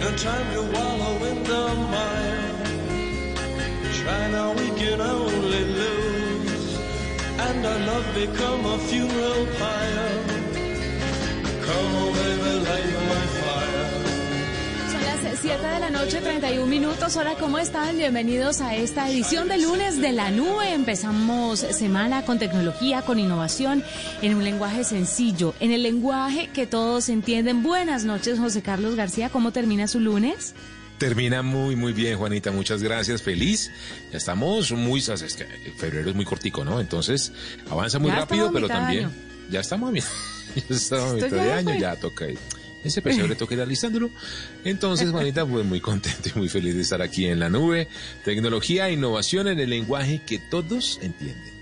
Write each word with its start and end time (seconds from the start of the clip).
No 0.00 0.10
time 0.16 0.52
to 0.54 0.62
wallow 0.62 1.24
in 1.30 1.44
the 1.44 1.64
mire. 1.92 2.42
Try 3.98 4.30
now, 4.30 4.52
we 4.54 4.68
can 4.80 4.98
only 4.98 5.64
lose. 5.64 6.78
And 7.38 7.66
our 7.66 7.78
love 7.80 8.14
become 8.14 8.64
a 8.64 8.78
funeral 8.78 9.44
pyre. 9.58 10.24
Come 11.66 11.94
on, 12.02 12.12
baby, 12.14 12.52
light 12.66 12.92
my 13.10 13.26
fire. 13.26 13.39
Son 15.40 15.48
las 15.48 15.60
7 15.60 15.66
de 15.66 15.80
la 15.80 15.90
noche, 15.90 16.20
31 16.20 16.66
minutos. 16.66 17.16
Hola, 17.16 17.34
¿cómo 17.38 17.58
están? 17.58 17.96
Bienvenidos 17.96 18.60
a 18.60 18.74
esta 18.76 19.08
edición 19.08 19.48
de 19.48 19.58
lunes 19.58 20.00
de 20.00 20.12
la 20.12 20.30
nube. 20.30 20.72
Empezamos 20.72 21.60
semana 21.60 22.24
con 22.24 22.38
tecnología, 22.38 23.02
con 23.02 23.18
innovación, 23.18 23.82
en 24.22 24.34
un 24.34 24.44
lenguaje 24.44 24.84
sencillo, 24.84 25.54
en 25.60 25.72
el 25.72 25.82
lenguaje 25.82 26.48
que 26.52 26.66
todos 26.66 27.08
entienden. 27.08 27.62
Buenas 27.62 28.04
noches, 28.04 28.38
José 28.38 28.62
Carlos 28.62 28.96
García. 28.96 29.30
¿Cómo 29.30 29.52
termina 29.52 29.86
su 29.88 30.00
lunes? 30.00 30.54
Termina 30.98 31.42
muy, 31.42 31.76
muy 31.76 31.92
bien, 31.92 32.18
Juanita. 32.18 32.50
Muchas 32.50 32.82
gracias. 32.82 33.22
Feliz. 33.22 33.70
Ya 34.12 34.18
estamos 34.18 34.72
muy... 34.72 35.00
Es 35.00 35.34
que 35.36 35.46
febrero 35.76 36.10
es 36.10 36.16
muy 36.16 36.24
cortico, 36.24 36.64
¿no? 36.64 36.80
Entonces, 36.80 37.32
avanza 37.70 37.98
muy 37.98 38.10
rápido, 38.10 38.52
pero 38.52 38.68
también... 38.68 39.10
Ya 39.50 39.60
estamos 39.60 39.88
a 39.88 39.92
mitad, 39.92 40.08
ya 40.68 40.76
estamos 40.76 41.10
a 41.10 41.14
mitad 41.14 41.30
de 41.30 41.52
año, 41.52 41.74
ya 41.76 41.96
toca 41.96 42.26
ese 42.84 43.02
pesebre 43.02 43.34
toca 43.34 43.54
ir 43.54 43.60
alistándolo. 43.60 44.10
Entonces, 44.64 45.10
Juanita, 45.12 45.46
pues 45.46 45.64
muy 45.64 45.80
contento 45.80 46.30
y 46.34 46.38
muy 46.38 46.48
feliz 46.48 46.74
de 46.74 46.82
estar 46.82 47.02
aquí 47.02 47.26
en 47.26 47.40
la 47.40 47.48
nube. 47.48 47.88
Tecnología 48.24 48.88
e 48.88 48.92
innovación 48.92 49.48
en 49.48 49.60
el 49.60 49.70
lenguaje 49.70 50.22
que 50.24 50.38
todos 50.38 50.98
entienden. 51.02 51.60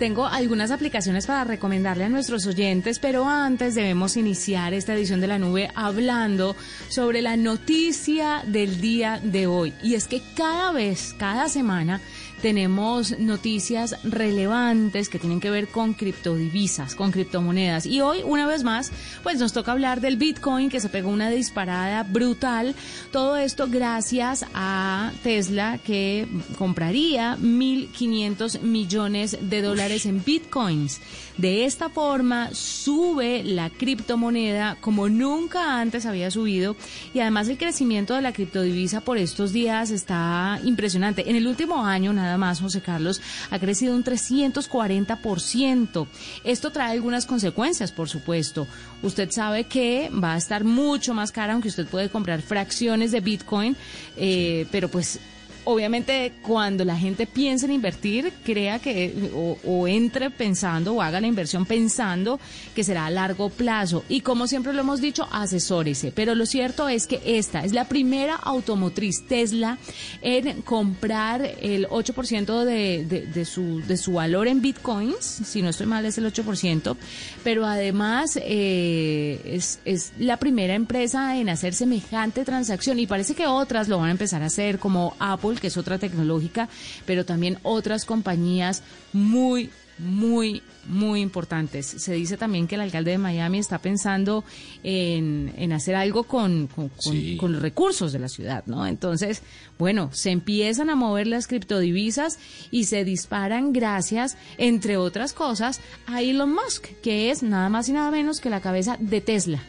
Tengo 0.00 0.26
algunas 0.26 0.70
aplicaciones 0.70 1.26
para 1.26 1.44
recomendarle 1.44 2.04
a 2.04 2.08
nuestros 2.08 2.46
oyentes, 2.46 2.98
pero 2.98 3.28
antes 3.28 3.74
debemos 3.74 4.16
iniciar 4.16 4.72
esta 4.72 4.94
edición 4.94 5.20
de 5.20 5.26
la 5.26 5.38
nube 5.38 5.70
hablando 5.74 6.56
sobre 6.88 7.20
la 7.20 7.36
noticia 7.36 8.42
del 8.46 8.80
día 8.80 9.20
de 9.22 9.46
hoy. 9.46 9.74
Y 9.82 9.96
es 9.96 10.06
que 10.06 10.22
cada 10.34 10.72
vez, 10.72 11.14
cada 11.18 11.50
semana, 11.50 12.00
tenemos 12.40 13.18
noticias 13.18 13.96
relevantes 14.02 15.08
que 15.08 15.18
tienen 15.18 15.40
que 15.40 15.50
ver 15.50 15.68
con 15.68 15.94
criptodivisas, 15.94 16.94
con 16.94 17.12
criptomonedas. 17.12 17.86
Y 17.86 18.00
hoy, 18.00 18.22
una 18.24 18.46
vez 18.46 18.64
más, 18.64 18.92
pues 19.22 19.38
nos 19.38 19.52
toca 19.52 19.72
hablar 19.72 20.00
del 20.00 20.16
Bitcoin 20.16 20.70
que 20.70 20.80
se 20.80 20.88
pegó 20.88 21.10
una 21.10 21.30
disparada 21.30 22.02
brutal. 22.02 22.74
Todo 23.12 23.36
esto 23.36 23.68
gracias 23.68 24.44
a 24.54 25.12
Tesla 25.22 25.78
que 25.78 26.26
compraría 26.58 27.36
1.500 27.36 28.62
millones 28.62 29.38
de 29.40 29.62
dólares 29.62 30.06
en 30.06 30.24
Bitcoins. 30.24 31.00
De 31.36 31.64
esta 31.64 31.88
forma 31.88 32.50
sube 32.52 33.42
la 33.42 33.70
criptomoneda 33.70 34.76
como 34.80 35.08
nunca 35.08 35.80
antes 35.80 36.04
había 36.04 36.30
subido 36.30 36.76
y 37.14 37.20
además 37.20 37.48
el 37.48 37.56
crecimiento 37.56 38.14
de 38.14 38.20
la 38.20 38.34
criptodivisa 38.34 39.00
por 39.00 39.16
estos 39.16 39.52
días 39.52 39.90
está 39.90 40.60
impresionante. 40.64 41.30
En 41.30 41.36
el 41.36 41.46
último 41.46 41.84
año, 41.84 42.12
nada 42.12 42.29
más, 42.38 42.60
José 42.60 42.80
Carlos, 42.80 43.20
ha 43.50 43.58
crecido 43.58 43.94
un 43.94 44.04
340%. 44.04 46.06
Esto 46.44 46.70
trae 46.70 46.92
algunas 46.92 47.26
consecuencias, 47.26 47.92
por 47.92 48.08
supuesto. 48.08 48.66
Usted 49.02 49.30
sabe 49.30 49.64
que 49.64 50.10
va 50.10 50.34
a 50.34 50.36
estar 50.36 50.64
mucho 50.64 51.14
más 51.14 51.32
cara, 51.32 51.52
aunque 51.52 51.68
usted 51.68 51.86
puede 51.86 52.08
comprar 52.08 52.42
fracciones 52.42 53.12
de 53.12 53.20
Bitcoin, 53.20 53.76
eh, 54.16 54.66
pero 54.70 54.88
pues 54.88 55.20
obviamente 55.64 56.32
cuando 56.42 56.84
la 56.84 56.96
gente 56.96 57.26
piensa 57.26 57.66
en 57.66 57.72
invertir, 57.72 58.32
crea 58.44 58.78
que 58.78 59.30
o, 59.64 59.86
entre 59.88 60.30
pensando 60.30 60.94
o 60.94 61.02
haga 61.02 61.20
la 61.20 61.26
inversión 61.26 61.66
pensando 61.66 62.40
que 62.74 62.84
será 62.84 63.06
a 63.06 63.10
largo 63.10 63.50
plazo. 63.50 64.04
Y 64.08 64.20
como 64.20 64.46
siempre 64.46 64.72
lo 64.72 64.80
hemos 64.80 65.00
dicho, 65.00 65.28
asesórese. 65.30 66.12
Pero 66.12 66.34
lo 66.34 66.46
cierto 66.46 66.88
es 66.88 67.06
que 67.06 67.20
esta 67.24 67.64
es 67.64 67.72
la 67.72 67.84
primera 67.84 68.36
automotriz 68.36 69.26
Tesla 69.26 69.78
en 70.22 70.62
comprar 70.62 71.42
el 71.60 71.88
8% 71.88 72.64
de, 72.64 73.26
de, 73.32 73.44
su, 73.44 73.80
de 73.86 73.96
su 73.96 74.14
valor 74.14 74.48
en 74.48 74.60
bitcoins. 74.60 75.24
Si 75.24 75.62
no 75.62 75.68
estoy 75.68 75.86
mal, 75.86 76.04
es 76.04 76.18
el 76.18 76.32
8%. 76.32 76.96
Pero 77.44 77.66
además 77.66 78.38
eh, 78.42 79.40
es, 79.44 79.80
es 79.84 80.12
la 80.18 80.38
primera 80.38 80.74
empresa 80.74 81.36
en 81.36 81.48
hacer 81.48 81.74
semejante 81.74 82.44
transacción. 82.44 82.98
Y 82.98 83.06
parece 83.06 83.34
que 83.34 83.46
otras 83.46 83.88
lo 83.88 83.98
van 83.98 84.08
a 84.08 84.12
empezar 84.12 84.42
a 84.42 84.46
hacer, 84.46 84.78
como 84.78 85.14
Apple 85.18 85.49
que 85.58 85.68
es 85.68 85.76
otra 85.76 85.98
tecnológica, 85.98 86.68
pero 87.06 87.24
también 87.24 87.58
otras 87.62 88.04
compañías 88.04 88.82
muy, 89.12 89.70
muy, 90.00 90.62
muy 90.86 91.20
importantes. 91.20 91.86
Se 91.86 92.14
dice 92.14 92.36
también 92.36 92.66
que 92.66 92.74
el 92.76 92.80
alcalde 92.80 93.12
de 93.12 93.18
Miami 93.18 93.58
está 93.58 93.78
pensando 93.78 94.44
en, 94.82 95.52
en 95.56 95.72
hacer 95.72 95.94
algo 95.94 96.24
con, 96.24 96.68
con, 96.68 97.52
los 97.52 97.62
recursos 97.62 98.12
de 98.12 98.18
la 98.18 98.28
ciudad, 98.28 98.64
¿no? 98.66 98.86
Entonces, 98.86 99.42
bueno, 99.78 100.10
se 100.12 100.30
empiezan 100.30 100.90
a 100.90 100.96
mover 100.96 101.26
las 101.26 101.46
criptodivisas 101.46 102.38
y 102.70 102.84
se 102.84 103.04
disparan 103.04 103.72
gracias, 103.72 104.36
entre 104.58 104.96
otras 104.96 105.32
cosas, 105.32 105.80
a 106.06 106.22
Elon 106.22 106.52
Musk, 106.52 106.86
que 107.02 107.30
es 107.30 107.42
nada 107.42 107.68
más 107.68 107.88
y 107.88 107.92
nada 107.92 108.10
menos 108.10 108.40
que 108.40 108.50
la 108.50 108.60
cabeza 108.60 108.96
de 108.98 109.20
Tesla. 109.20 109.62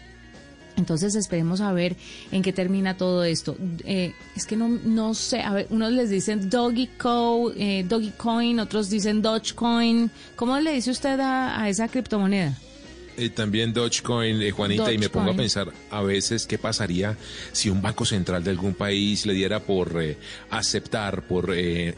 Entonces 0.81 1.13
esperemos 1.13 1.61
a 1.61 1.71
ver 1.73 1.95
en 2.31 2.41
qué 2.41 2.51
termina 2.51 2.97
todo 2.97 3.23
esto. 3.23 3.55
Eh, 3.85 4.13
es 4.35 4.47
que 4.47 4.55
no, 4.55 4.67
no 4.67 5.13
sé, 5.13 5.41
a 5.41 5.53
ver, 5.53 5.67
unos 5.69 5.91
les 5.91 6.09
dicen 6.09 6.49
Doggy, 6.49 6.87
Co, 6.97 7.53
eh, 7.55 7.85
Doggy 7.87 8.11
Coin, 8.17 8.59
otros 8.59 8.89
dicen 8.89 9.21
Dogecoin. 9.21 10.09
¿Cómo 10.35 10.59
le 10.59 10.73
dice 10.73 10.89
usted 10.89 11.19
a, 11.19 11.69
esa 11.69 11.87
criptomoneda? 11.87 12.57
Eh, 13.15 13.29
también 13.29 13.73
Dogecoin, 13.73 14.49
Juanita, 14.51 14.91
y 14.91 14.97
me 14.97 15.09
pongo 15.09 15.31
a 15.31 15.35
pensar 15.35 15.71
a 15.91 16.01
veces 16.01 16.47
qué 16.47 16.57
pasaría 16.57 17.15
si 17.51 17.69
un 17.69 17.79
banco 17.79 18.03
central 18.03 18.43
de 18.43 18.49
algún 18.49 18.73
país 18.73 19.27
le 19.27 19.33
diera 19.33 19.59
por 19.59 20.03
aceptar, 20.49 21.21
por 21.27 21.55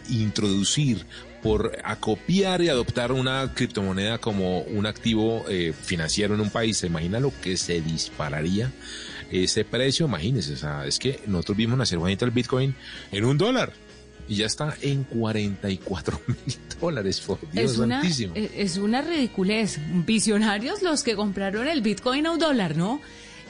introducir 0.10 1.06
por 1.44 1.78
acopiar 1.84 2.62
y 2.62 2.70
adoptar 2.70 3.12
una 3.12 3.52
criptomoneda 3.54 4.18
como 4.18 4.62
un 4.62 4.86
activo 4.86 5.44
eh, 5.50 5.74
financiero 5.74 6.34
en 6.34 6.42
un 6.42 6.50
país. 6.50 6.78
¿Se 6.78 6.88
imagina 6.88 7.20
lo 7.20 7.34
que 7.42 7.58
se 7.58 7.82
dispararía 7.82 8.72
ese 9.30 9.66
precio? 9.66 10.06
Imagínese, 10.06 10.54
o 10.54 10.58
sea, 10.58 10.86
es 10.88 10.98
que 10.98 11.20
nosotros 11.28 11.58
vimos 11.58 11.78
nacer 11.78 12.00
bonito 12.00 12.24
el 12.24 12.32
Bitcoin 12.32 12.74
en 13.12 13.26
un 13.26 13.38
dólar 13.38 13.74
y 14.28 14.36
ya 14.36 14.46
está 14.46 14.76
en 14.82 15.04
44 15.04 16.22
mil 16.28 16.58
dólares. 16.80 17.20
Por 17.20 17.40
Dios 17.52 17.74
es 17.74 17.78
una, 17.78 18.02
Es 18.56 18.78
una 18.78 19.02
ridiculez. 19.02 19.80
Visionarios 20.06 20.82
los 20.82 21.04
que 21.04 21.16
compraron 21.16 21.68
el 21.68 21.82
Bitcoin 21.82 22.26
a 22.26 22.32
un 22.32 22.40
dólar, 22.40 22.78
¿no? 22.78 23.02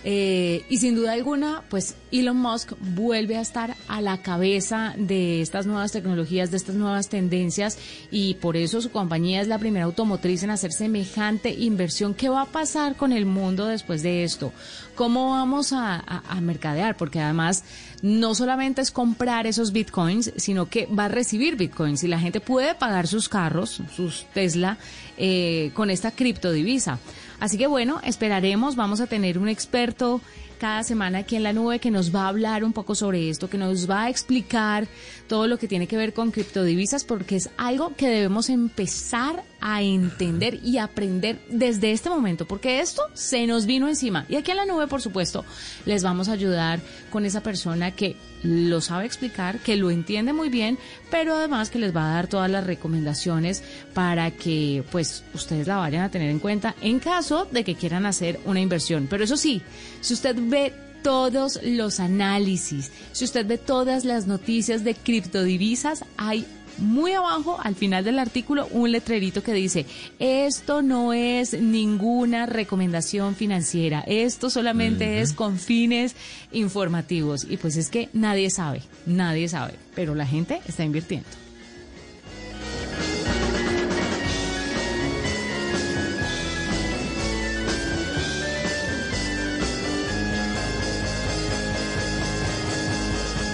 Eh, 0.05 0.65
y 0.69 0.77
sin 0.77 0.95
duda 0.95 1.13
alguna, 1.13 1.63
pues 1.69 1.95
Elon 2.11 2.37
Musk 2.37 2.73
vuelve 2.79 3.37
a 3.37 3.41
estar 3.41 3.75
a 3.87 4.01
la 4.01 4.21
cabeza 4.21 4.93
de 4.97 5.41
estas 5.41 5.65
nuevas 5.65 5.93
tecnologías, 5.93 6.51
de 6.51 6.57
estas 6.57 6.75
nuevas 6.75 7.07
tendencias 7.07 7.77
y 8.11 8.33
por 8.35 8.57
eso 8.57 8.81
su 8.81 8.91
compañía 8.91 9.41
es 9.41 9.47
la 9.47 9.59
primera 9.59 9.85
automotriz 9.85 10.43
en 10.43 10.49
hacer 10.49 10.73
semejante 10.73 11.51
inversión. 11.51 12.13
¿Qué 12.13 12.27
va 12.27 12.41
a 12.41 12.45
pasar 12.45 12.95
con 12.97 13.13
el 13.13 13.25
mundo 13.25 13.65
después 13.65 14.03
de 14.03 14.25
esto? 14.25 14.51
¿Cómo 14.95 15.31
vamos 15.31 15.73
a, 15.73 16.03
mercadear? 16.41 16.97
Porque 16.97 17.19
además 17.19 17.63
no 18.01 18.35
solamente 18.35 18.81
es 18.81 18.91
comprar 18.91 19.47
esos 19.47 19.71
bitcoins, 19.71 20.33
sino 20.35 20.69
que 20.69 20.85
va 20.87 21.05
a 21.05 21.07
recibir 21.07 21.55
bitcoins 21.55 22.03
y 22.03 22.07
la 22.07 22.19
gente 22.19 22.41
puede 22.41 22.75
pagar 22.75 23.07
sus 23.07 23.29
carros, 23.29 23.81
sus 23.95 24.25
Tesla, 24.33 24.77
eh, 25.17 25.71
con 25.73 25.89
esta 25.89 26.11
criptodivisa. 26.11 26.99
Así 27.43 27.57
que 27.57 27.67
bueno, 27.67 27.99
esperaremos, 28.05 28.77
vamos 28.77 29.01
a 29.01 29.07
tener 29.07 29.37
un 29.37 29.49
experto 29.49 30.21
cada 30.57 30.83
semana 30.83 31.19
aquí 31.19 31.35
en 31.35 31.43
la 31.43 31.53
nube 31.53 31.79
que 31.79 31.91
nos 31.91 32.13
va 32.13 32.23
a 32.25 32.27
hablar 32.29 32.63
un 32.63 32.73
poco 32.73 32.95
sobre 32.95 33.29
esto, 33.29 33.49
que 33.49 33.57
nos 33.57 33.89
va 33.89 34.03
a 34.03 34.09
explicar 34.09 34.87
todo 35.27 35.47
lo 35.47 35.57
que 35.57 35.67
tiene 35.67 35.87
que 35.87 35.97
ver 35.97 36.13
con 36.13 36.31
criptodivisas, 36.31 37.03
porque 37.03 37.35
es 37.35 37.49
algo 37.57 37.95
que 37.95 38.07
debemos 38.07 38.49
empezar 38.49 39.43
a 39.61 39.81
entender 39.81 40.59
y 40.63 40.77
aprender 40.77 41.39
desde 41.49 41.91
este 41.91 42.09
momento, 42.09 42.45
porque 42.45 42.81
esto 42.81 43.01
se 43.13 43.47
nos 43.47 43.65
vino 43.65 43.87
encima. 43.87 44.25
Y 44.27 44.35
aquí 44.35 44.51
en 44.51 44.57
la 44.57 44.65
nube, 44.65 44.87
por 44.87 45.01
supuesto, 45.01 45.45
les 45.85 46.03
vamos 46.03 46.27
a 46.27 46.33
ayudar 46.33 46.81
con 47.11 47.25
esa 47.25 47.41
persona 47.41 47.91
que 47.91 48.17
lo 48.43 48.81
sabe 48.81 49.05
explicar, 49.05 49.59
que 49.59 49.77
lo 49.77 49.89
entiende 49.89 50.33
muy 50.33 50.49
bien, 50.49 50.77
pero 51.09 51.35
además 51.35 51.69
que 51.69 51.79
les 51.79 51.95
va 51.95 52.11
a 52.11 52.15
dar 52.15 52.27
todas 52.27 52.51
las 52.51 52.67
recomendaciones 52.67 53.63
para 53.93 54.31
que 54.31 54.83
pues 54.91 55.23
ustedes 55.33 55.65
la 55.65 55.77
vayan 55.77 56.03
a 56.03 56.11
tener 56.11 56.29
en 56.29 56.39
cuenta 56.39 56.75
en 56.81 56.99
caso 56.99 57.47
de 57.49 57.63
que 57.63 57.75
quieran 57.75 58.05
hacer 58.05 58.39
una 58.45 58.59
inversión. 58.59 59.07
Pero 59.09 59.23
eso 59.23 59.37
sí, 59.37 59.61
si 60.01 60.13
usted 60.13 60.35
ve 60.53 60.71
todos 61.01 61.59
los 61.63 61.99
análisis, 61.99 62.91
si 63.11 63.25
usted 63.25 63.45
ve 63.47 63.57
todas 63.57 64.05
las 64.05 64.27
noticias 64.27 64.83
de 64.83 64.93
criptodivisas, 64.93 66.05
hay 66.15 66.45
muy 66.77 67.13
abajo, 67.13 67.57
al 67.61 67.75
final 67.75 68.03
del 68.03 68.19
artículo, 68.19 68.67
un 68.67 68.91
letrerito 68.91 69.41
que 69.41 69.53
dice, 69.53 69.87
esto 70.19 70.83
no 70.83 71.11
es 71.11 71.59
ninguna 71.59 72.45
recomendación 72.45 73.35
financiera, 73.35 74.03
esto 74.05 74.51
solamente 74.51 75.21
es 75.21 75.33
con 75.33 75.57
fines 75.57 76.15
informativos. 76.51 77.47
Y 77.49 77.57
pues 77.57 77.75
es 77.75 77.89
que 77.89 78.09
nadie 78.13 78.49
sabe, 78.51 78.81
nadie 79.07 79.47
sabe, 79.49 79.73
pero 79.95 80.13
la 80.13 80.27
gente 80.27 80.61
está 80.67 80.83
invirtiendo. 80.83 81.42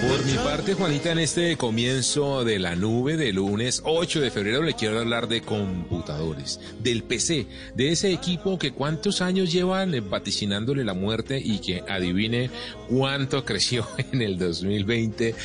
Por 0.10 0.26
mi 0.26 0.34
parte, 0.34 0.74
Juanita, 0.74 1.12
en 1.12 1.20
este 1.20 1.56
comienzo 1.56 2.44
de 2.44 2.58
la 2.58 2.76
nube 2.76 3.16
de 3.16 3.32
lunes 3.32 3.84
8 3.86 4.22
de 4.22 4.32
febrero 4.32 4.64
le 4.64 4.74
quiero 4.74 4.98
hablar 4.98 5.28
de 5.28 5.42
computadores, 5.42 6.60
del 6.82 7.04
PC, 7.04 7.46
de 7.76 7.92
ese 7.92 8.12
equipo 8.12 8.58
que 8.58 8.72
cuántos 8.72 9.22
años 9.22 9.54
llevan 9.54 9.94
vaticinándole 10.10 10.84
la 10.84 10.96
muerte 10.96 11.40
y 11.40 11.60
que 11.60 11.84
adivine 11.88 12.50
cuánto 12.90 13.46
creció 13.46 13.88
en 14.12 14.24
el 14.24 14.40
2020 14.40 15.36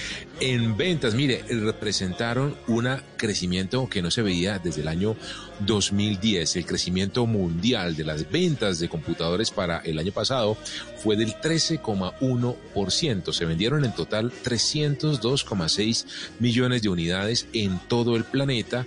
en 0.40 0.76
ventas. 0.76 1.14
Mire, 1.14 1.44
representaron 1.48 2.56
un 2.66 2.88
crecimiento 3.16 3.88
que 3.88 4.02
no 4.02 4.10
se 4.10 4.22
veía 4.22 4.58
desde 4.58 4.82
el 4.82 4.88
año 4.88 5.16
2010. 5.60 6.56
El 6.56 6.66
crecimiento 6.66 7.26
mundial 7.26 7.96
de 7.96 8.04
las 8.04 8.30
ventas 8.30 8.78
de 8.78 8.88
computadores 8.88 9.50
para 9.50 9.78
el 9.78 9.98
año 9.98 10.12
pasado 10.12 10.56
fue 11.02 11.16
del 11.16 11.34
13,1%. 11.34 13.32
Se 13.32 13.44
vendieron 13.44 13.84
en 13.84 13.94
total 13.94 14.32
302,6 14.44 16.06
millones 16.40 16.82
de 16.82 16.88
unidades 16.88 17.46
en 17.52 17.78
todo 17.88 18.16
el 18.16 18.24
planeta, 18.24 18.86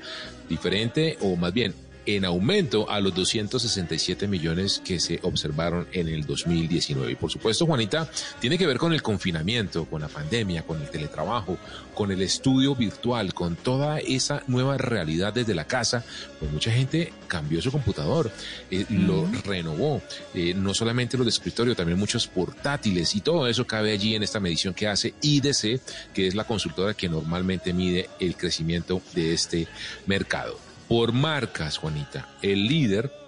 diferente 0.50 1.18
o 1.22 1.36
más 1.36 1.54
bien 1.54 1.74
en 2.08 2.24
aumento 2.24 2.90
a 2.90 3.02
los 3.02 3.14
267 3.14 4.28
millones 4.28 4.82
que 4.84 5.00
se 5.00 5.20
observaron 5.24 5.88
en 5.92 6.08
el 6.08 6.26
2019. 6.26 7.12
Y 7.12 7.16
por 7.16 7.30
supuesto, 7.30 7.66
Juanita, 7.66 8.10
tiene 8.40 8.58
que 8.58 8.66
ver 8.66 8.78
con 8.78 8.94
el 8.94 9.02
confinamiento, 9.02 9.86
con 9.86 10.02
la 10.02 10.08
pandemia, 10.08 10.64
con 10.64 10.82
el 10.82 10.90
teletrabajo, 10.90 11.58
con 11.94 12.12
el 12.12 12.22
estudio 12.22 12.76
virtual, 12.76 13.34
con 13.34 13.58
toda 13.58 14.00
esa 14.00 14.42
nueva 14.48 14.78
realidad 14.78 15.34
desde 15.34 15.54
la 15.54 15.68
casa. 15.68 16.06
Pues 16.40 16.50
mucha 16.50 16.72
gente 16.72 17.12
cambió 17.28 17.62
su 17.62 17.74
computador, 17.74 18.32
eh, 18.72 18.86
lo 18.90 19.30
renovó, 19.44 20.02
eh, 20.34 20.54
no 20.54 20.74
solamente 20.74 21.18
los 21.18 21.26
de 21.26 21.32
escritorio, 21.32 21.76
también 21.76 22.00
muchos 22.00 22.26
portátiles 22.28 23.16
y 23.16 23.22
todo 23.22 23.48
eso 23.48 23.68
cabe 23.68 23.92
allí 23.92 24.16
en 24.16 24.24
esta 24.24 24.40
medición 24.40 24.74
que 24.74 24.88
hace 24.88 25.14
IDC, 25.22 25.82
que 26.14 26.28
es 26.28 26.36
la 26.36 26.46
consultora 26.46 26.94
que 26.94 27.10
normalmente 27.10 27.74
mide 27.74 28.10
el 28.22 28.38
crecimiento 28.38 29.02
de 29.14 29.34
este 29.34 29.68
mercado 30.06 30.67
por 30.88 31.12
marcas, 31.12 31.78
Juanita. 31.78 32.28
El 32.42 32.68
líder 32.68 33.27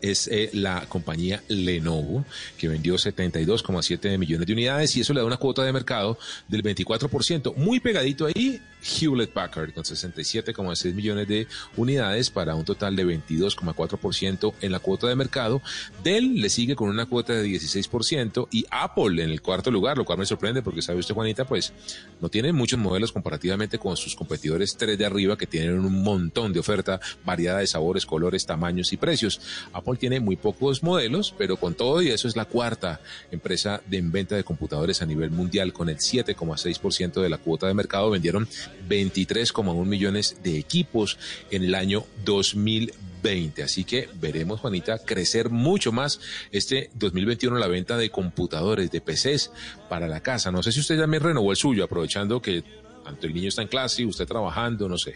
es 0.00 0.28
eh, 0.28 0.50
la 0.52 0.86
compañía 0.88 1.42
Lenovo, 1.48 2.24
que 2.58 2.68
vendió 2.68 2.94
72,7 2.96 4.18
millones 4.18 4.46
de 4.46 4.52
unidades 4.52 4.96
y 4.96 5.00
eso 5.00 5.12
le 5.12 5.20
da 5.20 5.26
una 5.26 5.36
cuota 5.36 5.62
de 5.64 5.72
mercado 5.72 6.18
del 6.48 6.62
24%, 6.62 7.54
muy 7.56 7.80
pegadito 7.80 8.26
ahí 8.26 8.60
Hewlett 8.86 9.32
Packard 9.32 9.72
con 9.72 9.84
67,6 9.84 10.94
millones 10.94 11.28
de 11.28 11.46
unidades 11.76 12.30
para 12.30 12.54
un 12.54 12.64
total 12.64 12.94
de 12.94 13.04
22,4% 13.04 14.54
en 14.60 14.72
la 14.72 14.78
cuota 14.78 15.08
de 15.08 15.16
mercado. 15.16 15.60
Dell 16.04 16.40
le 16.40 16.48
sigue 16.48 16.76
con 16.76 16.88
una 16.88 17.06
cuota 17.06 17.32
de 17.32 17.46
16% 17.46 18.48
y 18.50 18.64
Apple 18.70 19.22
en 19.22 19.30
el 19.30 19.42
cuarto 19.42 19.70
lugar, 19.70 19.98
lo 19.98 20.04
cual 20.04 20.18
me 20.18 20.26
sorprende 20.26 20.62
porque 20.62 20.82
sabe 20.82 21.00
usted 21.00 21.14
Juanita, 21.14 21.46
pues 21.46 21.72
no 22.20 22.28
tiene 22.28 22.52
muchos 22.52 22.78
modelos 22.78 23.12
comparativamente 23.12 23.78
con 23.78 23.96
sus 23.96 24.14
competidores 24.14 24.76
tres 24.76 24.98
de 24.98 25.06
arriba 25.06 25.36
que 25.36 25.46
tienen 25.46 25.78
un 25.78 26.02
montón 26.02 26.52
de 26.52 26.60
oferta 26.60 27.00
variada 27.24 27.58
de 27.58 27.66
sabores, 27.66 28.06
colores, 28.06 28.46
tamaños 28.46 28.92
y 28.92 28.96
precios. 28.96 29.40
Apple 29.72 29.96
tiene 29.96 30.20
muy 30.20 30.36
pocos 30.36 30.82
modelos, 30.82 31.34
pero 31.36 31.56
con 31.56 31.74
todo 31.74 32.02
y 32.02 32.08
eso 32.08 32.28
es 32.28 32.36
la 32.36 32.44
cuarta 32.44 33.00
empresa 33.30 33.82
de 33.86 34.00
venta 34.02 34.36
de 34.36 34.44
computadores 34.44 35.02
a 35.02 35.06
nivel 35.06 35.30
mundial 35.30 35.72
con 35.72 35.88
el 35.88 35.96
7,6% 35.96 37.20
de 37.20 37.28
la 37.28 37.38
cuota 37.38 37.66
de 37.66 37.74
mercado. 37.74 38.10
Vendieron 38.10 38.48
23,1 38.88 39.84
millones 39.84 40.38
de 40.42 40.58
equipos 40.58 41.18
en 41.50 41.64
el 41.64 41.74
año 41.74 42.04
2020. 42.24 43.62
Así 43.62 43.84
que 43.84 44.08
veremos, 44.20 44.60
Juanita, 44.60 44.98
crecer 44.98 45.50
mucho 45.50 45.92
más 45.92 46.20
este 46.52 46.90
2021 46.94 47.58
la 47.58 47.66
venta 47.66 47.96
de 47.96 48.10
computadores, 48.10 48.90
de 48.90 49.00
PCs 49.00 49.50
para 49.88 50.08
la 50.08 50.20
casa. 50.20 50.50
No 50.50 50.62
sé 50.62 50.72
si 50.72 50.80
usted 50.80 50.98
ya 50.98 51.06
me 51.06 51.18
renovó 51.18 51.50
el 51.50 51.56
suyo, 51.56 51.84
aprovechando 51.84 52.40
que 52.40 52.62
tanto 53.04 53.26
el 53.26 53.34
niño 53.34 53.48
está 53.48 53.62
en 53.62 53.68
clase 53.68 54.02
y 54.02 54.06
usted 54.06 54.26
trabajando, 54.26 54.88
no 54.88 54.98
sé. 54.98 55.14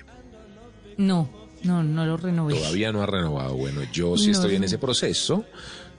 No, 0.96 1.39
no, 1.62 1.82
no 1.82 2.06
lo 2.06 2.16
renové. 2.16 2.54
Todavía 2.54 2.92
no 2.92 3.02
ha 3.02 3.06
renovado. 3.06 3.54
Bueno, 3.54 3.82
yo 3.92 4.16
sí 4.16 4.30
estoy 4.30 4.56
en 4.56 4.64
ese 4.64 4.78
proceso. 4.78 5.44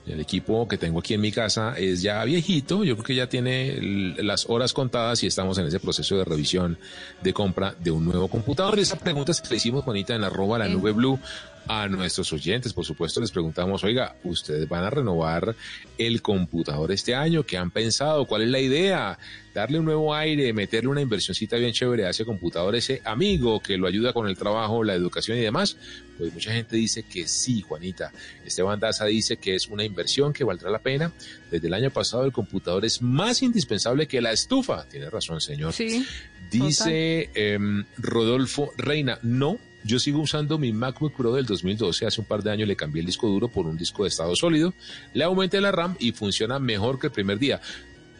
El 0.04 0.18
equipo 0.18 0.66
que 0.66 0.78
tengo 0.78 0.98
aquí 0.98 1.14
en 1.14 1.20
mi 1.20 1.30
casa 1.30 1.74
es 1.78 2.02
ya 2.02 2.24
viejito, 2.24 2.82
yo 2.82 2.94
creo 2.96 3.04
que 3.04 3.14
ya 3.14 3.28
tiene 3.28 3.78
las 4.20 4.50
horas 4.50 4.72
contadas 4.72 5.22
y 5.22 5.28
estamos 5.28 5.58
en 5.58 5.66
ese 5.66 5.78
proceso 5.78 6.16
de 6.16 6.24
revisión 6.24 6.76
de 7.22 7.32
compra 7.32 7.76
de 7.78 7.92
un 7.92 8.04
nuevo 8.04 8.26
computador. 8.26 8.80
Esa 8.80 8.98
pregunta 8.98 9.32
que 9.32 9.48
le 9.48 9.56
hicimos, 9.56 9.84
Juanita, 9.84 10.16
en 10.16 10.24
arroba 10.24 10.58
la 10.58 10.66
nube 10.66 10.90
blue 10.90 11.20
a 11.66 11.88
nuestros 11.88 12.32
oyentes. 12.32 12.72
Por 12.72 12.84
supuesto, 12.84 13.20
les 13.20 13.30
preguntamos, 13.30 13.84
oiga, 13.84 14.16
¿ustedes 14.24 14.68
van 14.68 14.84
a 14.84 14.90
renovar 14.90 15.54
el 15.98 16.22
computador 16.22 16.92
este 16.92 17.14
año? 17.14 17.44
¿Qué 17.44 17.56
han 17.56 17.70
pensado? 17.70 18.26
¿Cuál 18.26 18.42
es 18.42 18.48
la 18.48 18.60
idea? 18.60 19.18
Darle 19.54 19.78
un 19.78 19.84
nuevo 19.84 20.14
aire, 20.14 20.52
meterle 20.52 20.88
una 20.88 21.00
inversioncita 21.02 21.56
bien 21.56 21.72
chévere 21.72 22.06
a 22.06 22.10
ese 22.10 22.24
computador, 22.24 22.74
ese 22.74 23.02
amigo 23.04 23.60
que 23.60 23.76
lo 23.76 23.86
ayuda 23.86 24.12
con 24.12 24.26
el 24.26 24.36
trabajo, 24.36 24.82
la 24.82 24.94
educación 24.94 25.38
y 25.38 25.42
demás. 25.42 25.76
Pues 26.18 26.32
mucha 26.32 26.52
gente 26.52 26.76
dice 26.76 27.02
que 27.02 27.26
sí, 27.26 27.62
Juanita. 27.62 28.12
Esteban 28.44 28.80
Daza 28.80 29.04
dice 29.06 29.36
que 29.36 29.54
es 29.54 29.68
una 29.68 29.84
inversión 29.84 30.32
que 30.32 30.44
valdrá 30.44 30.70
la 30.70 30.78
pena. 30.78 31.12
Desde 31.50 31.66
el 31.66 31.74
año 31.74 31.90
pasado 31.90 32.24
el 32.24 32.32
computador 32.32 32.84
es 32.84 33.02
más 33.02 33.42
indispensable 33.42 34.06
que 34.06 34.20
la 34.20 34.32
estufa. 34.32 34.84
Tiene 34.88 35.10
razón, 35.10 35.40
señor. 35.40 35.72
Sí. 35.72 36.06
Dice 36.50 37.30
em, 37.34 37.84
Rodolfo 37.96 38.72
Reina, 38.76 39.18
no, 39.22 39.58
yo 39.84 39.98
sigo 39.98 40.20
usando 40.20 40.58
mi 40.58 40.72
MacBook 40.72 41.14
Pro 41.14 41.32
del 41.32 41.46
2012. 41.46 42.06
Hace 42.06 42.20
un 42.20 42.26
par 42.26 42.42
de 42.42 42.50
años 42.50 42.68
le 42.68 42.76
cambié 42.76 43.00
el 43.00 43.06
disco 43.06 43.28
duro 43.28 43.48
por 43.48 43.66
un 43.66 43.76
disco 43.76 44.04
de 44.04 44.08
estado 44.08 44.34
sólido. 44.36 44.74
Le 45.14 45.24
aumenté 45.24 45.60
la 45.60 45.72
RAM 45.72 45.96
y 45.98 46.12
funciona 46.12 46.58
mejor 46.58 46.98
que 46.98 47.08
el 47.08 47.12
primer 47.12 47.38
día. 47.38 47.60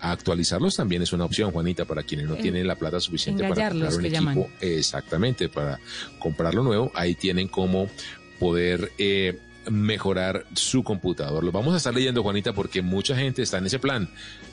Actualizarlos 0.00 0.75
también 0.75 1.02
es 1.02 1.12
una 1.12 1.25
opción, 1.25 1.52
Juanita, 1.52 1.85
para 1.85 2.02
quienes 2.02 2.26
no 2.26 2.35
tienen 2.35 2.66
la 2.66 2.75
plata 2.75 2.99
suficiente 2.99 3.49
para 3.49 3.71
comprar 3.71 3.95
un 3.95 4.07
equipo. 4.07 4.50
Exactamente, 4.61 5.49
para 5.49 5.78
comprarlo 6.19 6.64
nuevo. 6.64 6.90
Ahí 6.95 7.14
tienen 7.14 7.47
cómo 7.47 7.88
poder 8.40 8.90
eh, 8.99 9.38
mejorar 9.71 10.45
su 10.54 10.83
computador. 10.83 11.45
Lo 11.45 11.52
vamos 11.52 11.75
a 11.75 11.76
estar 11.76 11.95
leyendo, 11.95 12.23
Juanita, 12.25 12.52
porque 12.52 12.83
mucha 12.83 13.16
gente 13.16 13.42
está 13.42 13.59
en 13.59 13.66
ese 13.66 13.78
plan. 13.78 14.11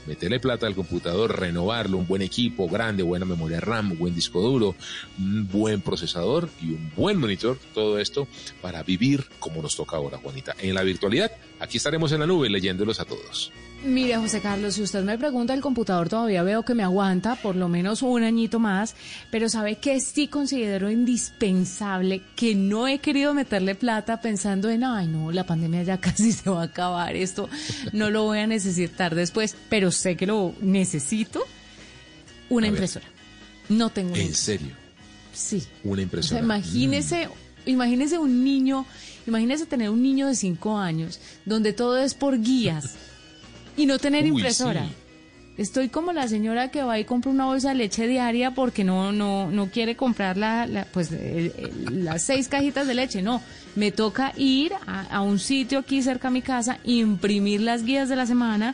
Meterle 0.10 0.40
plata 0.40 0.66
al 0.66 0.74
computador, 0.74 1.40
renovarlo, 1.40 2.00
un 2.00 2.08
buen 2.08 2.24
equipo 2.24 2.68
grande, 2.68 3.04
buena 3.04 3.28
memoria 3.28 3.60
RAM, 3.60 3.96
buen 3.96 4.16
disco 4.16 4.42
duro, 4.42 4.74
un 5.20 5.48
buen 5.48 5.82
procesador 5.82 6.50
y 6.60 6.72
un 6.72 6.92
buen 6.96 7.20
monitor. 7.20 7.60
Todo 7.76 8.00
esto 8.00 8.28
para 8.60 8.82
vivir 8.82 9.24
como 9.38 9.62
nos 9.62 9.76
toca 9.76 9.98
ahora, 9.98 10.18
Juanita. 10.18 10.56
En 10.58 10.74
la 10.74 10.82
virtualidad, 10.82 11.32
aquí 11.60 11.78
estaremos 11.78 12.12
en 12.12 12.22
la 12.22 12.26
nube 12.26 12.50
leyéndolos 12.50 13.00
a 13.00 13.06
todos. 13.06 13.52
Mire, 13.84 14.18
José 14.18 14.42
Carlos, 14.42 14.74
si 14.74 14.82
usted 14.82 15.04
me 15.04 15.18
pregunta, 15.18 15.54
el 15.54 15.62
computador 15.62 16.10
todavía 16.10 16.44
veo 16.44 16.64
que 16.64 16.74
me 16.74 16.84
aguanta 16.84 17.36
por 17.36 17.56
lo 17.56 17.70
menos 17.70 18.02
un 18.02 18.24
añito 18.24 18.60
más, 18.60 18.94
pero 19.32 19.48
sabe 19.48 19.78
que 19.78 20.02
sí 20.02 20.28
considero 20.28 20.92
indispensable 20.92 22.22
que 22.36 22.56
no 22.56 22.90
he 22.90 23.00
querido 23.00 23.34
meterle 23.34 23.76
plata 23.76 24.20
pensando 24.20 24.70
en, 24.70 24.84
ay 24.84 25.08
no, 25.08 25.32
la 25.32 25.46
pandemia 25.46 25.84
ya 25.84 25.98
casi 26.02 26.34
se 26.34 26.50
va 26.50 26.64
a 26.64 26.66
acabar, 26.66 27.16
esto 27.16 27.48
no 27.94 28.10
lo 28.10 28.24
voy 28.24 28.40
a 28.40 28.48
necesitar 28.48 29.16
después, 29.16 29.56
pero 29.70 29.92
sé 30.00 30.16
que 30.16 30.26
lo 30.26 30.56
necesito, 30.62 31.46
una 32.50 32.68
impresora. 32.68 33.06
No 33.70 33.90
tengo 33.92 34.14
una 34.14 34.22
¿En 34.22 34.34
serio? 34.34 34.74
Sí. 35.34 35.64
Una 35.84 36.02
impresora. 36.02 36.42
imagínese, 36.42 37.28
mm. 37.28 37.70
imagínese 37.70 38.18
un 38.18 38.44
niño, 38.44 38.86
imagínese 39.28 39.66
tener 39.66 39.90
un 39.90 40.02
niño 40.02 40.28
de 40.28 40.36
cinco 40.36 40.78
años 40.78 41.20
donde 41.46 41.74
todo 41.74 41.98
es 41.98 42.14
por 42.14 42.40
guías 42.40 42.96
y 43.78 43.86
no 43.86 44.00
tener 44.00 44.26
impresora. 44.26 44.88
Estoy 45.58 45.90
como 45.90 46.14
la 46.14 46.30
señora 46.30 46.72
que 46.72 46.84
va 46.84 47.00
y 47.00 47.04
compra 47.04 47.32
una 47.32 47.46
bolsa 47.46 47.70
de 47.70 47.76
leche 47.76 48.08
diaria 48.08 48.52
porque 48.52 48.86
no 48.86 49.12
no 49.12 49.52
no 49.52 49.70
quiere 49.70 49.98
comprar 49.98 50.38
la, 50.38 50.88
pues 50.94 51.10
las 51.92 52.24
seis 52.24 52.48
cajitas 52.48 52.88
de 52.88 52.94
leche, 52.94 53.22
no. 53.22 53.42
Me 53.76 53.92
toca 53.92 54.34
ir 54.38 54.72
a, 54.88 55.22
un 55.22 55.38
sitio 55.38 55.80
aquí 55.80 56.02
cerca 56.02 56.30
a 56.30 56.32
mi 56.32 56.42
casa, 56.42 56.80
imprimir 56.86 57.60
las 57.60 57.84
guías 57.84 58.08
de 58.08 58.16
la 58.16 58.26
semana 58.26 58.74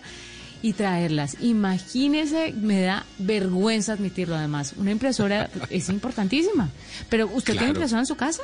y 0.62 0.74
traerlas. 0.74 1.38
Imagínese, 1.42 2.54
me 2.54 2.82
da 2.82 3.06
vergüenza 3.18 3.94
admitirlo 3.94 4.36
además. 4.36 4.74
Una 4.78 4.92
impresora 4.92 5.50
es 5.70 5.90
importantísima. 5.90 6.70
Pero 7.10 7.28
¿usted 7.34 7.54
tiene 7.54 7.70
impresora 7.70 8.02
en 8.02 8.06
su 8.06 8.16
casa? 8.16 8.44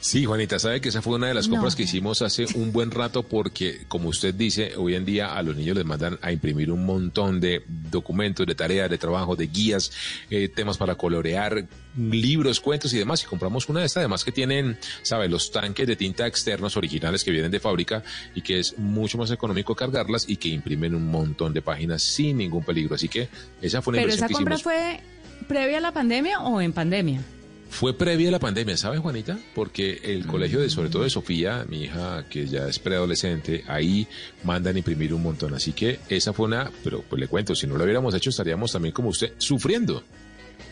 Sí, 0.00 0.24
Juanita, 0.24 0.58
sabe 0.58 0.80
que 0.80 0.90
esa 0.90 1.02
fue 1.02 1.16
una 1.16 1.26
de 1.26 1.34
las 1.34 1.48
compras 1.48 1.74
que 1.74 1.82
hicimos 1.82 2.22
hace 2.22 2.46
un 2.54 2.72
buen 2.72 2.90
rato 2.90 3.24
porque, 3.24 3.84
como 3.88 4.08
usted 4.08 4.32
dice, 4.32 4.76
hoy 4.76 4.94
en 4.94 5.04
día 5.04 5.34
a 5.34 5.42
los 5.42 5.56
niños 5.56 5.76
les 5.76 5.84
mandan 5.84 6.18
a 6.22 6.30
imprimir 6.30 6.70
un 6.70 6.86
montón 6.86 7.40
de 7.40 7.62
documentos, 7.66 8.46
de 8.46 8.54
tareas, 8.54 8.88
de 8.88 8.96
trabajo, 8.96 9.34
de 9.34 9.48
guías, 9.48 9.90
eh, 10.30 10.48
temas 10.48 10.78
para 10.78 10.94
colorear, 10.94 11.66
libros, 11.96 12.60
cuentos 12.60 12.92
y 12.92 12.98
demás. 12.98 13.24
Y 13.24 13.26
compramos 13.26 13.68
una 13.68 13.80
de 13.80 13.86
estas, 13.86 14.02
además 14.02 14.24
que 14.24 14.30
tienen, 14.30 14.78
sabe, 15.02 15.28
los 15.28 15.50
tanques 15.50 15.86
de 15.86 15.96
tinta 15.96 16.26
externos 16.26 16.76
originales 16.76 17.24
que 17.24 17.32
vienen 17.32 17.50
de 17.50 17.58
fábrica 17.58 18.04
y 18.36 18.42
que 18.42 18.60
es 18.60 18.78
mucho 18.78 19.18
más 19.18 19.32
económico 19.32 19.74
cargarlas 19.74 20.28
y 20.28 20.36
que 20.36 20.48
imprimen 20.48 20.94
un 20.94 21.10
montón 21.10 21.52
de 21.52 21.60
páginas 21.60 22.02
sin 22.02 22.36
ningún 22.36 22.62
peligro. 22.62 22.94
Así 22.94 23.08
que 23.08 23.28
esa 23.60 23.82
fue 23.82 23.92
una 23.92 24.02
Pero 24.02 24.14
esa 24.14 24.28
compra 24.28 24.58
fue 24.58 25.00
previa 25.48 25.78
a 25.78 25.80
la 25.80 25.92
pandemia 25.92 26.40
o 26.40 26.60
en 26.60 26.72
pandemia? 26.72 27.20
Fue 27.70 27.96
previa 27.96 28.28
a 28.28 28.32
la 28.32 28.38
pandemia, 28.38 28.76
¿sabe, 28.76 28.98
Juanita? 28.98 29.38
Porque 29.54 30.00
el 30.02 30.26
colegio 30.26 30.60
de, 30.60 30.70
sobre 30.70 30.88
todo 30.88 31.02
de 31.02 31.10
Sofía, 31.10 31.64
mi 31.68 31.82
hija, 31.84 32.24
que 32.28 32.46
ya 32.46 32.66
es 32.66 32.78
preadolescente, 32.78 33.62
ahí 33.68 34.06
mandan 34.42 34.76
imprimir 34.76 35.14
un 35.14 35.22
montón. 35.22 35.54
Así 35.54 35.72
que 35.72 36.00
esa 36.08 36.32
fue 36.32 36.46
una, 36.46 36.70
pero 36.82 37.02
pues 37.02 37.20
le 37.20 37.28
cuento, 37.28 37.54
si 37.54 37.66
no 37.66 37.76
lo 37.76 37.84
hubiéramos 37.84 38.14
hecho, 38.14 38.30
estaríamos 38.30 38.72
también 38.72 38.92
como 38.92 39.10
usted, 39.10 39.32
sufriendo. 39.38 40.02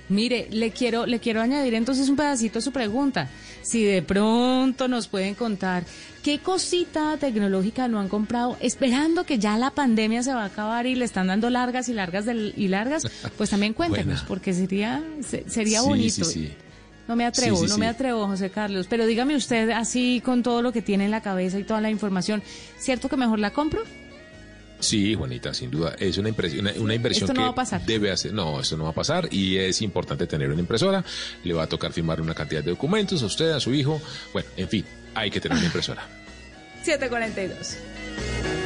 Mire, 0.09 0.49
le 0.51 0.71
quiero, 0.71 1.05
le 1.05 1.19
quiero 1.19 1.41
añadir 1.41 1.75
entonces 1.75 2.09
un 2.09 2.17
pedacito 2.17 2.61
a 2.61 2.63
su 2.63 2.73
pregunta. 2.73 3.29
Si 3.63 3.83
de 3.85 4.03
pronto 4.03 4.87
nos 4.87 5.09
pueden 5.09 5.35
contar 5.35 5.85
qué 6.23 6.39
cosita 6.39 7.17
tecnológica 7.19 7.89
no 7.89 7.99
han 7.99 8.09
comprado, 8.09 8.57
esperando 8.61 9.25
que 9.25 9.39
ya 9.39 9.59
la 9.59 9.73
pandemia 9.73 10.23
se 10.23 10.33
va 10.33 10.45
a 10.45 10.47
acabar 10.47 10.87
y 10.87 10.95
le 10.95 11.05
están 11.05 11.27
dando 11.27 11.51
largas 11.51 11.89
y 11.89 11.93
largas 11.93 12.27
y 12.29 12.69
largas, 12.69 13.03
pues 13.37 13.51
también 13.51 13.75
cuéntenos, 13.75 14.23
porque 14.23 14.55
sería, 14.55 15.05
sería 15.49 15.83
bonito. 15.83 16.25
Sí, 16.25 16.33
sí. 16.33 16.53
No 17.09 17.15
me 17.15 17.25
atrevo, 17.25 17.67
no 17.67 17.79
me 17.79 17.87
atrevo, 17.87 18.27
José 18.27 18.51
Carlos. 18.51 18.87
Pero 18.89 19.07
dígame 19.07 19.37
usted, 19.37 19.71
así 19.71 20.21
con 20.25 20.43
todo 20.43 20.63
lo 20.63 20.73
que 20.73 20.83
tiene 20.83 21.05
en 21.05 21.11
la 21.11 21.21
cabeza 21.21 21.59
y 21.59 21.65
toda 21.65 21.81
la 21.81 21.91
información, 21.91 22.43
¿cierto 22.79 23.09
que 23.09 23.17
mejor 23.17 23.39
la 23.39 23.53
compro? 23.53 23.83
Sí, 24.79 25.15
Juanita, 25.15 25.55
sin 25.55 25.71
duda. 25.71 25.95
Es 25.99 26.19
una, 26.19 26.29
impresión, 26.29 26.69
una, 26.79 26.95
inversión 26.95 27.31
que 27.31 27.79
debe 27.87 28.11
hacer. 28.11 28.33
No, 28.33 28.61
esto 28.61 28.77
no 28.77 28.85
va 28.85 28.91
a 28.91 28.95
pasar 28.95 29.29
y 29.31 29.57
es 29.57 29.81
importante 29.83 30.27
tener 30.27 30.51
una 30.51 30.61
impresora. 30.61 31.05
Le 31.45 31.55
va 31.55 31.63
a 31.63 31.67
tocar 31.67 31.93
firmar 31.93 32.21
una 32.21 32.35
cantidad 32.35 32.63
de 32.63 32.71
documentos 32.71 33.23
a 33.23 33.27
usted, 33.27 33.53
a 33.53 33.61
su 33.61 33.73
hijo. 33.73 34.01
Bueno, 34.33 34.49
en 34.57 34.69
fin, 34.69 34.85
hay 35.15 35.31
que 35.31 35.41
tener 35.41 35.57
una 35.57 35.67
impresora. 35.67 36.07
742. 36.83 38.66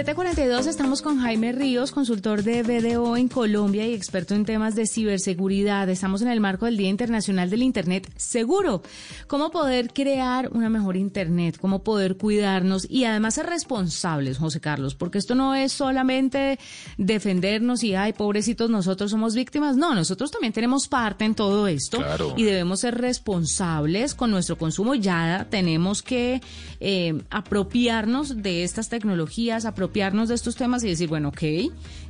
Las 0.00 0.16
7:42 0.16 0.66
estamos 0.66 1.02
con 1.02 1.20
Jaime 1.20 1.52
Ríos, 1.52 1.92
consultor 1.92 2.42
de 2.42 2.62
BDO 2.62 3.18
en 3.18 3.28
Colombia 3.28 3.86
y 3.86 3.92
experto 3.92 4.34
en 4.34 4.46
temas 4.46 4.74
de 4.74 4.86
ciberseguridad. 4.86 5.90
Estamos 5.90 6.22
en 6.22 6.28
el 6.28 6.40
marco 6.40 6.64
del 6.64 6.78
Día 6.78 6.88
Internacional 6.88 7.50
del 7.50 7.62
Internet 7.62 8.10
Seguro. 8.16 8.82
¿Cómo 9.26 9.50
poder 9.50 9.92
crear 9.92 10.48
una 10.52 10.70
mejor 10.70 10.96
Internet? 10.96 11.58
¿Cómo 11.60 11.82
poder 11.82 12.16
cuidarnos 12.16 12.86
y 12.88 13.04
además 13.04 13.34
ser 13.34 13.46
responsables, 13.46 14.38
José 14.38 14.60
Carlos? 14.60 14.94
Porque 14.94 15.18
esto 15.18 15.34
no 15.34 15.54
es 15.54 15.72
solamente 15.72 16.58
defendernos 16.96 17.82
y, 17.84 17.94
ay, 17.94 18.14
pobrecitos, 18.14 18.70
nosotros 18.70 19.10
somos 19.10 19.34
víctimas. 19.34 19.76
No, 19.76 19.94
nosotros 19.94 20.30
también 20.30 20.54
tenemos 20.54 20.88
parte 20.88 21.26
en 21.26 21.34
todo 21.34 21.68
esto 21.68 22.02
y 22.36 22.44
debemos 22.44 22.80
ser 22.80 22.96
responsables 22.98 24.14
con 24.14 24.30
nuestro 24.30 24.56
consumo. 24.56 24.94
Ya 24.94 25.46
tenemos 25.50 26.02
que 26.02 26.40
eh, 26.80 27.22
apropiarnos 27.28 28.42
de 28.42 28.64
estas 28.64 28.88
tecnologías, 28.88 29.66
apropiarnos 29.66 29.89
de 29.92 30.34
estos 30.34 30.54
temas 30.54 30.84
y 30.84 30.88
decir, 30.88 31.08
bueno, 31.08 31.28
ok, 31.28 31.42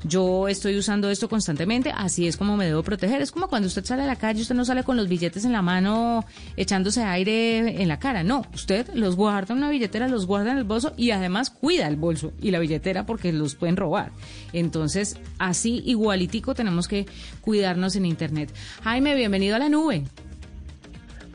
yo 0.04 0.48
estoy 0.48 0.76
usando 0.76 1.10
esto 1.10 1.28
constantemente, 1.28 1.92
así 1.96 2.26
es 2.26 2.36
como 2.36 2.56
me 2.56 2.66
debo 2.66 2.82
proteger. 2.82 3.22
Es 3.22 3.32
como 3.32 3.48
cuando 3.48 3.68
usted 3.68 3.84
sale 3.84 4.02
a 4.02 4.06
la 4.06 4.16
calle, 4.16 4.42
usted 4.42 4.54
no 4.54 4.64
sale 4.64 4.84
con 4.84 4.96
los 4.96 5.08
billetes 5.08 5.44
en 5.44 5.52
la 5.52 5.62
mano 5.62 6.24
echándose 6.56 7.02
aire 7.02 7.82
en 7.82 7.88
la 7.88 7.98
cara, 7.98 8.22
no, 8.22 8.44
usted 8.54 8.88
los 8.94 9.16
guarda 9.16 9.54
en 9.54 9.58
una 9.58 9.70
billetera, 9.70 10.08
los 10.08 10.26
guarda 10.26 10.52
en 10.52 10.58
el 10.58 10.64
bolso 10.64 10.92
y 10.96 11.10
además 11.10 11.50
cuida 11.50 11.88
el 11.88 11.96
bolso 11.96 12.32
y 12.40 12.50
la 12.50 12.58
billetera 12.58 13.06
porque 13.06 13.32
los 13.32 13.54
pueden 13.54 13.76
robar. 13.76 14.12
Entonces, 14.52 15.18
así 15.38 15.82
igualitico 15.86 16.54
tenemos 16.54 16.86
que 16.86 17.06
cuidarnos 17.40 17.96
en 17.96 18.04
Internet. 18.04 18.52
Jaime, 18.84 19.14
bienvenido 19.14 19.56
a 19.56 19.58
la 19.58 19.68
nube. 19.68 20.04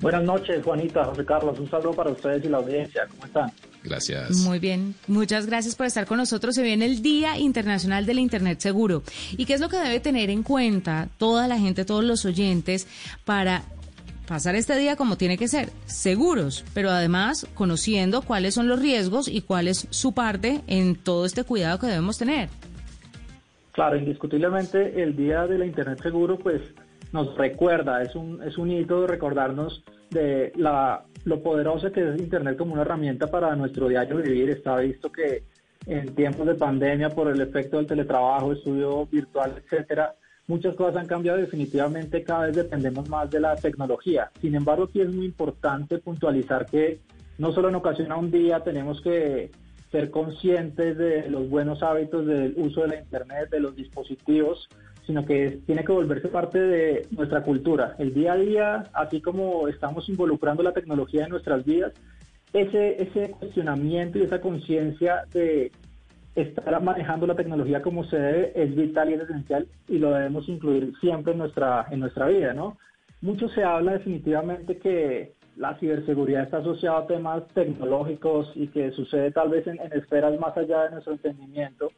Buenas 0.01 0.23
noches, 0.23 0.63
Juanita, 0.63 1.05
José 1.05 1.25
Carlos. 1.25 1.59
Un 1.59 1.69
saludo 1.69 1.93
para 1.93 2.11
ustedes 2.11 2.45
y 2.45 2.49
la 2.49 2.57
audiencia. 2.57 3.07
¿Cómo 3.09 3.25
están? 3.25 3.51
Gracias. 3.85 4.37
Muy 4.37 4.59
bien, 4.59 4.95
muchas 5.07 5.45
gracias 5.45 5.75
por 5.75 5.85
estar 5.85 6.05
con 6.05 6.17
nosotros. 6.17 6.55
Se 6.55 6.63
viene 6.63 6.85
el 6.85 7.01
Día 7.01 7.37
Internacional 7.37 8.05
del 8.05 8.19
Internet 8.19 8.59
Seguro. 8.59 9.03
¿Y 9.37 9.45
qué 9.45 9.53
es 9.53 9.61
lo 9.61 9.69
que 9.69 9.77
debe 9.77 9.99
tener 9.99 10.29
en 10.29 10.43
cuenta 10.43 11.07
toda 11.17 11.47
la 11.47 11.57
gente, 11.57 11.85
todos 11.85 12.03
los 12.03 12.25
oyentes, 12.25 12.87
para 13.25 13.63
pasar 14.27 14.55
este 14.55 14.75
día 14.75 14.95
como 14.95 15.17
tiene 15.17 15.37
que 15.37 15.47
ser, 15.47 15.69
seguros, 15.85 16.65
pero 16.73 16.89
además 16.89 17.47
conociendo 17.53 18.23
cuáles 18.23 18.55
son 18.55 18.67
los 18.67 18.81
riesgos 18.81 19.27
y 19.27 19.41
cuál 19.41 19.67
es 19.67 19.87
su 19.91 20.13
parte 20.13 20.61
en 20.65 20.95
todo 20.95 21.25
este 21.25 21.43
cuidado 21.43 21.79
que 21.79 21.87
debemos 21.87 22.17
tener? 22.17 22.49
Claro, 23.71 23.97
indiscutiblemente 23.97 25.03
el 25.03 25.15
Día 25.15 25.45
de 25.45 25.59
la 25.59 25.65
Internet 25.65 25.99
Seguro, 26.01 26.39
pues 26.39 26.61
nos 27.11 27.37
recuerda, 27.37 28.01
es 28.01 28.15
un, 28.15 28.41
es 28.41 28.57
un 28.57 28.71
hito 28.71 29.01
de 29.01 29.07
recordarnos 29.07 29.83
de 30.09 30.51
la 30.55 31.03
lo 31.25 31.41
poderoso 31.41 31.91
que 31.91 32.07
es 32.07 32.19
Internet 32.19 32.57
como 32.57 32.73
una 32.73 32.83
herramienta 32.83 33.27
para 33.27 33.55
nuestro 33.55 33.87
diario 33.87 34.17
vivir. 34.17 34.49
Está 34.49 34.77
visto 34.77 35.11
que 35.11 35.43
en 35.87 36.15
tiempos 36.15 36.47
de 36.47 36.55
pandemia, 36.55 37.09
por 37.09 37.27
el 37.27 37.41
efecto 37.41 37.77
del 37.77 37.87
teletrabajo, 37.87 38.53
estudio 38.53 39.05
virtual, 39.07 39.55
etcétera, 39.57 40.15
muchas 40.47 40.75
cosas 40.75 40.97
han 40.97 41.07
cambiado 41.07 41.37
definitivamente, 41.37 42.23
cada 42.23 42.47
vez 42.47 42.55
dependemos 42.55 43.09
más 43.09 43.29
de 43.29 43.39
la 43.39 43.55
tecnología. 43.55 44.31
Sin 44.41 44.55
embargo, 44.55 44.85
aquí 44.85 45.01
es 45.01 45.13
muy 45.13 45.25
importante 45.25 45.97
puntualizar 45.99 46.65
que 46.65 46.99
no 47.37 47.51
solo 47.51 47.69
en 47.69 47.75
ocasión 47.75 48.11
a 48.11 48.17
un 48.17 48.31
día 48.31 48.61
tenemos 48.61 49.01
que 49.01 49.51
ser 49.91 50.09
conscientes 50.09 50.97
de 50.97 51.29
los 51.29 51.49
buenos 51.49 51.83
hábitos 51.83 52.25
del 52.25 52.53
uso 52.57 52.81
de 52.81 52.87
la 52.87 52.99
Internet, 52.99 53.49
de 53.49 53.59
los 53.59 53.75
dispositivos, 53.75 54.69
sino 55.05 55.25
que 55.25 55.59
tiene 55.65 55.83
que 55.83 55.91
volverse 55.91 56.27
parte 56.27 56.59
de 56.59 57.07
nuestra 57.11 57.43
cultura. 57.43 57.95
El 57.99 58.13
día 58.13 58.33
a 58.33 58.37
día, 58.37 58.83
así 58.93 59.21
como 59.21 59.67
estamos 59.67 60.09
involucrando 60.09 60.63
la 60.63 60.73
tecnología 60.73 61.25
en 61.25 61.29
nuestras 61.29 61.65
vidas, 61.65 61.93
ese, 62.53 63.01
ese 63.01 63.31
cuestionamiento 63.31 64.17
y 64.17 64.23
esa 64.23 64.41
conciencia 64.41 65.23
de 65.33 65.71
estar 66.35 66.81
manejando 66.81 67.27
la 67.27 67.35
tecnología 67.35 67.81
como 67.81 68.03
se 68.03 68.17
debe 68.17 68.51
es 68.55 68.75
vital 68.75 69.09
y 69.09 69.13
es 69.13 69.21
esencial 69.21 69.67
y 69.87 69.99
lo 69.99 70.11
debemos 70.11 70.49
incluir 70.49 70.93
siempre 70.99 71.31
en 71.31 71.39
nuestra, 71.39 71.85
en 71.91 72.01
nuestra 72.01 72.27
vida, 72.27 72.53
¿no? 72.53 72.77
Mucho 73.21 73.47
se 73.49 73.63
habla 73.63 73.93
definitivamente 73.93 74.77
que 74.77 75.33
la 75.55 75.75
ciberseguridad 75.79 76.43
está 76.43 76.57
asociada 76.57 76.99
a 76.99 77.07
temas 77.07 77.47
tecnológicos 77.53 78.51
y 78.55 78.67
que 78.67 78.91
sucede 78.91 79.31
tal 79.31 79.49
vez 79.49 79.65
en, 79.67 79.79
esferas 79.93 80.37
más 80.39 80.55
allá 80.57 80.83
de 80.83 80.91
nuestro 80.91 81.13
entendimiento, 81.13 81.91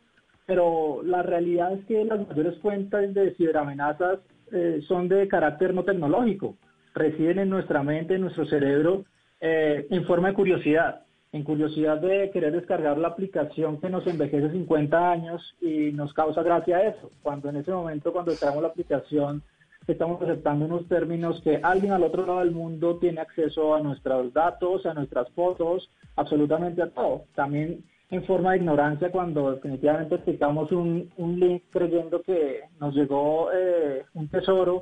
pero 0.48 1.04
la 1.04 1.22
realidad 1.22 1.74
es 1.74 1.86
que 1.86 2.04
las 2.04 2.27
mayores 2.27 2.58
fuentes 2.60 3.13
de 3.13 3.36
ciberamenazas 3.36 4.20
eh, 4.51 4.82
son 4.88 5.08
de 5.08 5.27
carácter 5.27 5.75
no 5.75 5.84
tecnológico, 5.84 6.56
residen 6.96 7.38
en 7.38 7.50
nuestra 7.50 7.84
mente, 7.84 8.16
en 8.16 8.22
nuestro 8.22 8.48
cerebro, 8.48 9.06
eh, 9.39 9.86
en 9.92 10.04
forma 10.06 10.30
de 10.30 10.34
curiosidad 10.34 11.04
en 11.34 11.44
curiosidad 11.44 12.00
de 12.00 12.32
querer 12.32 12.54
descargar 12.54 12.98
la 12.98 13.10
aplicación 13.10 13.80
que 13.80 13.89
nos 13.89 14.08
envejece 14.08 14.51
50 14.51 15.12
años 15.12 15.56
y 15.62 15.92
nos 15.92 16.13
causa 16.13 16.42
gracia 16.42 16.88
eso, 16.88 17.12
cuando 17.22 17.50
en 17.50 17.58
ese 17.58 17.72
momento 17.72 18.13
cuando 18.13 18.34
traemos 18.36 18.62
la 18.62 18.70
aplicación 18.70 19.44
estamos 19.88 20.22
aceptando 20.22 20.66
unos 20.66 20.88
términos 20.88 21.42
que 21.44 21.60
alguien 21.63 21.94
al 21.94 22.04
otro 22.04 22.25
lado 22.25 22.39
del 22.39 22.51
mundo 22.51 22.98
tiene 22.98 23.22
acceso 23.22 23.74
a 23.74 23.82
nuestros 23.82 24.34
datos, 24.34 24.86
a 24.86 24.94
nuestras 24.94 25.30
fotos, 25.32 25.89
absolutamente 26.16 26.82
a 26.82 26.89
todo. 26.89 27.24
También 27.36 27.86
en 28.09 28.23
forma 28.23 28.51
de 28.51 28.57
ignorancia 28.57 29.11
cuando 29.11 29.51
definitivamente 29.51 30.19
clicamos 30.19 30.71
un, 30.71 31.09
un 31.17 31.39
link 31.39 31.63
creyendo 31.69 32.21
que 32.21 32.61
nos 32.79 32.95
llegó 32.95 33.49
eh, 33.53 34.05
un 34.13 34.27
tesoro 34.29 34.81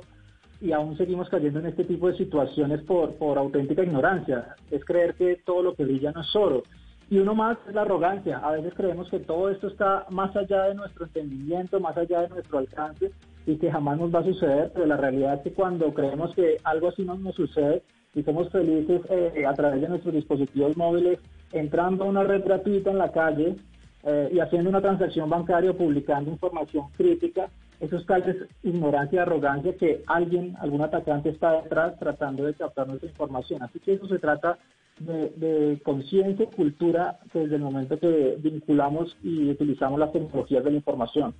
y 0.60 0.72
aún 0.72 0.96
seguimos 0.96 1.28
cayendo 1.28 1.58
en 1.58 1.66
este 1.66 1.84
tipo 1.84 2.08
de 2.08 2.16
situaciones 2.16 2.82
por, 2.82 3.14
por 3.16 3.36
auténtica 3.36 3.82
ignorancia. 3.82 4.54
Es 4.70 4.84
creer 4.84 5.14
que 5.14 5.36
todo 5.44 5.62
lo 5.62 5.74
que 5.74 5.84
brilla 5.84 6.12
no 6.12 6.22
es 6.22 6.36
oro. 6.36 6.62
Y 7.10 7.18
uno 7.18 7.34
más 7.34 7.58
es 7.68 7.74
la 7.74 7.82
arrogancia. 7.82 8.38
A 8.38 8.52
veces 8.52 8.72
creemos 8.74 9.08
que 9.10 9.20
todo 9.20 9.50
esto 9.50 9.68
está 9.68 10.06
más 10.10 10.34
allá 10.34 10.64
de 10.64 10.74
nuestro 10.74 11.06
entendimiento, 11.06 11.78
más 11.78 11.96
allá 11.96 12.22
de 12.22 12.28
nuestro 12.28 12.58
alcance 12.58 13.12
y 13.46 13.56
que 13.56 13.70
jamás 13.70 13.98
nos 13.98 14.12
va 14.12 14.20
a 14.20 14.24
suceder, 14.24 14.72
pero 14.74 14.86
la 14.86 14.96
realidad 14.96 15.34
es 15.34 15.42
que 15.42 15.52
cuando 15.52 15.94
creemos 15.94 16.34
que 16.34 16.56
algo 16.64 16.88
así 16.88 17.04
no 17.04 17.16
nos 17.16 17.36
sucede 17.36 17.82
y 18.12 18.22
somos 18.24 18.50
felices 18.50 19.02
eh, 19.08 19.44
a 19.46 19.54
través 19.54 19.80
de 19.80 19.88
nuestros 19.88 20.14
dispositivos 20.14 20.76
móviles, 20.76 21.20
entrando 21.52 22.04
a 22.04 22.08
una 22.08 22.22
red 22.22 22.44
gratuita 22.44 22.90
en 22.90 22.98
la 22.98 23.12
calle 23.12 23.56
eh, 24.02 24.30
y 24.32 24.40
haciendo 24.40 24.70
una 24.70 24.80
transacción 24.80 25.28
bancaria 25.28 25.70
o 25.70 25.76
publicando 25.76 26.30
información 26.30 26.86
crítica, 26.96 27.48
eso 27.80 27.96
es 27.96 28.06
tal 28.06 28.48
ignorancia 28.62 29.16
y 29.16 29.22
arrogancia 29.22 29.76
que 29.76 30.02
alguien, 30.06 30.56
algún 30.60 30.80
atacante 30.82 31.28
está 31.28 31.62
detrás 31.62 31.98
tratando 31.98 32.44
de 32.44 32.54
captar 32.54 32.88
nuestra 32.88 33.08
información. 33.08 33.62
Así 33.62 33.78
que 33.80 33.94
eso 33.94 34.08
se 34.08 34.18
trata 34.18 34.58
de, 34.98 35.30
de 35.36 35.80
conciencia 35.82 36.44
y 36.44 36.56
cultura 36.56 37.18
desde 37.34 37.56
el 37.56 37.62
momento 37.62 37.98
que 37.98 38.36
vinculamos 38.38 39.16
y 39.22 39.50
utilizamos 39.50 40.00
las 40.00 40.12
tecnologías 40.12 40.64
de 40.64 40.70
la 40.70 40.76
información. 40.76 41.34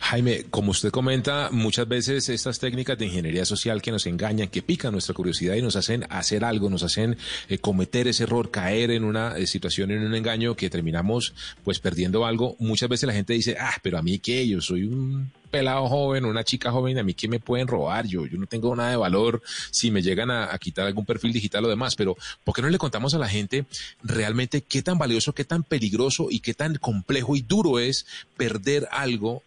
Jaime, 0.00 0.46
como 0.50 0.70
usted 0.70 0.90
comenta, 0.90 1.50
muchas 1.52 1.86
veces 1.86 2.28
estas 2.30 2.58
técnicas 2.58 2.98
de 2.98 3.04
ingeniería 3.04 3.44
social 3.44 3.82
que 3.82 3.92
nos 3.92 4.06
engañan, 4.06 4.48
que 4.48 4.62
pican 4.62 4.92
nuestra 4.92 5.14
curiosidad 5.14 5.54
y 5.54 5.62
nos 5.62 5.76
hacen 5.76 6.06
hacer 6.08 6.42
algo, 6.42 6.70
nos 6.70 6.82
hacen 6.82 7.18
eh, 7.48 7.58
cometer 7.58 8.08
ese 8.08 8.24
error, 8.24 8.50
caer 8.50 8.90
en 8.90 9.04
una 9.04 9.36
eh, 9.36 9.46
situación, 9.46 9.90
en 9.90 10.02
un 10.02 10.14
engaño 10.14 10.56
que 10.56 10.70
terminamos 10.70 11.34
pues 11.64 11.80
perdiendo 11.80 12.24
algo. 12.24 12.56
Muchas 12.58 12.88
veces 12.88 13.06
la 13.06 13.12
gente 13.12 13.34
dice, 13.34 13.56
ah, 13.60 13.76
pero 13.82 13.98
a 13.98 14.02
mí 14.02 14.18
qué, 14.18 14.48
yo 14.48 14.60
soy 14.62 14.84
un 14.84 15.30
pelado 15.50 15.86
joven, 15.88 16.24
una 16.24 16.44
chica 16.44 16.70
joven, 16.70 16.98
a 16.98 17.02
mí 17.02 17.14
qué 17.14 17.28
me 17.28 17.38
pueden 17.38 17.68
robar, 17.68 18.06
yo, 18.06 18.26
yo 18.26 18.38
no 18.38 18.46
tengo 18.46 18.74
nada 18.74 18.90
de 18.90 18.96
valor 18.96 19.42
si 19.70 19.90
me 19.90 20.00
llegan 20.00 20.30
a, 20.30 20.56
quitar 20.58 20.86
algún 20.86 21.04
perfil 21.04 21.32
digital 21.32 21.64
o 21.64 21.68
demás, 21.68 21.96
pero 21.96 22.16
¿por 22.44 22.54
qué 22.54 22.62
no 22.62 22.70
le 22.70 22.78
contamos 22.78 23.14
a 23.14 23.18
la 23.18 23.28
gente 23.28 23.66
realmente 24.02 24.62
qué 24.62 24.82
tan 24.82 24.98
valioso, 24.98 25.34
qué 25.34 25.44
tan 25.44 25.62
peligroso 25.62 26.28
y 26.30 26.40
qué 26.40 26.54
tan 26.54 26.76
complejo 26.76 27.36
y 27.36 27.42
duro 27.42 27.78
es 27.78 28.06
perder 28.36 28.88
algo, 28.92 29.42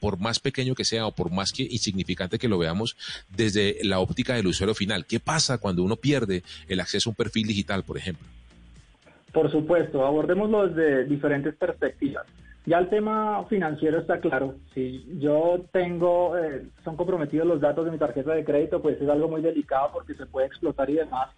por 0.00 0.18
más 0.18 0.40
pequeño 0.40 0.74
que 0.74 0.84
sea 0.84 1.06
o 1.06 1.12
por 1.12 1.30
más 1.30 1.52
que 1.52 1.62
insignificante 1.62 2.38
que 2.38 2.48
lo 2.48 2.58
veamos, 2.58 2.96
desde 3.34 3.78
la 3.82 4.00
óptica 4.00 4.34
del 4.34 4.46
usuario 4.46 4.74
final? 4.74 5.06
¿Qué 5.06 5.20
pasa 5.20 5.58
cuando 5.58 5.82
uno 5.82 5.96
pierde 5.96 6.42
el 6.68 6.80
acceso 6.80 7.08
a 7.08 7.12
un 7.12 7.16
perfil 7.16 7.46
digital, 7.46 7.82
por 7.84 7.98
ejemplo? 7.98 8.26
Por 9.32 9.50
supuesto, 9.50 10.04
abordémoslo 10.04 10.68
desde 10.68 11.04
diferentes 11.04 11.54
perspectivas. 11.54 12.26
Ya 12.66 12.78
el 12.78 12.88
tema 12.88 13.44
financiero 13.48 14.00
está 14.00 14.18
claro. 14.18 14.56
Si 14.74 15.06
yo 15.20 15.64
tengo, 15.72 16.36
eh, 16.36 16.66
son 16.82 16.96
comprometidos 16.96 17.46
los 17.46 17.60
datos 17.60 17.84
de 17.84 17.92
mi 17.92 17.98
tarjeta 17.98 18.32
de 18.32 18.44
crédito, 18.44 18.82
pues 18.82 19.00
es 19.00 19.08
algo 19.08 19.28
muy 19.28 19.40
delicado 19.40 19.90
porque 19.92 20.14
se 20.14 20.26
puede 20.26 20.48
explotar 20.48 20.90
y 20.90 20.94
demás. 20.94 21.28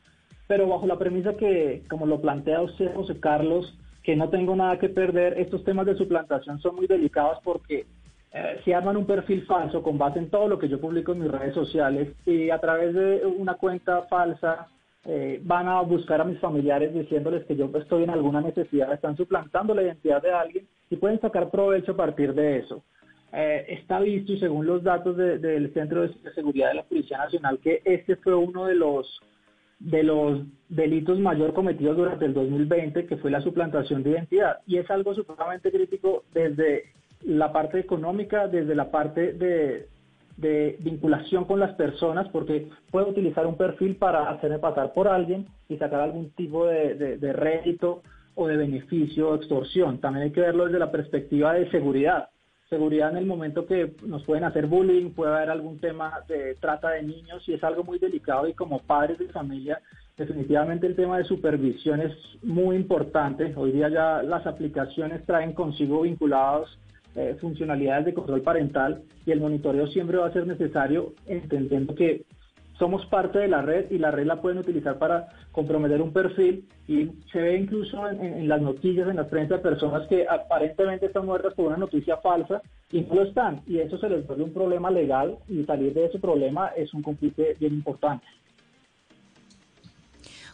Pero 0.47 0.67
bajo 0.67 0.87
la 0.87 0.99
premisa 0.99 1.35
que, 1.35 1.83
como 1.91 2.07
lo 2.07 2.23
plantea 2.23 2.63
usted, 2.63 2.95
José 2.95 3.21
Carlos, 3.21 3.77
que 4.03 4.17
no 4.17 4.31
tengo 4.31 4.57
nada 4.57 4.79
que 4.79 4.89
perder, 4.89 5.39
estos 5.39 5.65
temas 5.65 5.85
de 5.85 5.97
suplantación 5.97 6.59
son 6.61 6.77
muy 6.77 6.87
delicados 6.87 7.39
porque 7.45 7.85
eh, 8.33 8.61
si 8.65 8.73
arman 8.73 8.97
un 8.97 9.07
perfil 9.07 9.47
falso 9.47 9.83
con 9.83 9.97
base 9.97 10.19
en 10.19 10.29
todo 10.29 10.49
lo 10.49 10.59
que 10.59 10.69
yo 10.69 10.81
publico 10.81 11.13
en 11.13 11.21
mis 11.21 11.31
redes 11.31 11.55
sociales 11.55 12.09
y 12.27 12.51
a 12.51 12.59
través 12.59 12.95
de 12.95 13.25
una 13.25 13.55
cuenta 13.55 14.03
falsa 14.03 14.69
eh, 15.05 15.41
van 15.43 15.69
a 15.69 15.81
buscar 15.81 16.21
a 16.21 16.25
mis 16.25 16.39
familiares 16.39 16.93
diciéndoles 16.93 17.45
que 17.47 17.57
yo 17.57 17.71
estoy 17.77 18.03
en 18.03 18.11
alguna 18.11 18.43
necesidad, 18.43 18.93
están 18.93 19.17
suplantando 19.17 19.75
la 19.75 19.83
identidad 19.83 20.21
de 20.21 20.33
alguien 20.33 20.69
y 20.91 20.97
pueden 20.97 21.21
sacar 21.21 21.51
provecho 21.51 21.93
a 21.93 21.97
partir 21.97 22.35
de 22.35 22.59
eso. 22.59 22.83
Eh, 23.33 23.65
está 23.69 24.01
visto 24.01 24.37
según 24.37 24.67
los 24.67 24.83
datos 24.83 25.17
del 25.17 25.73
Centro 25.73 26.03
de 26.03 26.15
Seguridad 26.35 26.69
de 26.69 26.75
la 26.77 26.83
Policía 26.83 27.19
Nacional 27.19 27.59
que 27.59 27.83
este 27.85 28.17
fue 28.17 28.35
uno 28.35 28.67
de 28.67 28.75
los 28.75 29.21
de 29.79 30.03
los 30.03 30.41
delitos 30.69 31.19
mayor 31.21 31.55
cometidos 31.55 31.97
durante 31.97 32.25
el 32.25 32.35
2020, 32.35 33.07
que 33.07 33.17
fue 33.19 33.31
la 33.31 33.41
suplantación 33.41 34.03
de 34.03 34.11
identidad. 34.11 34.59
Y 34.67 34.79
es 34.79 34.91
algo 34.91 35.15
supremamente 35.15 35.71
crítico 35.71 36.25
desde 36.35 36.93
la 37.23 37.53
parte 37.53 37.79
económica, 37.79 38.49
desde 38.49 38.75
la 38.75 38.91
parte 38.91 39.33
de, 39.33 39.89
de 40.37 40.77
vinculación 40.81 41.45
con 41.45 41.61
las 41.61 41.75
personas, 41.75 42.29
porque 42.29 42.69
puedo 42.91 43.09
utilizar 43.09 43.47
un 43.47 43.57
perfil 43.57 43.97
para 43.97 44.31
hacerme 44.31 44.59
pasar 44.59 44.93
por 44.93 45.09
alguien 45.09 45.47
y 45.69 45.77
sacar 45.77 46.01
algún 46.01 46.31
tipo 46.31 46.67
de, 46.67 46.95
de, 46.95 47.33
rédito 47.33 48.03
o 48.35 48.47
de 48.47 48.57
beneficio 48.57 49.31
o 49.31 49.35
extorsión. 49.35 49.99
También 49.99 50.25
hay 50.25 50.33
que 50.33 50.41
verlo 50.41 50.67
desde 50.67 50.79
la 50.79 50.93
perspectiva 50.93 51.55
de 51.55 51.71
seguridad. 51.71 52.29
Seguridad 52.71 53.11
en 53.11 53.17
el 53.17 53.27
momento 53.27 53.67
que 53.67 53.95
nos 54.07 54.25
pueden 54.25 54.45
hacer 54.45 54.67
bullying, 54.67 55.11
puede 55.11 55.35
haber 55.35 55.51
algún 55.51 55.81
tema 55.81 56.21
de 56.29 56.55
trata 56.57 56.91
de 56.91 57.03
niños 57.03 57.49
y 57.49 57.55
es 57.55 57.65
algo 57.65 57.83
muy 57.83 57.99
delicado 57.99 58.47
y 58.47 58.53
como 58.53 58.81
padres 58.81 59.19
de 59.19 59.29
familia 59.29 59.81
definitivamente 60.19 60.87
el 60.87 60.97
tema 60.97 61.17
de 61.17 61.25
supervisión 61.25 62.01
es 62.01 62.13
muy 62.43 62.77
importante. 62.77 63.55
Hoy 63.57 63.73
día 63.73 63.89
ya 63.89 64.23
las 64.23 64.47
aplicaciones 64.47 65.25
traen 65.25 65.53
consigo 65.53 66.03
vinculados 66.03 66.77
eh, 67.15 67.37
funcionalidades 67.41 68.07
de 68.07 68.15
control 68.15 68.43
parental 68.43 69.03
y 69.27 69.33
el 69.33 69.41
monitoreo 69.41 69.87
siempre 69.89 70.19
va 70.19 70.27
a 70.27 70.33
ser 70.33 70.47
necesario 70.47 71.15
entendiendo 71.27 71.95
que 71.95 72.25
somos 72.79 73.05
parte 73.07 73.39
de 73.41 73.49
la 73.49 73.61
red 73.61 73.91
y 73.91 73.99
la 73.99 74.11
red 74.11 74.27
la 74.27 74.41
pueden 74.41 74.59
utilizar 74.59 74.99
para 74.99 75.29
comprometer 75.53 76.01
un 76.01 76.13
perfil 76.13 76.65
y 76.87 77.11
se 77.33 77.41
ve 77.41 77.59
incluso 77.59 78.09
en, 78.09 78.49
las 78.49 78.63
noticias, 78.63 79.09
en 79.09 79.17
las 79.17 79.27
prensa, 79.27 79.61
personas 79.61 80.07
que 80.09 80.27
aparentemente 80.29 81.07
están 81.07 81.27
muertas 81.27 81.55
por 81.55 81.67
una 81.67 81.77
noticia 81.77 82.19
falsa 82.19 82.63
y 82.93 83.01
no 83.01 83.17
lo 83.17 83.23
están. 83.25 83.61
Y 83.67 83.79
eso 83.79 83.99
se 83.99 84.09
les 84.09 84.27
vuelve 84.27 84.45
un 84.45 84.53
problema 84.53 84.91
legal 84.91 85.37
y 85.49 85.65
salir 85.65 85.93
de 85.93 86.07
ese 86.07 86.21
problema 86.21 86.69
es 86.69 86.95
un 86.95 87.03
conflicto 87.03 87.43
bien 87.59 87.75
importante. 87.75 88.25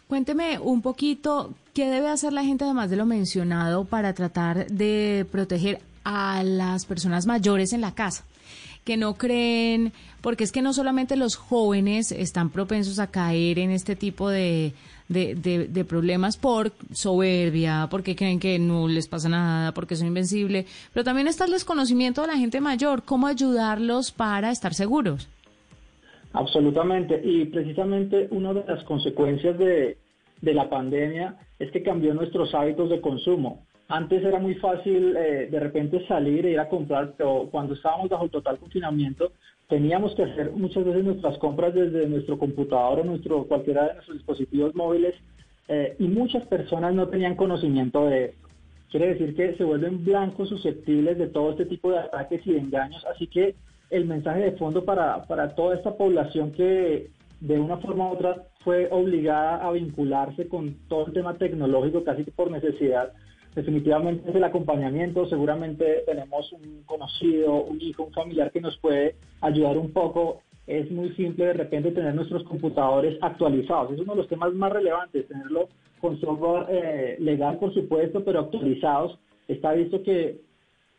Cuénteme 0.07 0.59
un 0.59 0.83
poquito 0.83 1.51
qué 1.73 1.91
debe 1.91 2.09
hacer 2.09 2.33
la 2.33 2.45
gente, 2.45 2.65
además 2.65 2.91
de 2.91 2.97
lo 2.97 3.07
mencionado, 3.07 3.85
para 3.85 4.15
tratar 4.15 4.67
de 4.67 5.27
proteger 5.31 5.79
a 6.05 6.43
las 6.45 6.87
personas 6.87 7.27
mayores 7.27 7.73
en 7.73 7.81
la 7.81 7.95
casa 7.95 8.25
que 8.85 8.97
no 8.97 9.15
creen, 9.15 9.93
porque 10.21 10.45
es 10.45 10.53
que 10.53 10.63
no 10.63 10.73
solamente 10.73 11.17
los 11.17 11.37
jóvenes 11.37 12.13
están 12.13 12.51
propensos 12.51 12.99
a 12.99 13.11
caer 13.11 13.59
en 13.59 13.71
este 13.71 13.97
tipo 13.97 14.29
de, 14.29 14.75
de, 15.09 15.85
problemas 15.89 16.37
por 16.37 16.73
soberbia, 16.93 17.89
porque 17.91 18.15
creen 18.15 18.39
que 18.39 18.59
no 18.59 18.89
les 18.89 19.09
pasa 19.09 19.29
nada, 19.29 19.73
porque 19.73 19.97
son 19.97 20.09
invencibles, 20.09 20.67
pero 20.93 21.05
también 21.05 21.29
está 21.29 21.47
el 21.47 21.53
desconocimiento 21.53 22.21
de 22.21 22.29
la 22.29 22.37
gente 22.37 22.61
mayor, 22.61 23.03
cómo 23.05 23.27
ayudarlos 23.27 24.13
para 24.13 24.51
estar 24.51 24.75
seguros. 24.75 25.29
Absolutamente, 26.33 27.21
y 27.25 27.47
precisamente 27.47 28.29
una 28.31 28.53
de 28.53 28.65
las 28.65 28.83
consecuencias 28.85 29.57
de, 29.57 29.97
de 30.41 30.55
la 30.55 30.69
pandemia 30.69 31.37
es 31.59 31.71
que 31.71 31.83
cambió 31.83 32.13
nuestros 32.13 32.55
hábitos 32.55 32.91
de 32.91 33.01
consumo. 33.01 33.65
Antes 33.89 34.25
era 34.25 34.39
muy 34.39 34.55
fácil 34.55 35.17
eh, 35.17 35.49
de 35.51 35.61
repente 35.61 36.07
salir 36.07 36.47
e 36.47 36.53
ir 36.53 36.59
a 36.59 36.69
comprar, 36.69 37.13
pero 37.17 37.49
cuando 37.51 37.75
estábamos 37.75 38.09
bajo 38.09 38.29
total 38.29 38.59
confinamiento 38.59 39.33
teníamos 39.69 40.15
que 40.15 40.25
hacer 40.25 40.53
muchas 40.53 40.85
veces 40.85 41.05
nuestras 41.05 41.39
compras 41.39 41.75
desde 41.75 42.07
nuestro 42.07 42.39
computador 42.39 43.01
o 43.01 43.05
nuestro, 43.05 43.45
cualquiera 43.45 43.89
de 43.89 43.95
nuestros 43.95 44.19
dispositivos 44.19 44.75
móviles 44.75 45.15
eh, 45.69 45.97
y 45.99 46.07
muchas 46.09 46.47
personas 46.47 46.95
no 46.95 47.09
tenían 47.09 47.35
conocimiento 47.35 48.07
de 48.07 48.27
esto. 48.27 48.49
Quiere 48.91 49.09
decir 49.15 49.35
que 49.35 49.55
se 49.57 49.65
vuelven 49.65 50.05
blancos 50.05 50.49
susceptibles 50.49 51.19
de 51.19 51.27
todo 51.27 51.51
este 51.51 51.67
tipo 51.67 51.91
de 51.91 51.99
ataques 51.99 52.47
y 52.47 52.53
de 52.53 52.61
engaños, 52.61 53.05
así 53.07 53.27
que 53.27 53.55
el 53.91 54.05
mensaje 54.07 54.41
de 54.41 54.53
fondo 54.53 54.85
para, 54.85 55.25
para 55.25 55.55
toda 55.55 55.75
esta 55.75 55.97
población 55.97 56.53
que 56.53 57.11
de 57.41 57.59
una 57.59 57.79
forma 57.79 58.09
u 58.09 58.13
otra 58.13 58.45
fue 58.61 58.89
obligada 58.91 59.67
a 59.67 59.73
vincularse 59.73 60.49
con 60.49 60.77
todo 60.89 61.07
el 61.07 61.13
tema 61.13 61.35
tecnológico 61.35 62.05
casi 62.05 62.25
que 62.25 62.31
por 62.31 62.51
necesidad. 62.51 63.13
Definitivamente 63.55 64.29
es 64.29 64.35
el 64.35 64.43
acompañamiento, 64.43 65.27
seguramente 65.27 66.03
tenemos 66.07 66.53
un 66.53 66.83
conocido, 66.87 67.63
un 67.63 67.81
hijo, 67.81 68.05
un 68.05 68.13
familiar 68.13 68.51
que 68.51 68.61
nos 68.61 68.77
puede 68.79 69.15
ayudar 69.41 69.79
un 69.79 69.93
poco. 69.93 70.41
Es 70.67 70.91
muy 70.91 71.11
simple 71.15 71.47
de 71.47 71.53
repente 71.53 71.93
tener 71.93 72.15
nuestros 72.15 72.43
computadores 72.45 73.17
actualizados. 73.21 73.93
Es 73.93 74.01
uno 74.01 74.15
de 74.15 74.19
los 74.23 74.29
temas 74.29 74.53
más 74.55 74.73
relevantes, 74.73 75.29
tenerlo 75.29 75.69
con 76.01 76.21
software 76.21 76.67
eh, 76.69 77.17
legal, 77.21 77.59
por 77.59 77.73
supuesto, 77.73 78.25
pero 78.25 78.41
actualizados. 78.41 79.19
Está 79.47 79.73
visto 79.73 80.03
que 80.03 80.41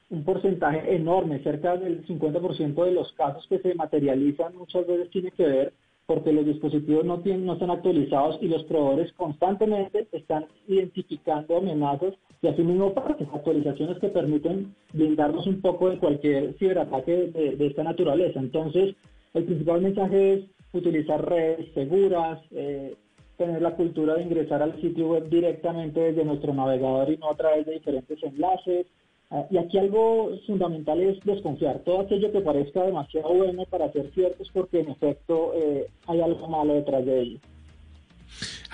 un 0.10 0.24
porcentaje 0.24 0.96
enorme, 0.96 1.44
cerca 1.44 1.76
del 1.76 2.06
50% 2.06 2.86
de 2.86 2.91
los 2.91 3.12
casos 3.13 3.46
que 3.48 3.60
se 3.60 3.76
materializan 3.76 4.56
muchas 4.56 4.88
veces 4.88 5.10
tiene 5.10 5.32
que 5.32 5.46
ver 5.46 5.74
porque 6.06 6.32
los 6.32 6.46
dispositivos 6.46 7.04
no, 7.04 7.20
tienen, 7.22 7.46
no 7.46 7.54
están 7.54 7.72
actualizados 7.72 8.38
y 8.41 8.48
los 8.48 8.63
proveedores 8.65 9.12
constantemente 9.13 10.08
están 10.12 10.46
identificando 10.68 11.58
amenazas 11.58 12.13
y 12.41 12.48
asimismo 12.48 12.93
partes, 12.93 13.28
actualizaciones 13.34 13.98
que 14.00 14.10
permiten 14.10 14.76
blindarnos 14.93 15.48
un 15.48 15.62
poco 15.62 15.89
de 15.89 15.98
cualquier 15.98 16.54
ciberataque 16.58 17.32
de, 17.58 17.67
esta 17.67 17.84
naturaleza. 17.84 18.39
Entonces, 18.39 18.95
el 19.34 19.43
principal 19.45 19.82
mensaje 19.82 20.34
es 20.34 20.45
utilizar 20.74 21.28
redes 21.28 21.74
seguras, 21.74 22.39
eh, 22.52 22.95
tener 23.38 23.62
la 23.62 23.76
cultura 23.76 24.15
de 24.15 24.24
ingresar 24.24 24.62
al 24.62 24.80
sitio 24.82 25.10
web 25.10 25.30
directamente 25.30 26.00
desde 26.00 26.26
nuestro 26.26 26.54
navegador 26.54 27.12
y 27.12 27.17
no 27.17 27.32
a 27.32 27.36
través 27.36 27.65
de 27.65 27.74
diferentes 27.74 28.21
enlaces, 28.24 28.88
Ah, 29.32 29.45
y 29.50 29.58
aquí 29.58 29.78
algo 29.78 30.32
fundamental 30.45 31.02
es 31.02 31.19
desconfiar. 31.24 31.80
Todo 31.80 32.02
aquello 32.02 32.32
que 32.32 32.41
parezca 32.41 32.84
demasiado 32.84 33.34
bueno 33.34 33.65
para 33.65 33.91
ser 33.91 34.12
cierto 34.13 34.43
es 34.43 34.50
porque 34.50 34.82
en 34.82 34.89
efecto 34.89 35.54
eh, 35.56 35.88
hay 36.08 36.21
algo 36.21 36.48
malo 36.48 36.74
detrás 36.74 37.06
de 37.06 37.21
ello. 37.21 37.39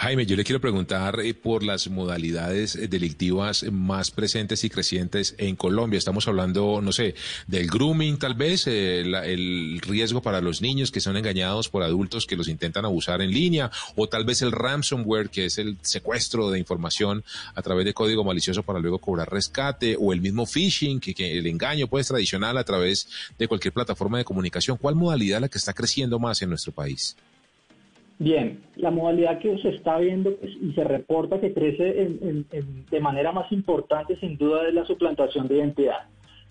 Jaime, 0.01 0.25
yo 0.25 0.35
le 0.35 0.43
quiero 0.43 0.59
preguntar 0.59 1.19
eh, 1.19 1.35
por 1.35 1.61
las 1.61 1.87
modalidades 1.87 2.75
eh, 2.75 2.87
delictivas 2.87 3.63
más 3.71 4.09
presentes 4.09 4.63
y 4.63 4.69
crecientes 4.71 5.35
en 5.37 5.55
Colombia. 5.55 5.99
Estamos 5.99 6.27
hablando, 6.27 6.81
no 6.81 6.91
sé, 6.91 7.13
del 7.45 7.67
grooming 7.67 8.17
tal 8.17 8.33
vez, 8.33 8.65
eh, 8.65 9.01
el 9.01 9.79
riesgo 9.79 10.23
para 10.23 10.41
los 10.41 10.59
niños 10.59 10.89
que 10.89 11.01
son 11.01 11.17
engañados 11.17 11.69
por 11.69 11.83
adultos 11.83 12.25
que 12.25 12.35
los 12.35 12.47
intentan 12.47 12.83
abusar 12.83 13.21
en 13.21 13.29
línea, 13.29 13.69
o 13.95 14.09
tal 14.09 14.25
vez 14.25 14.41
el 14.41 14.51
ransomware, 14.51 15.29
que 15.29 15.45
es 15.45 15.59
el 15.59 15.77
secuestro 15.83 16.49
de 16.49 16.57
información 16.57 17.23
a 17.53 17.61
través 17.61 17.85
de 17.85 17.93
código 17.93 18.23
malicioso 18.23 18.63
para 18.63 18.79
luego 18.79 18.97
cobrar 18.97 19.31
rescate, 19.31 19.95
o 19.99 20.13
el 20.13 20.21
mismo 20.21 20.47
phishing, 20.47 20.99
que, 20.99 21.13
el 21.37 21.45
engaño 21.45 21.85
pues 21.85 22.07
tradicional 22.07 22.57
a 22.57 22.63
través 22.63 23.07
de 23.37 23.47
cualquier 23.47 23.71
plataforma 23.71 24.17
de 24.17 24.25
comunicación. 24.25 24.77
¿Cuál 24.77 24.95
modalidad 24.95 25.37
es 25.37 25.41
la 25.41 25.49
que 25.49 25.59
está 25.59 25.73
creciendo 25.73 26.17
más 26.17 26.41
en 26.41 26.49
nuestro 26.49 26.71
país? 26.71 27.15
Bien, 28.21 28.61
la 28.75 28.91
modalidad 28.91 29.39
que 29.39 29.57
se 29.57 29.69
está 29.69 29.97
viendo 29.97 30.35
pues, 30.35 30.51
y 30.61 30.71
se 30.73 30.83
reporta 30.83 31.41
que 31.41 31.55
crece 31.55 31.83
de 32.91 32.99
manera 32.99 33.31
más 33.31 33.51
importante 33.51 34.15
sin 34.17 34.37
duda 34.37 34.67
es 34.67 34.75
la 34.75 34.85
suplantación 34.85 35.47
de 35.47 35.55
identidad. 35.55 36.03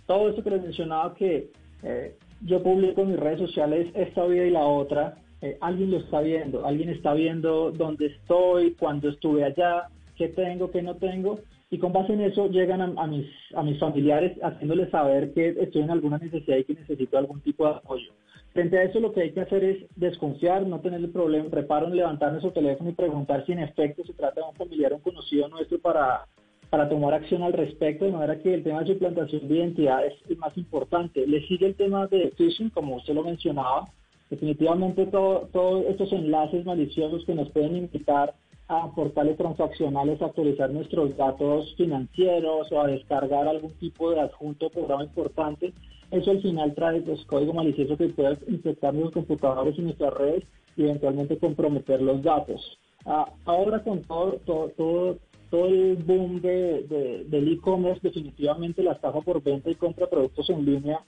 Todo 0.05 0.31
eso 0.31 0.43
que 0.43 0.51
les 0.51 0.63
mencionaba 0.63 1.15
que 1.15 1.53
eh, 1.85 2.17
yo 2.45 2.61
publico 2.61 3.03
en 3.03 3.11
mis 3.11 3.21
redes 3.21 3.39
sociales 3.39 3.87
esta 3.95 4.27
vida 4.27 4.47
y 4.47 4.51
la 4.51 4.65
otra, 4.65 5.19
eh, 5.43 5.59
alguien 5.61 5.93
lo 5.93 5.99
está 5.99 6.21
viendo, 6.23 6.67
alguien 6.67 6.89
está 6.89 7.15
viendo 7.15 7.71
dónde 7.71 8.07
estoy, 8.07 8.73
cuándo 8.73 9.09
estuve 9.09 9.45
allá, 9.45 9.91
qué 10.17 10.27
tengo, 10.27 10.73
qué 10.73 10.83
no 10.83 10.97
tengo, 10.97 11.39
y 11.71 11.79
con 11.79 11.93
base 11.93 12.15
en 12.15 12.23
eso 12.23 12.49
llegan 12.49 12.81
a, 12.99 13.07
mis, 13.07 13.29
a 13.55 13.63
mis 13.63 13.79
familiares 13.79 14.37
haciéndoles 14.43 14.91
saber 14.91 15.33
que 15.35 15.51
estoy 15.51 15.83
en 15.83 15.93
alguna 15.93 16.19
necesidad 16.19 16.57
y 16.57 16.65
que 16.65 16.75
necesito 16.75 17.17
algún 17.17 17.41
tipo 17.43 17.65
de 17.65 17.75
apoyo. 17.77 18.11
Frente 18.53 18.79
a 18.79 18.83
eso 18.83 18.99
lo 18.99 19.13
que 19.13 19.23
hay 19.23 19.33
que 19.33 19.41
hacer 19.41 19.63
es 19.63 19.87
desconfiar, 19.95 20.67
no 20.67 20.81
tener 20.81 21.01
el 21.01 21.11
problema, 21.11 21.49
preparo 21.49 21.87
en 21.87 21.97
levantar 21.97 22.33
nuestro 22.33 22.53
teléfono 22.53 22.91
y 22.91 22.95
preguntar 22.95 23.47
si 23.47 23.53
en 23.53 23.61
efecto 23.61 24.05
se 24.05 24.13
trata 24.13 24.41
de 24.41 24.49
un 24.49 24.57
familiar 24.57 24.93
o 24.93 24.97
un 24.97 25.03
conocido 25.03 25.47
nuestro 25.49 25.79
para, 25.79 26.27
para 26.69 26.89
tomar 26.89 27.15
acción 27.15 27.45
al 27.45 27.53
respecto, 27.53 28.05
de 28.05 28.11
manera 28.13 28.41
que 28.41 28.53
el 28.53 28.65
tema 28.65 28.81
de 28.81 28.93
suplantación 28.93 29.47
de 29.47 29.57
identidad 29.57 30.05
es 30.05 30.15
el 30.29 30.37
más 30.37 30.57
importante. 30.59 31.25
Le 31.29 31.47
sigue 31.47 31.67
el 31.67 31.77
tema 31.77 32.09
de 32.09 32.33
phishing, 32.37 32.71
como 32.71 32.97
usted 32.97 33.15
lo 33.15 33.23
mencionaba, 33.23 33.89
definitivamente 34.31 35.07
todos 35.07 35.85
estos 35.89 36.13
enlaces 36.13 36.65
maliciosos 36.65 37.25
que 37.25 37.35
nos 37.35 37.51
pueden 37.51 37.77
invitar 37.77 38.35
a 38.71 38.89
portales 38.95 39.37
transaccionales 39.37 40.23
a 40.23 40.27
actualizar 40.27 40.71
nuestros 40.71 41.17
datos 41.17 41.75
financieros 41.77 42.71
o 42.71 42.81
a 42.81 42.87
descargar 42.87 43.49
algún 43.49 43.73
tipo 43.73 44.13
de 44.13 44.21
adjunto 44.21 44.67
o 44.67 44.71
programa 44.71 45.03
importante, 45.03 45.73
eso 46.13 46.31
al 46.31 46.41
final 46.41 46.73
trae 46.77 47.01
pues, 47.01 47.25
código 47.25 47.53
malicioso 47.53 47.97
que 47.97 48.11
puede 48.11 48.39
infectar 48.47 48.95
nuestros 48.95 49.27
computadores 49.27 49.77
y 49.77 49.83
nuestras 49.83 50.15
redes 50.15 50.45
y 50.77 50.85
eventualmente 50.85 51.37
comprometer 51.37 52.01
los 52.01 52.23
datos. 52.23 52.79
Ah, 53.07 53.29
ahora 53.45 53.83
con 53.83 54.03
todo, 54.03 54.39
todo, 54.47 55.19
todo, 55.51 55.67
el 55.67 55.97
boom 55.97 56.41
de, 56.41 57.27
del 57.29 57.53
e-commerce, 57.53 58.01
definitivamente 58.05 58.85
la 58.85 58.93
estafa 58.93 59.21
por 59.21 59.43
venta 59.43 59.69
y 59.69 59.75
compra 59.75 60.07
de 60.07 60.13
productos 60.13 60.49
en 60.49 60.65
línea 60.65 61.01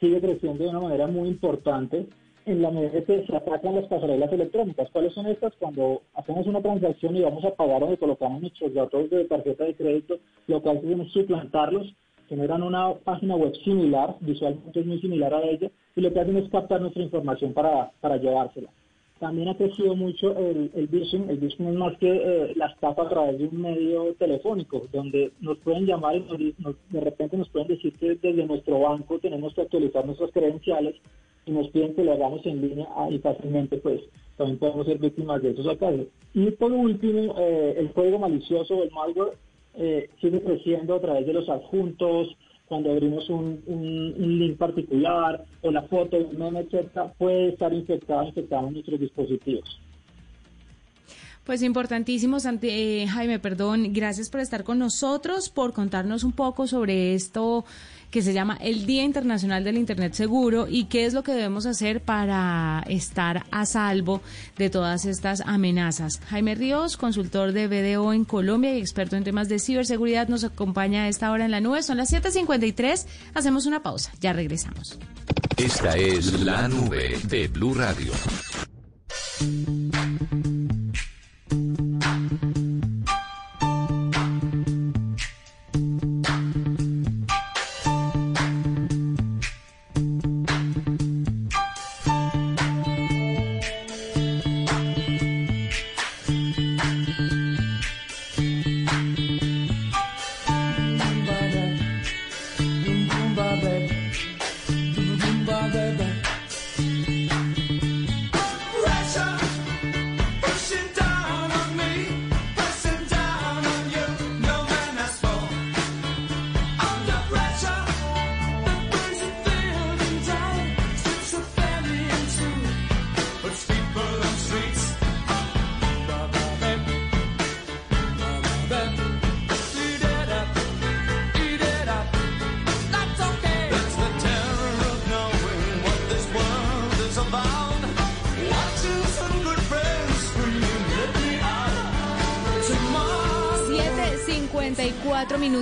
sigue 0.00 0.22
creciendo 0.22 0.64
de 0.64 0.70
una 0.70 0.80
manera 0.80 1.06
muy 1.06 1.28
importante 1.28 2.06
en 2.46 2.62
la 2.62 2.70
medida 2.70 3.04
que 3.04 3.26
se 3.26 3.36
atacan 3.36 3.74
las 3.74 3.86
pasarelas 3.86 4.32
electrónicas. 4.32 4.88
¿Cuáles 4.90 5.12
son 5.12 5.26
estas? 5.26 5.54
Cuando 5.56 6.02
hacemos 6.14 6.46
una 6.46 6.62
transacción 6.62 7.16
y 7.16 7.22
vamos 7.22 7.44
a 7.44 7.54
pagar 7.54 7.80
donde 7.80 7.98
colocamos 7.98 8.40
nuestros 8.40 8.74
datos 8.74 9.10
de 9.10 9.24
tarjeta 9.24 9.64
de 9.64 9.74
crédito, 9.74 10.18
lo 10.46 10.62
que 10.62 10.70
hacemos 10.70 11.06
es 11.08 11.12
suplantarlos 11.12 11.94
generan 12.30 12.62
una 12.62 12.94
página 12.94 13.34
web 13.34 13.52
similar, 13.64 14.16
visualmente 14.20 14.78
es 14.78 14.86
muy 14.86 15.00
similar 15.00 15.34
a 15.34 15.42
ella, 15.42 15.68
y 15.96 16.00
lo 16.00 16.12
que 16.12 16.20
hacen 16.20 16.36
es 16.36 16.48
captar 16.48 16.80
nuestra 16.80 17.02
información 17.02 17.52
para, 17.52 17.90
para 18.00 18.18
llevársela. 18.18 18.70
También 19.18 19.48
ha 19.48 19.56
crecido 19.56 19.94
mucho 19.96 20.38
el, 20.38 20.70
el. 20.74 20.88
El 20.88 20.88
phishing 20.88 21.28
es 21.28 21.74
más 21.74 21.98
que 21.98 22.08
eh, 22.08 22.52
la 22.54 22.74
a 22.80 23.08
través 23.08 23.38
de 23.38 23.48
un 23.48 23.60
medio 23.60 24.14
telefónico, 24.14 24.82
donde 24.92 25.32
nos 25.40 25.58
pueden 25.58 25.84
llamar 25.86 26.16
y 26.16 26.54
de 26.90 27.00
repente 27.00 27.36
nos 27.36 27.48
pueden 27.50 27.68
decir 27.68 27.92
que 27.98 28.14
desde 28.14 28.46
nuestro 28.46 28.78
banco 28.78 29.18
tenemos 29.18 29.52
que 29.52 29.62
actualizar 29.62 30.06
nuestras 30.06 30.30
credenciales 30.30 30.94
y 31.50 31.52
nos 31.52 31.68
piden 31.68 31.94
que 31.94 32.04
lo 32.04 32.12
hagamos 32.12 32.44
en 32.46 32.60
línea 32.60 32.88
y 33.10 33.18
fácilmente 33.18 33.76
pues 33.78 34.00
también 34.36 34.58
podemos 34.58 34.86
ser 34.86 34.98
víctimas 34.98 35.42
de 35.42 35.50
esos 35.50 35.66
ataques. 35.66 36.06
Y 36.32 36.50
por 36.52 36.72
último, 36.72 37.34
eh, 37.38 37.74
el 37.76 37.92
código 37.92 38.18
malicioso 38.18 38.76
o 38.76 38.84
el 38.84 38.90
malware 38.92 39.36
eh, 39.74 40.08
sigue 40.20 40.40
creciendo 40.40 40.94
a 40.94 41.00
través 41.00 41.26
de 41.26 41.32
los 41.32 41.48
adjuntos, 41.48 42.36
cuando 42.66 42.92
abrimos 42.92 43.28
un, 43.28 43.60
link 44.16 44.56
particular 44.56 45.44
o 45.60 45.72
la 45.72 45.82
foto 45.82 46.16
de 46.16 46.24
un 46.24 46.38
meme, 46.38 46.66
puede 47.18 47.48
estar 47.48 47.72
infectado, 47.72 48.24
infectado 48.24 48.68
en 48.68 48.74
nuestros 48.74 49.00
dispositivos. 49.00 49.80
Pues 51.44 51.62
importantísimo, 51.62 52.36
eh, 52.62 53.06
Jaime, 53.08 53.40
perdón, 53.40 53.92
gracias 53.92 54.30
por 54.30 54.40
estar 54.40 54.62
con 54.62 54.78
nosotros, 54.78 55.48
por 55.48 55.72
contarnos 55.72 56.22
un 56.22 56.30
poco 56.30 56.68
sobre 56.68 57.14
esto 57.14 57.64
que 58.10 58.22
se 58.22 58.32
llama 58.32 58.56
el 58.60 58.86
Día 58.86 59.04
Internacional 59.04 59.64
del 59.64 59.76
Internet 59.76 60.14
Seguro 60.14 60.66
y 60.68 60.84
qué 60.84 61.06
es 61.06 61.14
lo 61.14 61.22
que 61.22 61.32
debemos 61.32 61.66
hacer 61.66 62.00
para 62.00 62.84
estar 62.88 63.44
a 63.50 63.66
salvo 63.66 64.20
de 64.58 64.70
todas 64.70 65.04
estas 65.04 65.40
amenazas. 65.42 66.20
Jaime 66.28 66.54
Ríos, 66.54 66.96
consultor 66.96 67.52
de 67.52 67.68
BDO 67.68 68.12
en 68.12 68.24
Colombia 68.24 68.76
y 68.76 68.80
experto 68.80 69.16
en 69.16 69.24
temas 69.24 69.48
de 69.48 69.58
ciberseguridad, 69.58 70.28
nos 70.28 70.44
acompaña 70.44 71.04
a 71.04 71.08
esta 71.08 71.30
hora 71.30 71.44
en 71.44 71.50
la 71.50 71.60
nube. 71.60 71.82
Son 71.82 71.96
las 71.96 72.10
7:53. 72.12 73.06
Hacemos 73.34 73.66
una 73.66 73.82
pausa. 73.82 74.12
Ya 74.20 74.32
regresamos. 74.32 74.98
Esta 75.56 75.96
es 75.96 76.40
la 76.40 76.68
nube 76.68 77.18
de 77.28 77.48
Blue 77.48 77.74
Radio. 77.74 78.12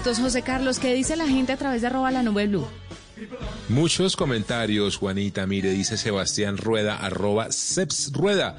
José 0.04 0.42
Carlos, 0.42 0.78
¿qué 0.78 0.94
dice 0.94 1.16
la 1.16 1.26
gente 1.26 1.52
a 1.52 1.56
través 1.56 1.80
de 1.80 1.88
arroba 1.88 2.10
la 2.12 2.22
nube 2.22 2.46
blue? 2.46 2.64
Muchos 3.68 4.14
comentarios, 4.16 4.96
Juanita. 4.96 5.44
Mire, 5.46 5.72
dice 5.72 5.96
Sebastián 5.96 6.56
Rueda, 6.56 6.96
arroba 6.96 7.50
Seps 7.50 8.12
Rueda 8.12 8.56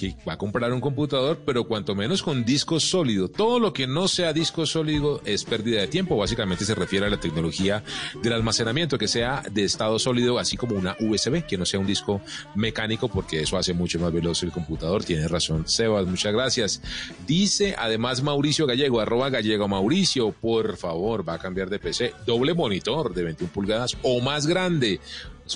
que 0.00 0.16
va 0.26 0.32
a 0.32 0.38
comprar 0.38 0.72
un 0.72 0.80
computador, 0.80 1.42
pero 1.44 1.64
cuanto 1.64 1.94
menos 1.94 2.22
con 2.22 2.42
disco 2.42 2.80
sólido. 2.80 3.28
Todo 3.28 3.60
lo 3.60 3.74
que 3.74 3.86
no 3.86 4.08
sea 4.08 4.32
disco 4.32 4.64
sólido 4.64 5.20
es 5.26 5.44
pérdida 5.44 5.82
de 5.82 5.88
tiempo. 5.88 6.16
Básicamente 6.16 6.64
se 6.64 6.74
refiere 6.74 7.04
a 7.04 7.10
la 7.10 7.20
tecnología 7.20 7.84
del 8.22 8.32
almacenamiento, 8.32 8.96
que 8.96 9.08
sea 9.08 9.42
de 9.52 9.64
estado 9.64 9.98
sólido, 9.98 10.38
así 10.38 10.56
como 10.56 10.74
una 10.74 10.96
USB, 11.00 11.44
que 11.44 11.58
no 11.58 11.66
sea 11.66 11.80
un 11.80 11.86
disco 11.86 12.22
mecánico, 12.54 13.08
porque 13.08 13.42
eso 13.42 13.58
hace 13.58 13.74
mucho 13.74 13.98
más 13.98 14.10
veloz 14.10 14.42
el 14.42 14.52
computador. 14.52 15.04
Tiene 15.04 15.28
razón, 15.28 15.68
Sebas, 15.68 16.06
muchas 16.06 16.32
gracias. 16.32 16.80
Dice 17.26 17.74
además 17.76 18.22
Mauricio 18.22 18.66
Gallego, 18.66 19.00
arroba 19.00 19.28
Gallego 19.28 19.68
Mauricio, 19.68 20.32
por 20.32 20.78
favor, 20.78 21.28
va 21.28 21.34
a 21.34 21.38
cambiar 21.38 21.68
de 21.68 21.78
PC. 21.78 22.14
Doble 22.24 22.54
monitor 22.54 23.12
de 23.12 23.24
21 23.24 23.52
pulgadas 23.52 23.98
o 24.02 24.22
más 24.22 24.46
grande 24.46 24.98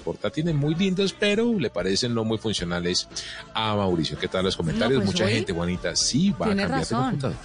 portátiles 0.01 0.55
muy 0.55 0.75
lindos, 0.75 1.15
pero 1.19 1.59
le 1.59 1.71
parecen 1.71 2.15
no 2.15 2.25
muy 2.25 2.39
funcionales 2.39 3.09
a 3.55 3.75
Mauricio. 3.77 4.19
¿Qué 4.19 4.29
tal 4.29 4.45
los 4.45 4.57
comentarios? 4.57 4.99
pues 5.03 5.13
Mucha 5.13 5.25
hoy 5.25 5.33
gente, 5.33 5.53
Juanita, 5.53 5.95
sí 5.97 6.31
va 6.31 6.47
a 6.47 6.49
cambiar 6.49 6.81
de 6.81 6.87
computador. 6.87 7.37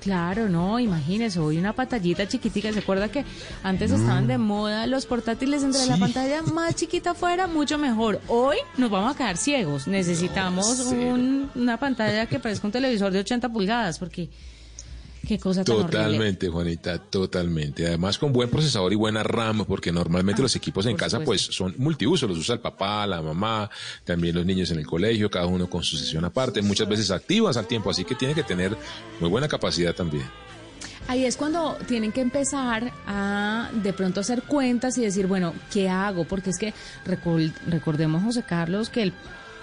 Claro, 0.00 0.48
no, 0.48 0.78
imagínese, 0.78 1.40
hoy 1.40 1.58
una 1.58 1.72
pantallita 1.72 2.28
chiquitica. 2.28 2.72
¿Se 2.72 2.78
acuerda 2.78 3.08
que 3.10 3.24
antes 3.64 3.90
estaban 3.90 4.28
de 4.28 4.38
moda 4.38 4.86
los 4.86 5.06
portátiles 5.06 5.64
entre 5.64 5.86
la 5.86 5.96
pantalla 5.96 6.40
más 6.42 6.76
chiquita 6.76 7.14
fuera, 7.14 7.48
mucho 7.48 7.78
mejor? 7.78 8.20
Hoy 8.28 8.58
nos 8.76 8.90
vamos 8.90 9.12
a 9.14 9.18
quedar 9.18 9.36
ciegos. 9.36 9.88
Necesitamos 9.88 10.78
un- 10.80 11.50
una 11.56 11.78
pantalla 11.80 12.26
que 12.26 12.38
parezca 12.38 12.68
un 12.68 12.72
televisor 12.72 13.10
de 13.10 13.18
80 13.18 13.48
pulgadas, 13.48 13.98
porque 13.98 14.30
qué 15.28 15.38
cosa 15.38 15.62
tan 15.62 15.76
horrible. 15.76 15.90
Totalmente, 15.92 16.48
Juanita, 16.48 16.98
totalmente. 16.98 17.86
Además 17.86 18.18
con 18.18 18.32
buen 18.32 18.48
procesador 18.48 18.92
y 18.92 18.96
buena 18.96 19.22
RAM, 19.22 19.64
porque 19.66 19.92
normalmente 19.92 20.40
Ah, 20.40 20.44
los 20.44 20.56
equipos 20.56 20.86
en 20.86 20.96
casa 20.96 21.18
supuesto. 21.18 21.48
pues 21.48 21.56
son 21.56 21.74
multiuso, 21.78 22.26
los 22.26 22.38
usa 22.38 22.54
el 22.54 22.60
papá, 22.60 23.06
la 23.06 23.20
mamá, 23.20 23.70
también 24.04 24.34
los 24.34 24.46
niños 24.46 24.70
en 24.70 24.78
el 24.78 24.86
colegio, 24.86 25.30
cada 25.30 25.46
uno 25.46 25.68
con 25.68 25.82
su 25.84 25.96
sesión 25.96 26.24
aparte, 26.24 26.62
muchas 26.62 26.88
veces 26.88 27.10
activas 27.10 27.56
al 27.56 27.66
tiempo, 27.66 27.90
así 27.90 28.04
que 28.04 28.14
tiene 28.14 28.34
que 28.34 28.42
tener 28.42 28.76
muy 29.20 29.28
buena 29.28 29.46
capacidad 29.46 29.94
también. 29.94 30.24
Ahí 31.06 31.24
es 31.24 31.36
cuando 31.36 31.76
tienen 31.86 32.12
que 32.12 32.20
empezar 32.20 32.92
a 33.06 33.70
de 33.72 33.92
pronto 33.92 34.20
hacer 34.20 34.42
cuentas 34.42 34.98
y 34.98 35.02
decir, 35.02 35.26
bueno, 35.26 35.54
¿qué 35.72 35.88
hago? 35.88 36.24
Porque 36.24 36.50
es 36.50 36.58
que 36.58 36.74
recordemos, 37.66 38.22
José 38.22 38.42
Carlos, 38.42 38.90
que 38.90 39.02
el 39.04 39.12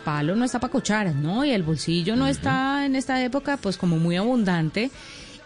palo 0.03 0.35
no 0.35 0.45
está 0.45 0.59
para 0.59 0.71
cucharas, 0.71 1.15
¿no? 1.15 1.45
Y 1.45 1.51
el 1.51 1.63
bolsillo 1.63 2.15
no 2.15 2.27
está 2.27 2.85
en 2.85 2.95
esta 2.95 3.23
época 3.23 3.57
pues 3.57 3.77
como 3.77 3.97
muy 3.97 4.15
abundante. 4.17 4.91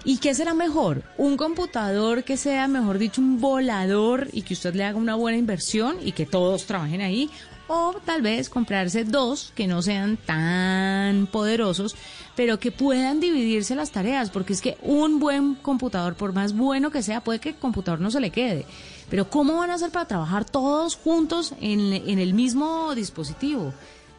¿Y 0.05 0.17
qué 0.17 0.33
será 0.33 0.53
mejor? 0.53 1.03
¿Un 1.17 1.35
computador 1.37 2.23
que 2.23 2.37
sea, 2.37 2.67
mejor 2.67 2.97
dicho, 2.97 3.21
un 3.21 3.39
volador 3.41 4.27
y 4.31 4.43
que 4.43 4.53
usted 4.53 4.73
le 4.73 4.85
haga 4.85 4.97
una 4.97 5.15
buena 5.15 5.37
inversión 5.37 5.97
y 6.03 6.13
que 6.13 6.25
todos 6.25 6.65
trabajen 6.65 7.01
ahí? 7.01 7.29
O 7.67 7.93
tal 8.03 8.21
vez 8.23 8.49
comprarse 8.49 9.03
dos 9.03 9.51
que 9.55 9.67
no 9.67 9.81
sean 9.83 10.17
tan 10.17 11.27
poderosos, 11.27 11.95
pero 12.35 12.59
que 12.59 12.71
puedan 12.71 13.19
dividirse 13.19 13.75
las 13.75 13.91
tareas, 13.91 14.31
porque 14.31 14.53
es 14.53 14.61
que 14.61 14.77
un 14.81 15.19
buen 15.19 15.53
computador, 15.55 16.15
por 16.15 16.33
más 16.33 16.53
bueno 16.53 16.89
que 16.89 17.03
sea, 17.03 17.21
puede 17.21 17.39
que 17.39 17.49
el 17.49 17.55
computador 17.57 17.99
no 18.01 18.09
se 18.09 18.21
le 18.21 18.31
quede. 18.31 18.65
Pero 19.09 19.29
¿cómo 19.29 19.57
van 19.57 19.69
a 19.69 19.75
hacer 19.75 19.91
para 19.91 20.07
trabajar 20.07 20.45
todos 20.45 20.95
juntos 20.95 21.53
en, 21.61 21.93
en 21.93 22.17
el 22.17 22.33
mismo 22.33 22.95
dispositivo? 22.95 23.71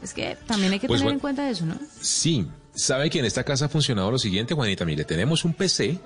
Es 0.02 0.14
que 0.14 0.36
también 0.46 0.72
hay 0.72 0.78
que 0.78 0.86
Pues 0.86 1.00
tener 1.00 1.06
bueno. 1.14 1.16
en 1.16 1.20
cuenta 1.20 1.50
eso, 1.50 1.66
¿no? 1.66 1.74
Sí, 2.00 2.46
sabe 2.80 3.10
que 3.10 3.18
en 3.18 3.24
esta 3.24 3.44
casa 3.44 3.66
ha 3.66 3.68
funcionado 3.68 4.10
lo 4.10 4.18
siguiente, 4.18 4.54
Juanita. 4.54 4.84
Mire, 4.84 5.04
tenemos 5.04 5.44
un 5.44 5.54
PC, 5.54 5.98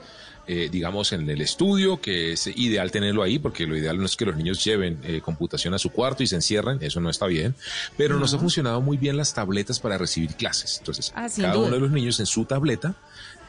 eh, 0.46 0.68
digamos, 0.70 1.12
en 1.12 1.28
el 1.30 1.40
estudio, 1.40 2.00
que 2.00 2.32
es 2.32 2.46
ideal 2.48 2.90
tenerlo 2.90 3.22
ahí, 3.22 3.38
porque 3.38 3.66
lo 3.66 3.76
ideal 3.76 3.98
no 3.98 4.04
es 4.06 4.16
que 4.16 4.24
los 4.26 4.36
niños 4.36 4.62
lleven 4.64 4.98
eh, 5.04 5.20
computación 5.22 5.72
a 5.74 5.78
su 5.78 5.90
cuarto 5.90 6.22
y 6.22 6.26
se 6.26 6.34
encierren, 6.36 6.78
eso 6.82 7.00
no 7.00 7.08
está 7.10 7.26
bien. 7.26 7.54
Pero 7.96 8.18
nos 8.18 8.34
ha 8.34 8.38
funcionado 8.38 8.80
muy 8.80 8.96
bien 8.96 9.16
las 9.16 9.32
tabletas 9.34 9.80
para 9.80 9.96
recibir 9.98 10.34
clases. 10.34 10.76
Entonces, 10.78 11.12
Ah, 11.14 11.28
cada 11.34 11.54
duda. 11.54 11.66
uno 11.66 11.74
de 11.76 11.80
los 11.80 11.90
niños 11.90 12.20
en 12.20 12.26
su 12.26 12.44
tableta 12.44 12.94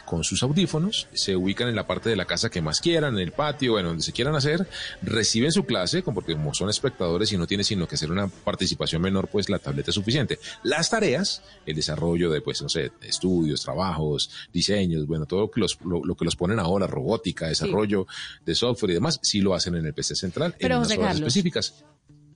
con 0.06 0.24
sus 0.24 0.44
audífonos, 0.44 1.08
se 1.13 1.36
ubican 1.36 1.68
en 1.68 1.76
la 1.76 1.88
parte 1.88 2.10
de 2.10 2.15
la 2.15 2.26
casa 2.26 2.50
que 2.50 2.62
más 2.62 2.80
quieran, 2.80 3.15
en 3.15 3.20
el 3.22 3.32
patio, 3.32 3.74
bueno, 3.74 3.89
donde 3.89 4.04
se 4.04 4.12
quieran 4.13 4.36
hacer, 4.36 4.68
reciben 5.02 5.52
su 5.52 5.65
clase, 5.65 6.04
como- 6.04 6.15
porque 6.15 6.34
como 6.34 6.54
son 6.54 6.70
espectadores 6.70 7.32
y 7.32 7.38
no 7.38 7.48
tiene 7.48 7.63
sino 7.63 7.88
que 7.88 7.96
hacer 7.96 8.12
una 8.12 8.28
participación 8.28 9.02
menor, 9.02 9.28
pues 9.28 9.50
la 9.50 9.60
tableta 9.60 9.91
es 9.91 9.96
suficiente. 9.96 10.39
Las 10.63 10.89
tareas, 10.89 11.41
el 11.65 11.76
desarrollo 11.76 12.30
de, 12.30 12.41
pues, 12.41 12.62
no 12.62 12.70
sé, 12.70 12.91
estudios, 13.02 13.62
trabajos, 13.62 14.30
diseños, 14.54 15.06
bueno, 15.08 15.26
todo 15.26 15.41
lo 15.41 15.52
que 15.52 15.60
los, 15.60 15.78
lo, 15.84 16.04
lo 16.06 16.15
que 16.15 16.26
los 16.26 16.36
ponen 16.36 16.60
ahora, 16.60 16.88
robótica, 16.88 17.48
desarrollo 17.48 18.08
de 18.46 18.56
software 18.56 18.91
y 18.91 18.94
demás, 18.96 19.20
sí 19.22 19.41
lo 19.41 19.54
hacen 19.54 19.76
en 19.76 19.86
el 19.86 19.94
PC 19.94 20.15
central, 20.15 20.56
Pero, 20.60 20.76
en 20.76 20.80
unas 20.82 20.91
horas 20.98 21.15
específicas. 21.28 21.84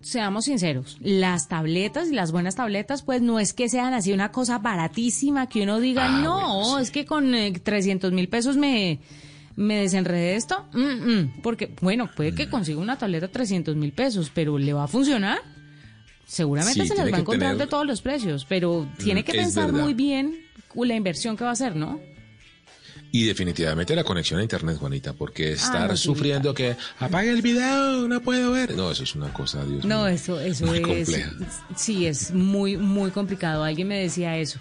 Seamos 0.02 0.46
sinceros, 0.46 0.98
las 1.02 1.48
tabletas 1.50 2.10
y 2.10 2.14
las 2.16 2.32
buenas 2.32 2.56
tabletas, 2.56 3.04
pues 3.04 3.22
no 3.22 3.40
es 3.40 3.54
que 3.54 3.68
sean 3.70 3.94
así 3.94 4.14
una 4.14 4.32
cosa 4.32 4.58
baratísima 4.60 5.48
que 5.50 5.64
uno 5.64 5.80
diga, 5.80 6.06
Ah, 6.06 6.22
no, 6.22 6.34
bueno, 6.60 6.78
sí. 6.78 6.82
es 6.84 6.92
que 6.92 7.06
con 7.06 7.36
eh, 7.36 7.52
300 7.52 8.12
mil 8.14 8.30
pesos 8.30 8.56
me, 8.58 9.00
me 9.58 9.76
desenredé 9.82 10.36
esto. 10.36 10.66
Mm, 10.74 10.80
mm, 11.12 11.42
porque, 11.42 11.74
bueno, 11.82 12.10
puede 12.16 12.32
Mm. 12.32 12.36
que 12.36 12.50
consiga 12.50 12.80
una 12.80 12.98
tableta 12.98 13.28
de 13.28 13.34
300 13.34 13.76
mil 13.76 13.92
pesos, 13.92 14.32
pero 14.34 14.58
¿le 14.58 14.72
va 14.74 14.86
a 14.86 14.88
funcionar? 14.88 15.40
Seguramente 16.26 16.82
Sí, 16.82 16.88
se 16.88 16.96
las 16.96 17.12
va 17.12 17.18
a 17.18 17.20
encontrar 17.22 17.52
tener- 17.54 17.66
de 17.66 17.70
todos 17.70 17.86
los 17.88 18.02
precios, 18.02 18.46
pero 18.48 18.88
tiene 19.04 19.22
Mm, 19.22 19.24
que 19.26 19.32
es 19.32 19.38
pensar 19.38 19.66
verdad. 19.72 19.84
muy 19.84 19.94
bien 19.94 20.36
la 20.76 20.96
inversión 20.96 21.36
que 21.36 21.44
va 21.44 21.50
a 21.50 21.54
hacer, 21.54 21.76
¿no? 21.76 22.00
Y 23.12 23.26
definitivamente 23.26 23.96
la 23.96 24.04
conexión 24.04 24.40
a 24.40 24.44
internet, 24.44 24.78
Juanita, 24.78 25.14
porque 25.14 25.54
estar 25.54 25.84
Ah, 25.84 25.88
no, 25.88 25.98
sí, 25.98 26.04
sufriendo 26.04 26.54
que 26.54 26.76
apague 27.00 27.32
el 27.32 27.42
video, 27.42 28.08
no 28.08 28.22
puedo 28.22 28.52
ver. 28.52 28.76
No, 28.76 28.92
eso 28.92 29.04
es 29.04 29.16
una 29.16 29.34
cosa, 29.34 29.66
Dios 29.66 29.84
No, 29.84 30.00
mío, 30.00 30.08
eso, 30.10 30.40
eso 30.40 30.66
muy 30.68 30.78
es. 30.78 30.84
compleja. 30.88 31.32
Sí, 31.76 32.06
es 32.06 32.32
muy, 32.32 32.78
muy 32.78 33.10
complicado. 33.12 33.64
Alguien 33.64 33.88
me 33.88 34.00
decía 34.00 34.38
eso. 34.38 34.60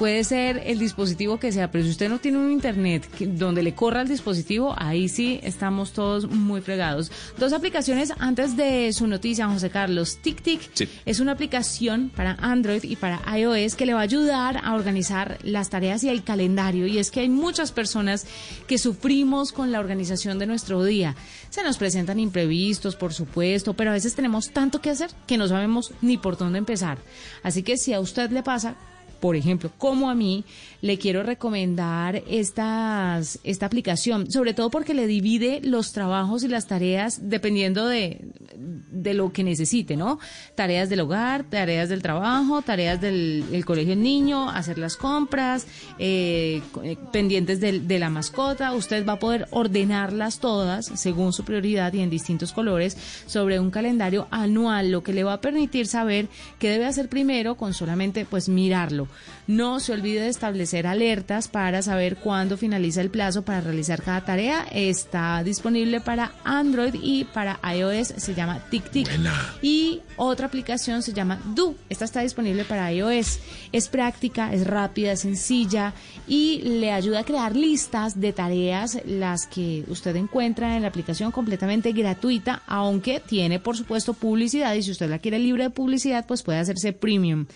Puede 0.00 0.24
ser 0.24 0.62
el 0.64 0.78
dispositivo 0.78 1.38
que 1.38 1.52
sea, 1.52 1.70
pero 1.70 1.84
si 1.84 1.90
usted 1.90 2.08
no 2.08 2.18
tiene 2.20 2.38
un 2.38 2.50
internet 2.50 3.06
que- 3.18 3.26
donde 3.26 3.62
le 3.62 3.74
corra 3.74 4.00
el 4.00 4.08
dispositivo, 4.08 4.74
ahí 4.78 5.10
sí 5.10 5.38
estamos 5.42 5.92
todos 5.92 6.26
muy 6.30 6.62
fregados. 6.62 7.12
Dos 7.36 7.52
aplicaciones 7.52 8.10
antes 8.18 8.56
de 8.56 8.94
su 8.94 9.06
noticia, 9.06 9.46
José 9.46 9.68
Carlos. 9.68 10.16
TicTic 10.22 10.70
Sí. 10.72 10.88
es 11.04 11.20
una 11.20 11.32
aplicación 11.32 12.10
para 12.16 12.32
Android 12.40 12.82
y 12.84 12.96
para 12.96 13.20
iOS 13.38 13.74
que 13.76 13.84
le 13.84 13.92
va 13.92 14.00
a 14.00 14.04
ayudar 14.04 14.58
a 14.64 14.74
organizar 14.74 15.36
las 15.42 15.68
tareas 15.68 16.02
y 16.02 16.08
el 16.08 16.24
calendario. 16.24 16.86
Y 16.86 16.96
es 16.96 17.10
que 17.10 17.20
hay 17.20 17.28
muchas 17.28 17.70
personas 17.70 18.26
que 18.66 18.78
sufrimos 18.78 19.52
con 19.52 19.70
la 19.70 19.80
organización 19.80 20.38
de 20.38 20.46
nuestro 20.46 20.82
día. 20.82 21.14
Se 21.50 21.62
nos 21.62 21.76
presentan 21.76 22.18
imprevistos, 22.18 22.96
por 22.96 23.12
supuesto, 23.12 23.74
pero 23.74 23.90
a 23.90 23.94
veces 23.94 24.14
tenemos 24.14 24.48
tanto 24.50 24.80
que 24.80 24.88
hacer 24.88 25.10
que 25.26 25.36
no 25.36 25.46
sabemos 25.46 25.92
ni 26.00 26.16
por 26.16 26.38
dónde 26.38 26.56
empezar. 26.56 26.96
Así 27.42 27.62
que 27.62 27.76
si 27.76 27.92
a 27.92 28.00
usted 28.00 28.30
le 28.30 28.42
pasa, 28.42 28.76
por 29.20 29.36
ejemplo, 29.36 29.70
como 29.78 30.10
a 30.10 30.14
mí, 30.14 30.44
le 30.82 30.98
quiero 30.98 31.22
recomendar 31.22 32.22
estas, 32.28 33.38
esta 33.44 33.66
aplicación, 33.66 34.30
sobre 34.30 34.54
todo 34.54 34.70
porque 34.70 34.94
le 34.94 35.06
divide 35.06 35.60
los 35.62 35.92
trabajos 35.92 36.42
y 36.42 36.48
las 36.48 36.66
tareas 36.66 37.28
dependiendo 37.28 37.86
de, 37.86 38.20
de 38.60 39.14
lo 39.14 39.32
que 39.32 39.42
necesite, 39.42 39.96
¿no? 39.96 40.18
Tareas 40.54 40.88
del 40.90 41.00
hogar, 41.00 41.44
tareas 41.44 41.88
del 41.88 42.02
trabajo, 42.02 42.60
tareas 42.62 43.00
del 43.00 43.44
el 43.52 43.64
colegio 43.64 43.90
del 43.94 44.02
niño, 44.02 44.50
hacer 44.50 44.76
las 44.78 44.96
compras, 44.96 45.66
eh, 45.98 46.60
eh, 46.82 46.96
pendientes 47.12 47.60
del- 47.60 47.88
de, 47.88 47.98
la 47.98 48.10
mascota. 48.10 48.72
Usted 48.74 49.06
va 49.06 49.14
a 49.14 49.18
poder 49.18 49.46
ordenarlas 49.50 50.38
todas 50.40 50.86
según 50.86 51.32
su 51.32 51.44
prioridad 51.44 51.92
y 51.94 52.00
en 52.00 52.10
distintos 52.10 52.52
colores 52.52 52.96
sobre 53.26 53.58
un 53.60 53.70
calendario 53.70 54.26
anual, 54.30 54.90
lo 54.90 55.02
que 55.02 55.12
le 55.12 55.24
va 55.24 55.34
a 55.34 55.40
permitir 55.40 55.86
saber 55.86 56.28
qué 56.58 56.68
debe 56.70 56.86
hacer 56.86 57.08
primero 57.08 57.54
con 57.56 57.72
solamente 57.74 58.24
pues 58.24 58.48
mirarlo. 58.48 59.08
No 59.46 59.80
se 59.80 59.92
olvide 59.92 60.20
de 60.20 60.28
establecer 60.28 60.86
alertas 60.86 61.48
para 61.48 61.82
saber 61.82 62.16
cuándo 62.16 62.56
finaliza 62.56 63.00
el 63.00 63.10
plazo 63.10 63.42
para 63.42 63.60
realizar 63.60 64.02
cada 64.02 64.24
tarea. 64.24 64.66
Está 64.70 65.42
disponible 65.42 66.00
para 66.00 66.32
Android 66.44 66.94
y 67.02 67.24
para 67.24 67.58
iOS 67.74 68.08
se 68.16 68.34
llama 68.34 68.49
TicTic. 68.58 69.06
Buena. 69.06 69.54
Y 69.62 70.00
otra 70.16 70.46
aplicación 70.46 71.02
se 71.02 71.12
llama 71.12 71.40
Do. 71.54 71.74
Esta 71.88 72.04
está 72.04 72.20
disponible 72.20 72.64
para 72.64 72.92
iOS. 72.92 73.38
Es 73.72 73.88
práctica, 73.88 74.52
es 74.52 74.66
rápida, 74.66 75.12
es 75.12 75.20
sencilla 75.20 75.94
y 76.26 76.62
le 76.62 76.92
ayuda 76.92 77.20
a 77.20 77.24
crear 77.24 77.54
listas 77.54 78.20
de 78.20 78.32
tareas, 78.32 78.98
las 79.06 79.46
que 79.46 79.84
usted 79.88 80.16
encuentra 80.16 80.76
en 80.76 80.82
la 80.82 80.88
aplicación 80.88 81.30
completamente 81.32 81.92
gratuita, 81.92 82.62
aunque 82.66 83.20
tiene 83.20 83.60
por 83.60 83.76
supuesto 83.76 84.14
publicidad 84.14 84.74
y 84.74 84.82
si 84.82 84.90
usted 84.90 85.10
la 85.10 85.18
quiere 85.18 85.38
libre 85.38 85.64
de 85.64 85.70
publicidad, 85.70 86.26
pues 86.26 86.42
puede 86.42 86.58
hacerse 86.58 86.92
premium. 86.92 87.46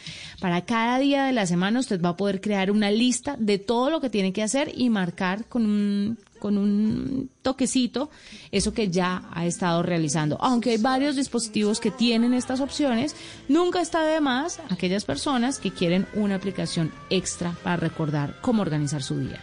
Para 0.41 0.65
cada 0.65 0.99
día 0.99 1.25
de 1.25 1.33
la 1.33 1.47
semana 1.47 1.81
usted 1.81 2.01
va 2.01 2.11
a 2.11 2.17
poder 2.17 2.41
crear 2.41 2.71
una 2.71 2.91
lista 2.91 3.37
de 3.39 3.59
todo 3.59 3.91
lo 3.91 4.01
que 4.01 4.11
tiene 4.11 4.33
que 4.33 4.43
hacer 4.43 4.73
y 4.75 4.91
marcar 4.91 5.45
con 5.47 5.65
un 5.65 6.19
con 6.45 6.59
un 6.59 7.31
toquecito 7.41 8.11
eso 8.51 8.75
que 8.75 8.91
ya 8.91 9.31
ha 9.33 9.47
estado 9.47 9.83
realizando. 9.83 10.37
Aunque 10.43 10.73
hay 10.73 10.77
varios 10.77 11.17
dispositivos 11.17 11.81
que 11.81 11.91
tienen 11.91 12.35
estas 12.35 12.61
opciones, 12.61 13.17
nunca 13.49 13.81
está 13.81 14.05
de 14.05 14.21
más 14.21 14.61
aquellas 14.69 15.07
personas 15.07 15.59
que 15.59 15.71
quieren 15.71 16.07
una 16.13 16.35
aplicación 16.35 16.93
extra 17.09 17.57
para 17.63 17.77
recordar 17.77 18.43
cómo 18.43 18.61
organizar 18.61 19.03
su 19.03 19.21
día. 19.21 19.41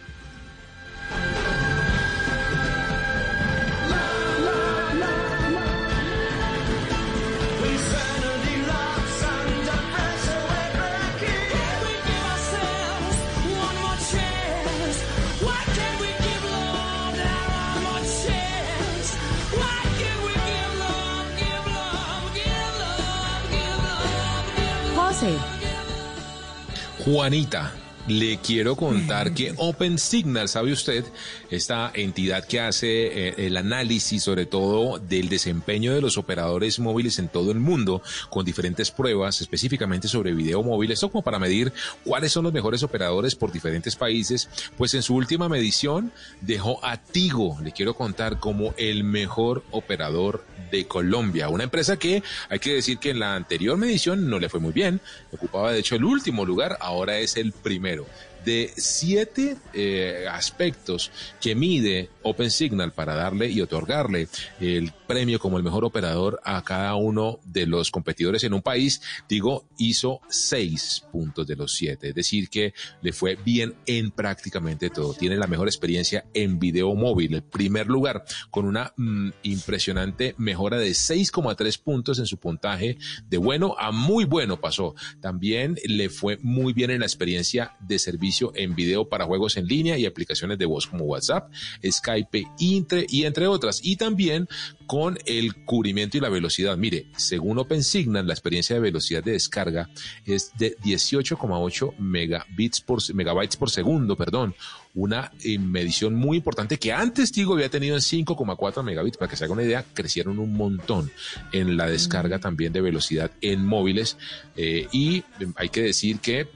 Juanita, 27.05 27.71
le 28.07 28.37
quiero 28.37 28.75
contar 28.75 29.33
que 29.33 29.53
Open 29.57 29.97
Signal, 29.97 30.47
¿sabe 30.49 30.71
usted? 30.71 31.05
Esta 31.49 31.91
entidad 31.93 32.45
que 32.45 32.59
hace 32.59 33.29
eh, 33.29 33.33
el 33.37 33.57
análisis 33.57 34.23
sobre 34.23 34.45
todo 34.45 34.99
del 34.99 35.29
desempeño 35.29 35.93
de 35.93 36.01
los 36.01 36.17
operadores 36.17 36.79
móviles 36.79 37.19
en 37.19 37.27
todo 37.27 37.51
el 37.51 37.59
mundo 37.59 38.01
con 38.29 38.45
diferentes 38.45 38.91
pruebas 38.91 39.41
específicamente 39.41 40.07
sobre 40.07 40.33
video 40.33 40.63
móvil, 40.63 40.91
esto 40.91 41.09
como 41.09 41.23
para 41.23 41.39
medir 41.39 41.71
cuáles 42.03 42.31
son 42.31 42.43
los 42.43 42.53
mejores 42.53 42.83
operadores 42.83 43.35
por 43.35 43.51
diferentes 43.51 43.95
países, 43.95 44.49
pues 44.77 44.93
en 44.93 45.03
su 45.03 45.15
última 45.15 45.49
medición 45.49 46.11
dejó 46.41 46.83
a 46.83 46.97
Tigo, 46.97 47.57
le 47.63 47.71
quiero 47.71 47.93
contar, 47.93 48.39
como 48.39 48.73
el 48.77 49.03
mejor 49.03 49.63
operador 49.71 50.43
de 50.71 50.87
Colombia, 50.87 51.49
una 51.49 51.65
empresa 51.65 51.97
que 51.97 52.23
hay 52.49 52.59
que 52.59 52.73
decir 52.75 52.97
que 52.97 53.09
en 53.09 53.19
la 53.19 53.35
anterior 53.35 53.77
medición 53.77 54.29
no 54.29 54.39
le 54.39 54.49
fue 54.49 54.59
muy 54.59 54.71
bien, 54.71 55.01
ocupaba 55.31 55.71
de 55.71 55.79
hecho 55.79 55.95
el 55.95 56.05
último 56.05 56.45
lugar, 56.45 56.77
ahora 56.79 57.19
es 57.19 57.35
el 57.35 57.51
primero 57.91 58.05
de 58.45 58.71
siete 58.75 59.57
eh, 59.73 60.25
aspectos 60.29 61.11
que 61.39 61.55
mide 61.55 62.09
OpenSignal 62.23 62.91
para 62.91 63.15
darle 63.15 63.49
y 63.49 63.61
otorgarle 63.61 64.27
el 64.59 64.91
premio 65.07 65.39
como 65.39 65.57
el 65.57 65.63
mejor 65.63 65.85
operador 65.85 66.39
a 66.43 66.63
cada 66.63 66.95
uno 66.95 67.39
de 67.43 67.65
los 67.65 67.91
competidores 67.91 68.43
en 68.43 68.53
un 68.53 68.61
país, 68.61 69.01
digo, 69.27 69.67
hizo 69.77 70.21
seis 70.29 71.03
puntos 71.11 71.45
de 71.45 71.55
los 71.55 71.73
siete. 71.73 72.09
Es 72.09 72.15
decir, 72.15 72.49
que 72.49 72.73
le 73.01 73.11
fue 73.11 73.35
bien 73.35 73.75
en 73.85 74.11
prácticamente 74.11 74.89
todo. 74.89 75.13
Tiene 75.13 75.37
la 75.37 75.47
mejor 75.47 75.67
experiencia 75.67 76.25
en 76.33 76.59
video 76.59 76.93
móvil, 76.95 77.35
el 77.35 77.43
primer 77.43 77.87
lugar, 77.87 78.23
con 78.49 78.65
una 78.65 78.93
mm, 78.95 79.29
impresionante 79.43 80.35
mejora 80.37 80.77
de 80.77 80.91
6,3 80.91 81.81
puntos 81.81 82.19
en 82.19 82.25
su 82.25 82.37
puntaje 82.37 82.97
de 83.27 83.37
bueno 83.37 83.75
a 83.77 83.91
muy 83.91 84.25
bueno 84.25 84.59
pasó. 84.59 84.95
También 85.19 85.77
le 85.83 86.09
fue 86.09 86.37
muy 86.41 86.73
bien 86.73 86.91
en 86.91 87.01
la 87.01 87.05
experiencia 87.05 87.75
de 87.79 87.99
servicio 87.99 88.30
en 88.55 88.75
video 88.75 89.07
para 89.07 89.25
juegos 89.25 89.57
en 89.57 89.65
línea 89.65 89.97
y 89.97 90.05
aplicaciones 90.05 90.57
de 90.57 90.65
voz 90.65 90.87
como 90.87 91.05
WhatsApp, 91.05 91.51
Skype 91.83 92.47
y 92.57 93.23
entre 93.23 93.47
otras. 93.47 93.79
Y 93.83 93.95
también 93.95 94.47
con 94.91 95.17
el 95.25 95.63
cubrimiento 95.63 96.17
y 96.17 96.19
la 96.19 96.27
velocidad. 96.27 96.75
Mire, 96.75 97.07
según 97.15 97.57
OpenSignal, 97.59 98.27
la 98.27 98.33
experiencia 98.33 98.75
de 98.75 98.81
velocidad 98.81 99.23
de 99.23 99.31
descarga 99.31 99.89
es 100.25 100.51
de 100.57 100.75
18,8 100.79 101.97
megabits 101.97 102.81
por, 102.81 102.99
megabytes 103.15 103.55
por 103.55 103.69
segundo, 103.69 104.17
perdón, 104.17 104.53
una 104.93 105.31
eh, 105.45 105.57
medición 105.57 106.15
muy 106.15 106.35
importante 106.35 106.77
que 106.77 106.91
antes 106.91 107.31
Tigo 107.31 107.53
había 107.53 107.69
tenido 107.69 107.95
en 107.95 108.01
5,4 108.01 108.83
megabits. 108.83 109.15
Para 109.15 109.29
que 109.29 109.37
se 109.37 109.45
haga 109.45 109.53
una 109.53 109.63
idea, 109.63 109.85
crecieron 109.93 110.39
un 110.39 110.57
montón 110.57 111.09
en 111.53 111.77
la 111.77 111.87
descarga 111.87 112.39
también 112.39 112.73
de 112.73 112.81
velocidad 112.81 113.31
en 113.39 113.65
móviles. 113.65 114.17
Eh, 114.57 114.87
y 114.91 115.23
hay 115.55 115.69
que 115.69 115.83
decir 115.83 116.19
que 116.19 116.49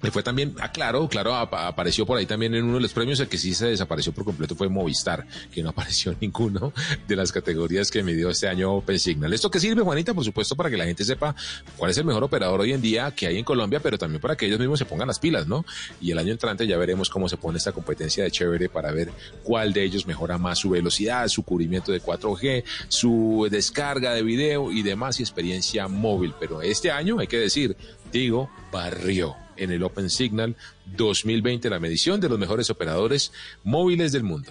le 0.00 0.10
fue 0.10 0.22
también, 0.22 0.54
ah, 0.60 0.70
claro, 0.70 1.08
apareció 1.34 2.06
por 2.06 2.18
ahí 2.18 2.26
también 2.26 2.54
en 2.54 2.64
uno 2.64 2.74
de 2.74 2.80
los 2.80 2.92
premios, 2.92 3.18
el 3.20 3.28
que 3.28 3.36
sí 3.36 3.52
se 3.52 3.66
desapareció 3.66 4.12
por 4.12 4.24
completo 4.24 4.54
fue 4.54 4.68
Movistar, 4.68 5.26
que 5.50 5.62
no 5.62 5.70
apareció 5.78 6.12
en 6.12 6.18
ninguno 6.20 6.72
de 7.06 7.16
las 7.16 7.32
categorías 7.32 7.90
que 7.90 8.02
me 8.02 8.14
dio 8.14 8.30
este 8.30 8.48
año 8.48 8.74
Open 8.74 8.98
Signal. 8.98 9.32
¿Esto 9.32 9.50
qué 9.50 9.58
sirve, 9.58 9.82
Juanita? 9.82 10.14
Por 10.14 10.24
supuesto, 10.24 10.54
para 10.54 10.70
que 10.70 10.76
la 10.76 10.84
gente 10.84 11.04
sepa 11.04 11.34
cuál 11.76 11.90
es 11.90 11.98
el 11.98 12.04
mejor 12.04 12.22
operador 12.22 12.60
hoy 12.60 12.72
en 12.72 12.80
día 12.80 13.10
que 13.10 13.26
hay 13.26 13.38
en 13.38 13.44
Colombia, 13.44 13.80
pero 13.80 13.98
también 13.98 14.20
para 14.20 14.36
que 14.36 14.46
ellos 14.46 14.60
mismos 14.60 14.78
se 14.78 14.84
pongan 14.84 15.08
las 15.08 15.18
pilas, 15.18 15.48
¿no? 15.48 15.64
Y 16.00 16.12
el 16.12 16.18
año 16.18 16.32
entrante 16.32 16.66
ya 16.66 16.76
veremos 16.76 17.10
cómo 17.10 17.28
se 17.28 17.36
pone 17.36 17.58
esta 17.58 17.72
competencia 17.72 18.22
de 18.22 18.30
chévere 18.30 18.68
para 18.68 18.92
ver 18.92 19.10
cuál 19.42 19.72
de 19.72 19.82
ellos 19.82 20.06
mejora 20.06 20.38
más 20.38 20.58
su 20.58 20.70
velocidad, 20.70 21.26
su 21.28 21.42
cubrimiento 21.42 21.90
de 21.90 22.00
4G, 22.00 22.62
su 22.88 23.48
descarga 23.50 24.14
de 24.14 24.22
video 24.22 24.70
y 24.70 24.82
demás 24.82 25.18
y 25.18 25.22
experiencia 25.24 25.88
móvil. 25.88 26.34
Pero 26.38 26.62
este 26.62 26.90
año, 26.90 27.18
hay 27.18 27.26
que 27.26 27.38
decir, 27.38 27.76
digo, 28.12 28.48
barrió 28.70 29.47
en 29.58 29.70
el 29.70 29.82
Open 29.82 30.10
Signal 30.10 30.56
2020, 30.96 31.68
la 31.70 31.80
medición 31.80 32.20
de 32.20 32.28
los 32.28 32.38
mejores 32.38 32.70
operadores 32.70 33.32
móviles 33.64 34.12
del 34.12 34.22
mundo. 34.22 34.50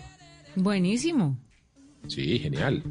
Buenísimo. 0.55 1.37
Sí, 2.07 2.39
genial. 2.39 2.83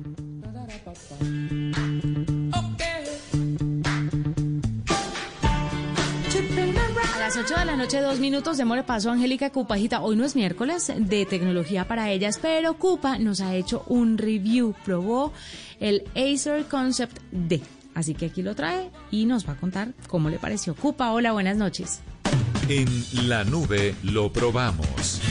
A 7.15 7.19
las 7.19 7.37
8 7.37 7.55
de 7.59 7.65
la 7.65 7.77
noche, 7.77 8.01
dos 8.01 8.21
minutos, 8.21 8.57
demore 8.57 8.85
paso 8.85 9.11
Angélica 9.11 9.51
Cupajita. 9.51 10.01
Hoy 10.01 10.17
no 10.17 10.25
es 10.25 10.37
miércoles 10.37 10.93
de 10.97 11.27
tecnología 11.27 11.89
para 11.89 12.11
ellas, 12.11 12.39
pero 12.41 12.75
Cupa 12.75 13.19
nos 13.19 13.41
ha 13.41 13.55
hecho 13.57 13.85
un 13.89 14.17
review. 14.17 14.75
Probó 14.85 15.33
el 15.81 16.05
Acer 16.15 16.67
Concept 16.67 17.19
D. 17.33 17.63
Así 17.97 18.15
que 18.15 18.27
aquí 18.27 18.43
lo 18.43 18.55
trae 18.55 18.91
y 19.11 19.25
nos 19.25 19.49
va 19.49 19.55
a 19.55 19.57
contar 19.57 19.95
cómo 20.07 20.29
le 20.29 20.39
pareció. 20.39 20.75
Cupa, 20.75 21.13
hola, 21.13 21.33
buenas 21.33 21.57
noches. 21.57 22.01
En 22.69 22.87
la 23.27 23.43
nube 23.43 23.95
lo 24.03 24.31
probamos. 24.31 25.23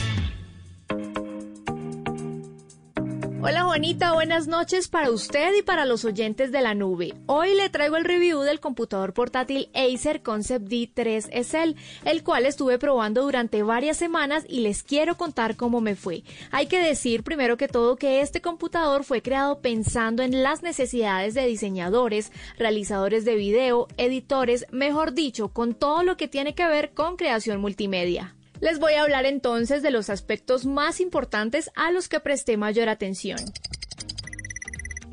Hola 3.48 3.62
Juanita, 3.62 4.12
buenas 4.12 4.48
noches 4.48 4.88
para 4.88 5.08
usted 5.08 5.54
y 5.54 5.62
para 5.62 5.84
los 5.84 6.04
oyentes 6.04 6.50
de 6.50 6.62
la 6.62 6.74
nube. 6.74 7.14
Hoy 7.26 7.54
le 7.54 7.70
traigo 7.70 7.96
el 7.96 8.04
review 8.04 8.40
del 8.40 8.58
computador 8.58 9.12
portátil 9.12 9.68
Acer 9.72 10.20
Concept 10.20 10.66
D3 10.66 11.30
SL, 11.44 11.76
el 12.04 12.24
cual 12.24 12.44
estuve 12.44 12.76
probando 12.80 13.22
durante 13.22 13.62
varias 13.62 13.98
semanas 13.98 14.44
y 14.48 14.62
les 14.62 14.82
quiero 14.82 15.16
contar 15.16 15.54
cómo 15.54 15.80
me 15.80 15.94
fue. 15.94 16.24
Hay 16.50 16.66
que 16.66 16.80
decir 16.80 17.22
primero 17.22 17.56
que 17.56 17.68
todo 17.68 17.94
que 17.94 18.20
este 18.20 18.40
computador 18.40 19.04
fue 19.04 19.22
creado 19.22 19.60
pensando 19.60 20.24
en 20.24 20.42
las 20.42 20.64
necesidades 20.64 21.34
de 21.34 21.46
diseñadores, 21.46 22.32
realizadores 22.58 23.24
de 23.24 23.36
video, 23.36 23.86
editores, 23.96 24.66
mejor 24.72 25.12
dicho, 25.12 25.50
con 25.50 25.74
todo 25.74 26.02
lo 26.02 26.16
que 26.16 26.26
tiene 26.26 26.56
que 26.56 26.66
ver 26.66 26.94
con 26.94 27.16
creación 27.16 27.60
multimedia. 27.60 28.34
Les 28.60 28.78
voy 28.78 28.94
a 28.94 29.02
hablar 29.02 29.26
entonces 29.26 29.82
de 29.82 29.90
los 29.90 30.10
aspectos 30.10 30.64
más 30.64 31.00
importantes 31.00 31.70
a 31.74 31.90
los 31.90 32.08
que 32.08 32.20
presté 32.20 32.56
mayor 32.56 32.88
atención. 32.88 33.38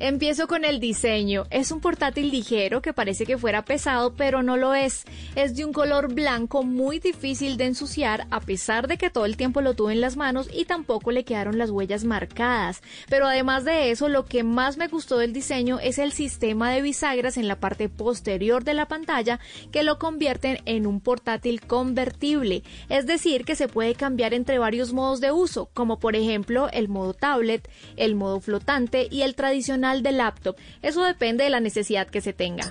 Empiezo 0.00 0.48
con 0.48 0.64
el 0.64 0.80
diseño. 0.80 1.44
Es 1.50 1.70
un 1.70 1.78
portátil 1.78 2.32
ligero 2.32 2.82
que 2.82 2.92
parece 2.92 3.24
que 3.24 3.38
fuera 3.38 3.64
pesado, 3.64 4.14
pero 4.14 4.42
no 4.42 4.56
lo 4.56 4.74
es. 4.74 5.04
Es 5.36 5.54
de 5.54 5.64
un 5.64 5.72
color 5.72 6.12
blanco 6.12 6.64
muy 6.64 6.98
difícil 6.98 7.56
de 7.56 7.66
ensuciar, 7.66 8.26
a 8.32 8.40
pesar 8.40 8.88
de 8.88 8.98
que 8.98 9.08
todo 9.08 9.24
el 9.24 9.36
tiempo 9.36 9.60
lo 9.60 9.74
tuve 9.74 9.92
en 9.92 10.00
las 10.00 10.16
manos 10.16 10.48
y 10.52 10.64
tampoco 10.64 11.12
le 11.12 11.24
quedaron 11.24 11.58
las 11.58 11.70
huellas 11.70 12.02
marcadas. 12.02 12.82
Pero 13.08 13.28
además 13.28 13.64
de 13.64 13.92
eso, 13.92 14.08
lo 14.08 14.24
que 14.24 14.42
más 14.42 14.78
me 14.78 14.88
gustó 14.88 15.18
del 15.18 15.32
diseño 15.32 15.78
es 15.78 15.98
el 15.98 16.10
sistema 16.10 16.72
de 16.72 16.82
bisagras 16.82 17.36
en 17.36 17.46
la 17.46 17.60
parte 17.60 17.88
posterior 17.88 18.64
de 18.64 18.74
la 18.74 18.88
pantalla 18.88 19.38
que 19.70 19.84
lo 19.84 20.00
convierten 20.00 20.58
en 20.64 20.88
un 20.88 21.00
portátil 21.00 21.60
convertible. 21.60 22.64
Es 22.88 23.06
decir, 23.06 23.44
que 23.44 23.54
se 23.54 23.68
puede 23.68 23.94
cambiar 23.94 24.34
entre 24.34 24.58
varios 24.58 24.92
modos 24.92 25.20
de 25.20 25.30
uso, 25.30 25.70
como 25.72 26.00
por 26.00 26.16
ejemplo 26.16 26.68
el 26.72 26.88
modo 26.88 27.14
tablet, 27.14 27.70
el 27.96 28.16
modo 28.16 28.40
flotante 28.40 29.06
y 29.08 29.22
el 29.22 29.36
tradicional 29.36 29.83
de 29.92 30.12
laptop. 30.12 30.56
Eso 30.82 31.04
depende 31.04 31.44
de 31.44 31.50
la 31.50 31.60
necesidad 31.60 32.06
que 32.06 32.20
se 32.20 32.32
tenga. 32.32 32.70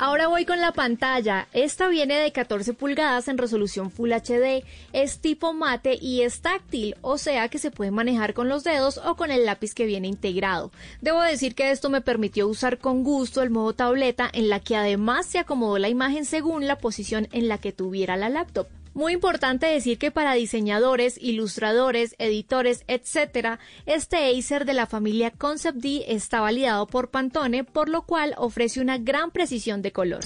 Ahora 0.00 0.28
voy 0.28 0.46
con 0.46 0.62
la 0.62 0.72
pantalla. 0.72 1.46
Esta 1.52 1.88
viene 1.88 2.14
de 2.14 2.32
14 2.32 2.72
pulgadas 2.72 3.28
en 3.28 3.36
resolución 3.36 3.90
Full 3.90 4.12
HD, 4.12 4.64
es 4.94 5.18
tipo 5.18 5.52
mate 5.52 5.98
y 6.00 6.22
es 6.22 6.40
táctil, 6.40 6.96
o 7.02 7.18
sea 7.18 7.50
que 7.50 7.58
se 7.58 7.70
puede 7.70 7.90
manejar 7.90 8.32
con 8.32 8.48
los 8.48 8.64
dedos 8.64 8.98
o 9.04 9.14
con 9.16 9.30
el 9.30 9.44
lápiz 9.44 9.74
que 9.74 9.84
viene 9.84 10.08
integrado. 10.08 10.70
Debo 11.02 11.20
decir 11.20 11.54
que 11.54 11.70
esto 11.70 11.90
me 11.90 12.00
permitió 12.00 12.48
usar 12.48 12.78
con 12.78 13.04
gusto 13.04 13.42
el 13.42 13.50
modo 13.50 13.74
tableta 13.74 14.30
en 14.32 14.48
la 14.48 14.60
que 14.60 14.74
además 14.74 15.26
se 15.26 15.38
acomodó 15.38 15.76
la 15.76 15.90
imagen 15.90 16.24
según 16.24 16.66
la 16.66 16.78
posición 16.78 17.28
en 17.32 17.48
la 17.48 17.58
que 17.58 17.72
tuviera 17.72 18.16
la 18.16 18.30
laptop. 18.30 18.68
Muy 18.92 19.12
importante 19.12 19.66
decir 19.66 19.98
que 19.98 20.10
para 20.10 20.34
diseñadores, 20.34 21.16
ilustradores, 21.20 22.16
editores, 22.18 22.84
etc., 22.88 23.58
este 23.86 24.36
Acer 24.36 24.64
de 24.64 24.74
la 24.74 24.86
familia 24.86 25.30
Concept 25.30 25.78
D 25.78 26.04
está 26.08 26.40
validado 26.40 26.86
por 26.86 27.10
Pantone, 27.10 27.62
por 27.62 27.88
lo 27.88 28.02
cual 28.02 28.34
ofrece 28.36 28.80
una 28.80 28.98
gran 28.98 29.30
precisión 29.30 29.80
de 29.80 29.92
color. 29.92 30.24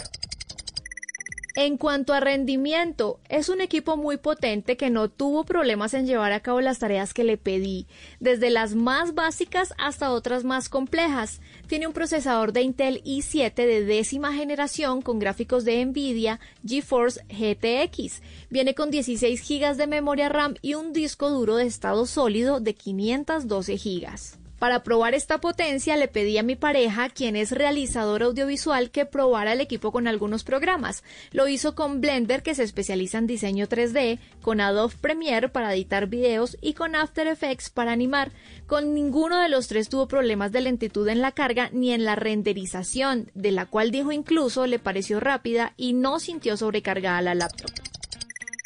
En 1.56 1.76
cuanto 1.76 2.12
a 2.12 2.18
rendimiento, 2.18 3.20
es 3.28 3.48
un 3.48 3.60
equipo 3.60 3.96
muy 3.96 4.16
potente 4.16 4.76
que 4.76 4.90
no 4.90 5.08
tuvo 5.08 5.44
problemas 5.44 5.94
en 5.94 6.04
llevar 6.04 6.32
a 6.32 6.40
cabo 6.40 6.60
las 6.60 6.80
tareas 6.80 7.14
que 7.14 7.22
le 7.22 7.36
pedí, 7.36 7.86
desde 8.18 8.50
las 8.50 8.74
más 8.74 9.14
básicas 9.14 9.72
hasta 9.78 10.10
otras 10.10 10.42
más 10.42 10.68
complejas. 10.68 11.40
Tiene 11.68 11.86
un 11.86 11.92
procesador 11.92 12.52
de 12.52 12.62
Intel 12.62 13.04
i7 13.04 13.54
de 13.54 13.84
décima 13.84 14.32
generación 14.32 15.00
con 15.00 15.20
gráficos 15.20 15.64
de 15.64 15.84
Nvidia 15.86 16.40
GeForce 16.66 17.20
GTX. 17.28 18.20
Viene 18.50 18.74
con 18.74 18.90
16 18.90 19.48
GB 19.48 19.76
de 19.76 19.86
memoria 19.86 20.28
RAM 20.28 20.56
y 20.60 20.74
un 20.74 20.92
disco 20.92 21.30
duro 21.30 21.54
de 21.54 21.66
estado 21.66 22.06
sólido 22.06 22.58
de 22.58 22.74
512 22.74 23.76
GB. 23.76 24.43
Para 24.64 24.82
probar 24.82 25.12
esta 25.12 25.42
potencia 25.42 25.94
le 25.94 26.08
pedí 26.08 26.38
a 26.38 26.42
mi 26.42 26.56
pareja, 26.56 27.10
quien 27.10 27.36
es 27.36 27.50
realizador 27.50 28.22
audiovisual, 28.22 28.90
que 28.90 29.04
probara 29.04 29.52
el 29.52 29.60
equipo 29.60 29.92
con 29.92 30.08
algunos 30.08 30.42
programas. 30.42 31.04
Lo 31.32 31.48
hizo 31.48 31.74
con 31.74 32.00
Blender, 32.00 32.42
que 32.42 32.54
se 32.54 32.62
especializa 32.62 33.18
en 33.18 33.26
diseño 33.26 33.66
3D, 33.68 34.20
con 34.40 34.62
Adobe 34.62 34.94
Premiere 34.98 35.50
para 35.50 35.74
editar 35.74 36.06
videos 36.06 36.56
y 36.62 36.72
con 36.72 36.94
After 36.94 37.26
Effects 37.26 37.68
para 37.68 37.92
animar. 37.92 38.32
Con 38.66 38.94
ninguno 38.94 39.38
de 39.38 39.50
los 39.50 39.68
tres 39.68 39.90
tuvo 39.90 40.08
problemas 40.08 40.50
de 40.50 40.62
lentitud 40.62 41.06
en 41.08 41.20
la 41.20 41.32
carga 41.32 41.68
ni 41.70 41.92
en 41.92 42.06
la 42.06 42.16
renderización, 42.16 43.30
de 43.34 43.52
la 43.52 43.66
cual 43.66 43.90
dijo 43.90 44.12
incluso 44.12 44.66
le 44.66 44.78
pareció 44.78 45.20
rápida 45.20 45.74
y 45.76 45.92
no 45.92 46.20
sintió 46.20 46.56
sobrecargada 46.56 47.20
la 47.20 47.34
laptop. 47.34 47.70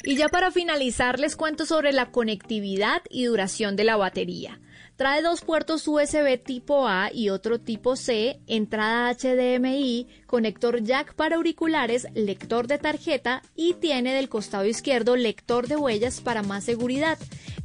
Y 0.05 0.17
ya 0.17 0.29
para 0.29 0.53
finalizar 0.53 1.19
les 1.19 1.35
cuento 1.35 1.67
sobre 1.67 1.93
la 1.93 2.13
conectividad 2.13 3.03
y 3.11 3.25
duración 3.25 3.75
de 3.75 3.83
la 3.83 3.97
batería. 3.97 4.61
Trae 4.99 5.23
dos 5.23 5.43
puertos 5.43 5.87
USB 5.87 6.43
tipo 6.43 6.89
A 6.89 7.13
y 7.15 7.29
otro 7.29 7.61
tipo 7.61 7.95
C, 7.95 8.41
entrada 8.49 9.15
HDMI, 9.15 10.09
conector 10.27 10.83
jack 10.83 11.15
para 11.15 11.37
auriculares, 11.37 12.09
lector 12.15 12.67
de 12.67 12.79
tarjeta 12.79 13.43
y 13.55 13.75
tiene 13.75 14.13
del 14.13 14.29
costado 14.29 14.65
izquierdo 14.65 15.15
lector 15.15 15.69
de 15.69 15.77
huellas 15.77 16.21
para 16.21 16.43
más 16.43 16.65
seguridad. 16.65 17.17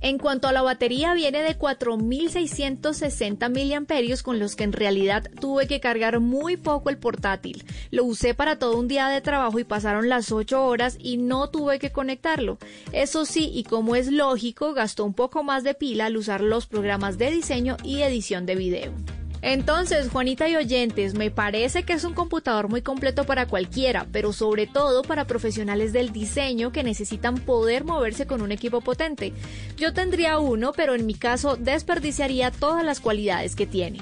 En 0.04 0.18
cuanto 0.18 0.50
a 0.50 0.52
la 0.52 0.62
batería, 0.62 1.14
viene 1.14 1.42
de 1.42 1.56
4660 1.56 3.48
mAh 3.48 4.22
con 4.22 4.38
los 4.38 4.58
que 4.58 4.66
en 4.66 4.74
realidad 4.74 5.32
tuve 5.40 5.66
que 5.66 5.80
cargar 5.80 6.20
muy 6.20 6.58
poco 6.58 6.90
el 6.90 6.98
portátil. 6.98 7.64
Lo 7.90 8.04
usé 8.04 8.34
para 8.34 8.60
todo 8.60 8.78
un 8.78 8.90
día 8.90 9.08
de 9.08 9.22
trabajo 9.22 9.60
y 9.60 9.64
pasaron 9.64 10.10
las 10.10 10.34
8 10.34 10.62
horas 10.62 10.98
y 11.00 11.16
no 11.16 11.50
tuve 11.50 11.80
que 11.80 11.94
conectarlo. 11.94 12.58
Eso 12.92 13.26
sí, 13.26 13.50
y 13.54 13.64
como 13.64 13.96
es 13.96 14.12
lógico, 14.12 14.74
gastó 14.74 15.06
un 15.06 15.14
poco 15.14 15.42
más 15.42 15.64
de 15.64 15.74
pila 15.74 16.08
al 16.08 16.18
usar 16.18 16.42
los 16.42 16.68
programas 16.68 17.18
de 17.18 17.32
diseño 17.32 17.78
y 17.82 18.02
edición 18.02 18.46
de 18.46 18.56
video. 18.56 19.23
Entonces, 19.44 20.10
Juanita 20.10 20.48
y 20.48 20.56
oyentes, 20.56 21.16
me 21.16 21.30
parece 21.30 21.84
que 21.84 21.92
es 21.92 22.06
un 22.06 22.14
computador 22.14 22.70
muy 22.70 22.82
completo 22.82 23.26
para 23.26 23.46
cualquiera, 23.46 24.08
pero 24.10 24.32
sobre 24.32 24.68
todo 24.68 25.04
para 25.04 25.28
profesionales 25.28 25.92
del 25.92 26.14
diseño 26.14 26.72
que 26.72 26.82
necesitan 26.82 27.36
poder 27.36 27.84
moverse 27.84 28.26
con 28.26 28.42
un 28.42 28.54
equipo 28.54 28.80
potente. 28.80 29.34
Yo 29.76 29.94
tendría 29.94 30.40
uno, 30.40 30.72
pero 30.72 30.96
en 30.96 31.06
mi 31.06 31.14
caso 31.14 31.58
desperdiciaría 31.58 32.52
todas 32.52 32.86
las 32.86 33.02
cualidades 33.02 33.58
que 33.58 33.68
tiene. 33.68 34.00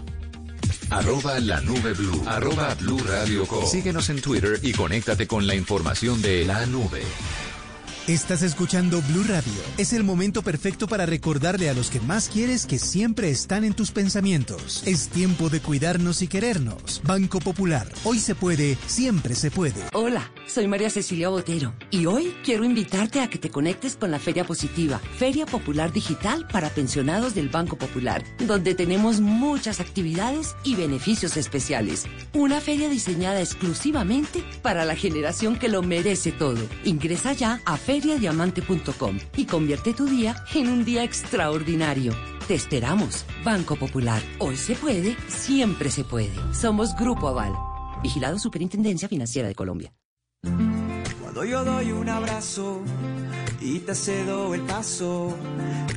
Arroba 0.92 1.40
la 1.40 1.60
nube 1.62 1.94
blue. 1.94 2.22
Arroba 2.28 2.76
blue 2.76 3.00
radio 3.00 3.48
Síguenos 3.66 4.10
en 4.12 4.22
Twitter 4.22 4.60
y 4.62 4.74
conéctate 4.74 5.26
con 5.26 5.48
la 5.48 5.56
información 5.56 6.22
de 6.22 6.46
la 6.46 6.68
nube. 6.68 7.02
Estás 8.08 8.42
escuchando 8.42 9.00
Blue 9.10 9.24
Radio. 9.28 9.54
Es 9.78 9.94
el 9.94 10.04
momento 10.04 10.42
perfecto 10.42 10.88
para 10.88 11.06
recordarle 11.06 11.70
a 11.70 11.76
los 11.76 11.92
que 11.92 12.00
más 12.00 12.30
quieres 12.30 12.66
que 12.66 12.80
siempre 12.80 13.30
están 13.30 13.64
en 13.64 13.76
tus 13.76 13.92
pensamientos. 13.92 14.82
Es 14.88 15.10
tiempo 15.10 15.50
de 15.50 15.60
cuidarnos 15.60 16.24
y 16.24 16.28
querernos. 16.28 17.00
Banco 17.06 17.40
Popular. 17.40 17.88
Hoy 18.04 18.18
se 18.18 18.34
puede, 18.34 18.76
siempre 18.88 19.36
se 19.36 19.52
puede. 19.52 19.80
Hola, 19.94 20.32
soy 20.48 20.68
María 20.68 20.90
Cecilia 20.90 21.30
Botero 21.30 21.76
y 21.92 22.08
hoy 22.08 22.34
quiero 22.44 22.64
invitarte 22.64 23.22
a 23.22 23.30
que 23.30 23.38
te 23.38 23.52
conectes 23.52 23.96
con 23.98 24.10
la 24.10 24.18
Feria 24.18 24.46
Positiva, 24.46 25.00
Feria 25.20 25.46
Popular 25.46 25.94
Digital 25.94 26.48
para 26.52 26.72
pensionados 26.72 27.36
del 27.36 27.50
Banco 27.50 27.78
Popular, 27.78 28.24
donde 28.48 28.74
tenemos 28.74 29.22
muchas 29.22 29.80
actividades 29.80 30.56
y 30.64 30.74
beneficios 30.74 31.38
especiales. 31.38 32.08
Una 32.34 32.62
feria 32.62 32.90
diseñada 32.90 33.42
exclusivamente 33.42 34.44
para 34.64 34.86
la 34.86 34.96
generación 34.96 35.56
que 35.56 35.70
lo 35.70 35.84
merece 35.84 36.32
todo. 36.32 36.68
Ingresa 36.84 37.34
ya 37.34 37.62
a 37.66 37.78
feriadiamante.com 37.92 39.18
y 39.36 39.46
convierte 39.46 39.94
tu 39.94 40.06
día 40.06 40.34
en 40.54 40.70
un 40.70 40.86
día 40.86 41.04
extraordinario. 41.04 42.14
Te 42.48 42.56
esperamos, 42.56 43.26
Banco 43.44 43.76
Popular. 43.76 44.22
Hoy 44.40 44.56
se 44.56 44.76
puede, 44.76 45.18
siempre 45.28 45.92
se 45.92 46.06
puede. 46.06 46.32
Somos 46.54 46.96
Grupo 46.96 47.28
Aval. 47.28 47.52
Vigilado 48.02 48.40
Superintendencia 48.40 49.10
Financiera 49.10 49.50
de 49.50 49.56
Colombia. 49.56 49.92
Cuando 51.22 51.44
yo 51.44 51.66
doy 51.66 51.92
un 51.92 52.08
abrazo 52.08 52.82
y 53.60 53.80
te 53.80 53.94
cedo 53.94 54.54
el 54.56 54.62
paso, 54.62 55.36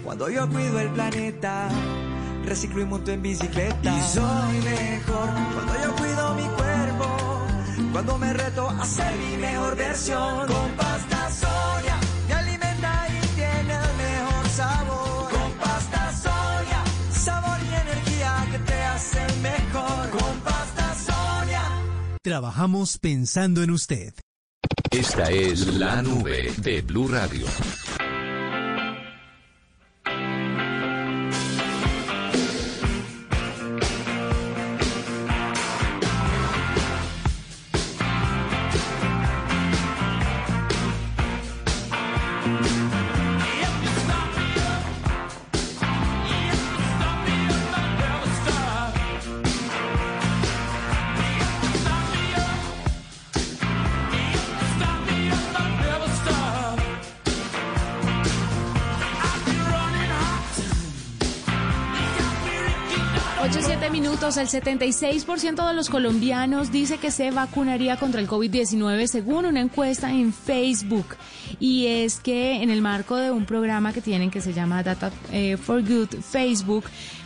cuando 0.02 0.28
yo 0.28 0.48
cuido 0.48 0.80
el 0.80 0.90
planeta, 0.90 1.68
reciclo 2.44 2.82
y 2.82 2.86
monto 2.86 3.12
en 3.12 3.22
bicicleta. 3.22 3.96
Y 3.96 4.02
soy 4.02 4.58
mejor 4.64 5.28
cuando 5.54 5.74
yo 5.84 5.94
cuido 5.94 6.34
mi 6.34 6.42
cuerpo, 6.56 7.46
cuando 7.92 8.18
me 8.18 8.32
reto 8.32 8.68
a 8.68 8.84
ser 8.84 9.14
mi 9.16 9.36
mejor 9.36 9.76
versión. 9.76 10.48
Con 10.48 10.70
pasta 10.76 11.13
Trabajamos 22.34 22.98
pensando 22.98 23.62
en 23.62 23.70
usted. 23.70 24.12
Esta 24.90 25.30
es 25.30 25.68
la 25.74 26.02
nube 26.02 26.52
de 26.56 26.82
Blue 26.82 27.06
Radio. 27.06 27.46
El 64.44 64.50
76% 64.50 65.66
de 65.66 65.72
los 65.72 65.88
colombianos 65.88 66.70
dice 66.70 66.98
que 66.98 67.10
se 67.10 67.30
vacunaría 67.30 67.96
contra 67.96 68.20
el 68.20 68.28
COVID-19 68.28 69.06
según 69.06 69.46
una 69.46 69.60
encuesta 69.60 70.12
en 70.12 70.34
Facebook. 70.34 71.06
Y 71.60 71.86
es 71.86 72.20
que 72.20 72.62
en 72.62 72.68
el 72.68 72.82
marco 72.82 73.16
de 73.16 73.30
un 73.30 73.46
programa 73.46 73.94
que 73.94 74.02
tienen 74.02 74.30
que 74.30 74.42
se 74.42 74.52
llama 74.52 74.82
Data 74.82 75.10
eh, 75.32 75.56
for 75.56 75.82
Good 75.82 76.20
Facebook, 76.20 76.84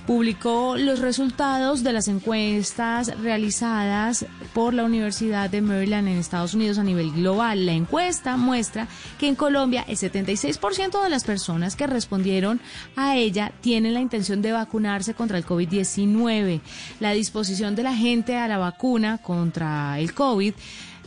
publicó 0.08 0.78
los 0.78 1.00
resultados 1.00 1.82
de 1.82 1.92
las 1.92 2.08
encuestas 2.08 3.14
realizadas 3.20 4.24
por 4.54 4.72
la 4.72 4.84
Universidad 4.84 5.50
de 5.50 5.60
Maryland 5.60 6.08
en 6.08 6.16
Estados 6.16 6.54
Unidos 6.54 6.78
a 6.78 6.82
nivel 6.82 7.12
global. 7.12 7.66
La 7.66 7.72
encuesta 7.72 8.38
muestra 8.38 8.88
que 9.18 9.28
en 9.28 9.34
Colombia 9.34 9.84
el 9.86 9.98
76% 9.98 11.02
de 11.02 11.10
las 11.10 11.24
personas 11.24 11.76
que 11.76 11.86
respondieron 11.86 12.58
a 12.96 13.16
ella 13.18 13.52
tienen 13.60 13.92
la 13.92 14.00
intención 14.00 14.40
de 14.40 14.52
vacunarse 14.52 15.12
contra 15.12 15.36
el 15.36 15.44
COVID-19. 15.44 16.62
La 17.00 17.12
disposición 17.12 17.76
de 17.76 17.82
la 17.82 17.94
gente 17.94 18.34
a 18.34 18.48
la 18.48 18.56
vacuna 18.56 19.18
contra 19.18 20.00
el 20.00 20.14
COVID 20.14 20.54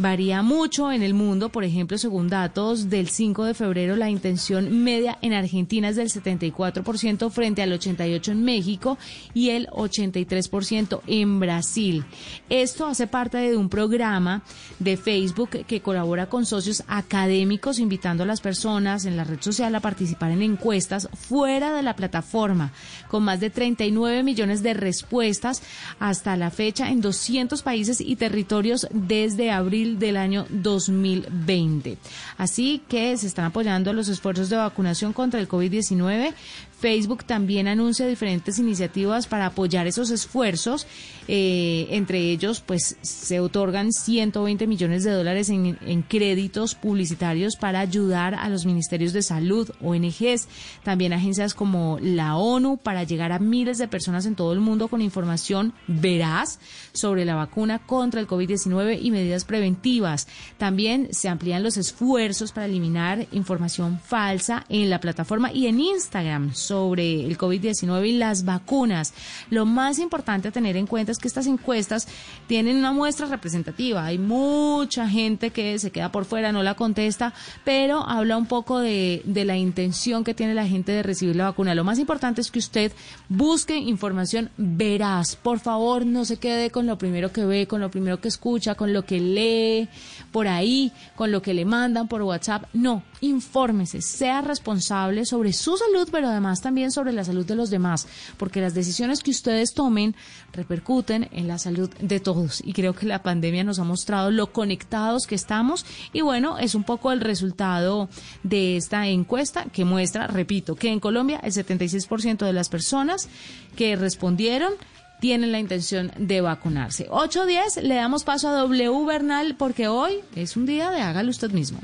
varía 0.01 0.41
mucho 0.41 0.91
en 0.91 1.03
el 1.03 1.13
mundo. 1.13 1.49
Por 1.49 1.63
ejemplo, 1.63 1.97
según 1.97 2.27
datos 2.27 2.89
del 2.89 3.07
5 3.07 3.45
de 3.45 3.53
febrero, 3.53 3.95
la 3.95 4.09
intención 4.09 4.83
media 4.83 5.17
en 5.21 5.33
Argentina 5.33 5.89
es 5.89 5.95
del 5.95 6.09
74% 6.09 7.29
frente 7.29 7.61
al 7.61 7.71
88% 7.71 8.31
en 8.31 8.43
México 8.43 8.90
y 9.33 9.49
el 9.49 9.67
83% 9.67 11.01
en 11.07 11.39
Brasil. 11.39 12.05
Esto 12.49 12.87
hace 12.87 13.07
parte 13.07 13.37
de 13.37 13.57
un 13.57 13.69
programa 13.69 14.43
de 14.79 14.97
Facebook 14.97 15.65
que 15.65 15.81
colabora 15.81 16.27
con 16.27 16.45
socios 16.45 16.83
académicos 16.87 17.79
invitando 17.79 18.23
a 18.23 18.25
las 18.25 18.41
personas 18.41 19.05
en 19.05 19.17
la 19.17 19.23
red 19.23 19.41
social 19.41 19.73
a 19.75 19.79
participar 19.79 20.31
en 20.31 20.41
encuestas 20.41 21.09
fuera 21.13 21.73
de 21.73 21.83
la 21.83 21.95
plataforma, 21.95 22.71
con 23.07 23.23
más 23.23 23.39
de 23.39 23.49
39 23.49 24.23
millones 24.23 24.63
de 24.63 24.73
respuestas 24.73 25.61
hasta 25.99 26.37
la 26.37 26.51
fecha 26.51 26.89
en 26.89 27.01
200 27.01 27.61
países 27.61 28.01
y 28.01 28.15
territorios 28.15 28.87
desde 28.91 29.51
abril 29.51 29.99
del 29.99 30.17
año 30.17 30.45
2020. 30.49 31.97
Así 32.37 32.81
que 32.87 33.15
se 33.17 33.27
están 33.27 33.45
apoyando 33.45 33.93
los 33.93 34.07
esfuerzos 34.07 34.49
de 34.49 34.57
vacunación 34.57 35.13
contra 35.13 35.39
el 35.39 35.47
COVID-19 35.47 36.33
Facebook 36.81 37.25
también 37.25 37.67
anuncia 37.67 38.07
diferentes 38.07 38.57
iniciativas 38.57 39.27
para 39.27 39.45
apoyar 39.45 39.85
esos 39.85 40.09
esfuerzos. 40.09 40.87
Eh, 41.27 41.87
entre 41.91 42.19
ellos, 42.31 42.61
pues 42.65 42.97
se 43.01 43.39
otorgan 43.39 43.93
120 43.93 44.65
millones 44.65 45.03
de 45.03 45.11
dólares 45.11 45.49
en, 45.49 45.77
en, 45.85 46.01
créditos 46.01 46.73
publicitarios 46.73 47.55
para 47.55 47.79
ayudar 47.79 48.33
a 48.33 48.49
los 48.49 48.65
ministerios 48.65 49.13
de 49.13 49.21
salud, 49.21 49.69
ONGs, 49.79 50.47
también 50.83 51.13
agencias 51.13 51.53
como 51.53 51.99
la 52.01 52.35
ONU 52.35 52.77
para 52.77 53.03
llegar 53.03 53.31
a 53.31 53.39
miles 53.39 53.77
de 53.77 53.87
personas 53.87 54.25
en 54.25 54.35
todo 54.35 54.51
el 54.51 54.59
mundo 54.59 54.87
con 54.87 55.01
información 55.01 55.73
veraz 55.87 56.59
sobre 56.93 57.25
la 57.25 57.35
vacuna 57.35 57.85
contra 57.85 58.19
el 58.19 58.27
COVID-19 58.27 58.99
y 59.01 59.11
medidas 59.11 59.45
preventivas. 59.45 60.27
También 60.57 61.09
se 61.11 61.29
amplían 61.29 61.61
los 61.61 61.77
esfuerzos 61.77 62.51
para 62.51 62.65
eliminar 62.65 63.27
información 63.31 63.99
falsa 64.03 64.65
en 64.67 64.89
la 64.89 64.99
plataforma 64.99 65.53
y 65.53 65.67
en 65.67 65.79
Instagram 65.79 66.53
sobre 66.71 67.25
el 67.25 67.37
COVID-19 67.37 68.07
y 68.07 68.13
las 68.13 68.45
vacunas. 68.45 69.13
Lo 69.49 69.65
más 69.65 69.99
importante 69.99 70.47
a 70.47 70.51
tener 70.53 70.77
en 70.77 70.87
cuenta 70.87 71.11
es 71.11 71.17
que 71.17 71.27
estas 71.27 71.45
encuestas 71.45 72.07
tienen 72.47 72.77
una 72.77 72.93
muestra 72.93 73.25
representativa. 73.27 74.05
Hay 74.05 74.17
mucha 74.17 75.09
gente 75.09 75.49
que 75.49 75.77
se 75.79 75.91
queda 75.91 76.13
por 76.13 76.23
fuera, 76.23 76.53
no 76.53 76.63
la 76.63 76.75
contesta, 76.75 77.33
pero 77.65 78.07
habla 78.07 78.37
un 78.37 78.45
poco 78.45 78.79
de, 78.79 79.21
de 79.25 79.43
la 79.43 79.57
intención 79.57 80.23
que 80.23 80.33
tiene 80.33 80.53
la 80.53 80.65
gente 80.65 80.93
de 80.93 81.03
recibir 81.03 81.35
la 81.35 81.49
vacuna. 81.49 81.75
Lo 81.75 81.83
más 81.83 81.99
importante 81.99 82.39
es 82.39 82.49
que 82.49 82.59
usted 82.59 82.93
busque 83.27 83.75
información 83.75 84.49
veraz. 84.55 85.35
Por 85.35 85.59
favor, 85.59 86.05
no 86.05 86.23
se 86.23 86.37
quede 86.37 86.69
con 86.69 86.87
lo 86.87 86.97
primero 86.97 87.33
que 87.33 87.43
ve, 87.43 87.67
con 87.67 87.81
lo 87.81 87.91
primero 87.91 88.21
que 88.21 88.29
escucha, 88.29 88.75
con 88.75 88.93
lo 88.93 89.03
que 89.03 89.19
lee 89.19 89.89
por 90.31 90.47
ahí, 90.47 90.93
con 91.17 91.33
lo 91.33 91.41
que 91.41 91.53
le 91.53 91.65
mandan 91.65 92.07
por 92.07 92.21
WhatsApp. 92.21 92.63
No, 92.71 93.03
infórmese, 93.21 94.01
sea 94.01 94.41
responsable 94.41 95.25
sobre 95.25 95.53
su 95.53 95.77
salud, 95.77 96.09
pero 96.11 96.27
además 96.27 96.61
también 96.61 96.91
sobre 96.91 97.13
la 97.13 97.23
salud 97.23 97.45
de 97.45 97.55
los 97.55 97.69
demás, 97.69 98.07
porque 98.37 98.61
las 98.61 98.73
decisiones 98.73 99.21
que 99.21 99.31
ustedes 99.31 99.73
tomen 99.73 100.15
repercuten 100.51 101.29
en 101.31 101.47
la 101.47 101.57
salud 101.57 101.89
de 101.99 102.19
todos. 102.19 102.61
Y 102.65 102.73
creo 102.73 102.93
que 102.93 103.05
la 103.05 103.23
pandemia 103.23 103.63
nos 103.63 103.79
ha 103.79 103.83
mostrado 103.83 104.31
lo 104.31 104.51
conectados 104.51 105.27
que 105.27 105.35
estamos 105.35 105.85
y 106.11 106.21
bueno, 106.21 106.57
es 106.57 106.75
un 106.75 106.83
poco 106.83 107.11
el 107.11 107.21
resultado 107.21 108.09
de 108.43 108.77
esta 108.77 109.07
encuesta 109.07 109.65
que 109.65 109.85
muestra, 109.85 110.27
repito, 110.27 110.75
que 110.75 110.89
en 110.89 110.99
Colombia 110.99 111.39
el 111.43 111.53
76% 111.53 112.45
de 112.45 112.53
las 112.53 112.69
personas 112.69 113.29
que 113.75 113.95
respondieron 113.95 114.73
tienen 115.19 115.51
la 115.51 115.59
intención 115.59 116.11
de 116.17 116.41
vacunarse. 116.41 117.07
8.10, 117.09 117.83
le 117.83 117.95
damos 117.95 118.23
paso 118.23 118.49
a 118.49 118.53
W 118.53 119.05
Bernal 119.05 119.55
porque 119.55 119.87
hoy 119.87 120.21
es 120.35 120.57
un 120.57 120.65
día 120.65 120.89
de 120.89 121.01
hágalo 121.01 121.29
usted 121.29 121.51
mismo. 121.51 121.79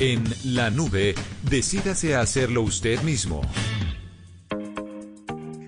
En 0.00 0.24
la 0.44 0.70
nube, 0.70 1.14
decídase 1.48 2.16
a 2.16 2.20
hacerlo 2.20 2.62
usted 2.62 3.00
mismo. 3.02 3.42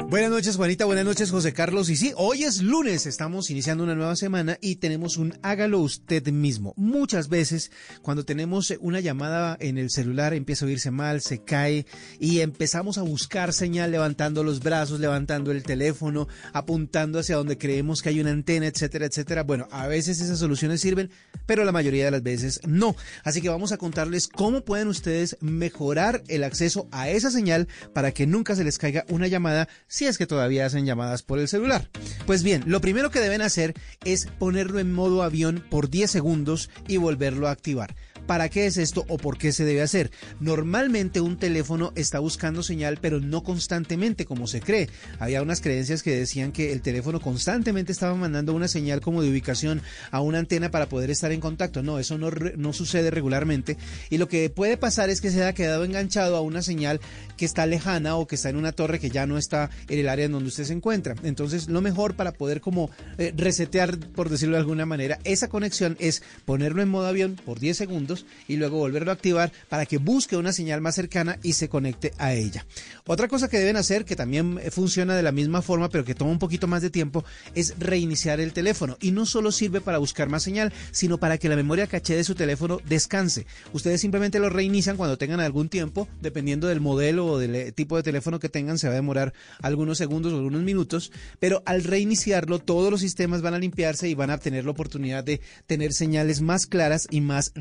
Buenas 0.08 0.30
noches, 0.30 0.54
Juanita. 0.54 0.84
Buenas 0.84 1.04
noches, 1.04 1.32
José 1.32 1.52
Carlos. 1.52 1.90
Y 1.90 1.96
sí, 1.96 2.12
hoy 2.16 2.44
es 2.44 2.62
lunes, 2.62 3.06
estamos 3.06 3.50
iniciando 3.50 3.82
una 3.82 3.96
nueva 3.96 4.14
semana 4.14 4.56
y 4.60 4.76
tenemos 4.76 5.16
un 5.16 5.36
hágalo 5.42 5.80
usted 5.80 6.28
mismo. 6.28 6.74
Muchas 6.76 7.28
veces, 7.28 7.72
cuando 8.02 8.24
tenemos 8.24 8.72
una 8.78 9.00
llamada 9.00 9.56
en 9.58 9.78
el 9.78 9.90
celular, 9.90 10.32
empieza 10.32 10.64
a 10.64 10.68
oírse 10.68 10.92
mal, 10.92 11.22
se 11.22 11.42
cae 11.42 11.86
y 12.20 12.38
empezamos 12.38 12.98
a 12.98 13.02
buscar 13.02 13.52
señal 13.52 13.90
levantando 13.90 14.44
los 14.44 14.60
brazos, 14.60 15.00
levantando 15.00 15.50
el 15.50 15.64
teléfono, 15.64 16.28
apuntando 16.52 17.18
hacia 17.18 17.34
donde 17.34 17.58
creemos 17.58 18.00
que 18.00 18.10
hay 18.10 18.20
una 18.20 18.30
antena, 18.30 18.68
etcétera, 18.68 19.06
etcétera. 19.06 19.42
Bueno, 19.42 19.66
a 19.72 19.88
veces 19.88 20.20
esas 20.20 20.38
soluciones 20.38 20.80
sirven, 20.80 21.10
pero 21.46 21.64
la 21.64 21.72
mayoría 21.72 22.04
de 22.04 22.12
las 22.12 22.22
veces 22.22 22.60
no. 22.64 22.94
Así 23.24 23.42
que 23.42 23.48
vamos 23.48 23.72
a 23.72 23.76
contarles 23.76 24.28
cómo 24.28 24.64
pueden 24.64 24.86
ustedes 24.86 25.36
mejorar 25.40 26.22
el 26.28 26.44
acceso 26.44 26.86
a 26.92 27.10
esa 27.10 27.32
señal 27.32 27.66
para 27.92 28.12
que 28.12 28.28
nunca 28.28 28.54
se 28.54 28.62
les 28.62 28.78
caiga 28.78 29.04
una 29.08 29.26
llamada 29.26 29.68
si 29.96 30.04
es 30.04 30.18
que 30.18 30.26
todavía 30.26 30.66
hacen 30.66 30.84
llamadas 30.84 31.22
por 31.22 31.38
el 31.38 31.48
celular. 31.48 31.88
Pues 32.26 32.42
bien, 32.42 32.64
lo 32.66 32.82
primero 32.82 33.10
que 33.10 33.18
deben 33.18 33.40
hacer 33.40 33.72
es 34.04 34.26
ponerlo 34.26 34.78
en 34.78 34.92
modo 34.92 35.22
avión 35.22 35.64
por 35.70 35.88
10 35.88 36.10
segundos 36.10 36.68
y 36.86 36.98
volverlo 36.98 37.48
a 37.48 37.52
activar. 37.52 37.96
¿Para 38.26 38.48
qué 38.48 38.66
es 38.66 38.76
esto 38.76 39.04
o 39.08 39.18
por 39.18 39.38
qué 39.38 39.52
se 39.52 39.64
debe 39.64 39.82
hacer? 39.82 40.10
Normalmente 40.40 41.20
un 41.20 41.36
teléfono 41.36 41.92
está 41.94 42.18
buscando 42.18 42.62
señal, 42.62 42.98
pero 43.00 43.20
no 43.20 43.42
constantemente 43.42 44.24
como 44.24 44.46
se 44.46 44.60
cree. 44.60 44.88
Había 45.18 45.42
unas 45.42 45.60
creencias 45.60 46.02
que 46.02 46.16
decían 46.16 46.52
que 46.52 46.72
el 46.72 46.82
teléfono 46.82 47.20
constantemente 47.20 47.92
estaba 47.92 48.14
mandando 48.14 48.52
una 48.54 48.68
señal 48.68 49.00
como 49.00 49.22
de 49.22 49.30
ubicación 49.30 49.80
a 50.10 50.20
una 50.20 50.38
antena 50.38 50.70
para 50.70 50.88
poder 50.88 51.10
estar 51.10 51.30
en 51.30 51.40
contacto. 51.40 51.82
No, 51.82 51.98
eso 51.98 52.18
no, 52.18 52.30
no 52.56 52.72
sucede 52.72 53.10
regularmente. 53.10 53.76
Y 54.10 54.18
lo 54.18 54.28
que 54.28 54.50
puede 54.50 54.76
pasar 54.76 55.08
es 55.10 55.20
que 55.20 55.30
se 55.30 55.42
haya 55.42 55.52
quedado 55.52 55.84
enganchado 55.84 56.36
a 56.36 56.40
una 56.40 56.62
señal 56.62 57.00
que 57.36 57.44
está 57.44 57.66
lejana 57.66 58.16
o 58.16 58.26
que 58.26 58.34
está 58.34 58.48
en 58.48 58.56
una 58.56 58.72
torre 58.72 58.98
que 58.98 59.10
ya 59.10 59.26
no 59.26 59.38
está 59.38 59.70
en 59.88 59.98
el 59.98 60.08
área 60.08 60.26
en 60.26 60.32
donde 60.32 60.48
usted 60.48 60.64
se 60.64 60.72
encuentra. 60.72 61.14
Entonces, 61.22 61.68
lo 61.68 61.80
mejor 61.80 62.16
para 62.16 62.32
poder 62.32 62.60
como 62.60 62.90
eh, 63.18 63.32
resetear, 63.36 63.98
por 63.98 64.30
decirlo 64.30 64.56
de 64.56 64.60
alguna 64.62 64.86
manera, 64.86 65.18
esa 65.24 65.48
conexión 65.48 65.96
es 66.00 66.22
ponerlo 66.44 66.82
en 66.82 66.88
modo 66.88 67.06
avión 67.06 67.36
por 67.44 67.60
10 67.60 67.76
segundos 67.76 68.15
y 68.48 68.56
luego 68.56 68.78
volverlo 68.78 69.10
a 69.10 69.14
activar 69.14 69.52
para 69.68 69.86
que 69.86 69.98
busque 69.98 70.36
una 70.36 70.52
señal 70.52 70.80
más 70.80 70.94
cercana 70.94 71.38
y 71.42 71.52
se 71.52 71.68
conecte 71.68 72.12
a 72.18 72.32
ella. 72.32 72.64
Otra 73.06 73.28
cosa 73.28 73.48
que 73.48 73.58
deben 73.58 73.76
hacer, 73.76 74.04
que 74.04 74.16
también 74.16 74.58
funciona 74.70 75.14
de 75.14 75.22
la 75.22 75.32
misma 75.32 75.62
forma, 75.62 75.88
pero 75.88 76.04
que 76.04 76.14
toma 76.14 76.30
un 76.30 76.38
poquito 76.38 76.66
más 76.66 76.82
de 76.82 76.90
tiempo, 76.90 77.24
es 77.54 77.74
reiniciar 77.78 78.40
el 78.40 78.52
teléfono. 78.52 78.96
Y 79.00 79.12
no 79.12 79.26
solo 79.26 79.52
sirve 79.52 79.80
para 79.80 79.98
buscar 79.98 80.28
más 80.28 80.42
señal, 80.42 80.72
sino 80.90 81.18
para 81.18 81.38
que 81.38 81.48
la 81.48 81.56
memoria 81.56 81.86
caché 81.86 82.16
de 82.16 82.24
su 82.24 82.34
teléfono 82.34 82.80
descanse. 82.88 83.46
Ustedes 83.72 84.00
simplemente 84.00 84.38
lo 84.38 84.50
reinician 84.50 84.96
cuando 84.96 85.18
tengan 85.18 85.40
algún 85.40 85.68
tiempo, 85.68 86.08
dependiendo 86.20 86.68
del 86.68 86.80
modelo 86.80 87.26
o 87.26 87.38
del 87.38 87.54
eh, 87.54 87.72
tipo 87.72 87.96
de 87.96 88.02
teléfono 88.02 88.38
que 88.38 88.48
tengan, 88.48 88.78
se 88.78 88.88
va 88.88 88.92
a 88.92 88.96
demorar 88.96 89.32
algunos 89.60 89.98
segundos 89.98 90.32
o 90.32 90.36
algunos 90.36 90.62
minutos, 90.62 91.12
pero 91.38 91.62
al 91.66 91.84
reiniciarlo 91.84 92.58
todos 92.58 92.90
los 92.90 93.00
sistemas 93.00 93.42
van 93.42 93.54
a 93.54 93.58
limpiarse 93.58 94.08
y 94.08 94.14
van 94.14 94.30
a 94.30 94.38
tener 94.38 94.64
la 94.64 94.70
oportunidad 94.70 95.24
de 95.24 95.40
tener 95.66 95.92
señales 95.92 96.40
más 96.40 96.66
claras 96.66 97.06
y 97.10 97.20
más 97.20 97.52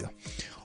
rápido. 0.00 0.10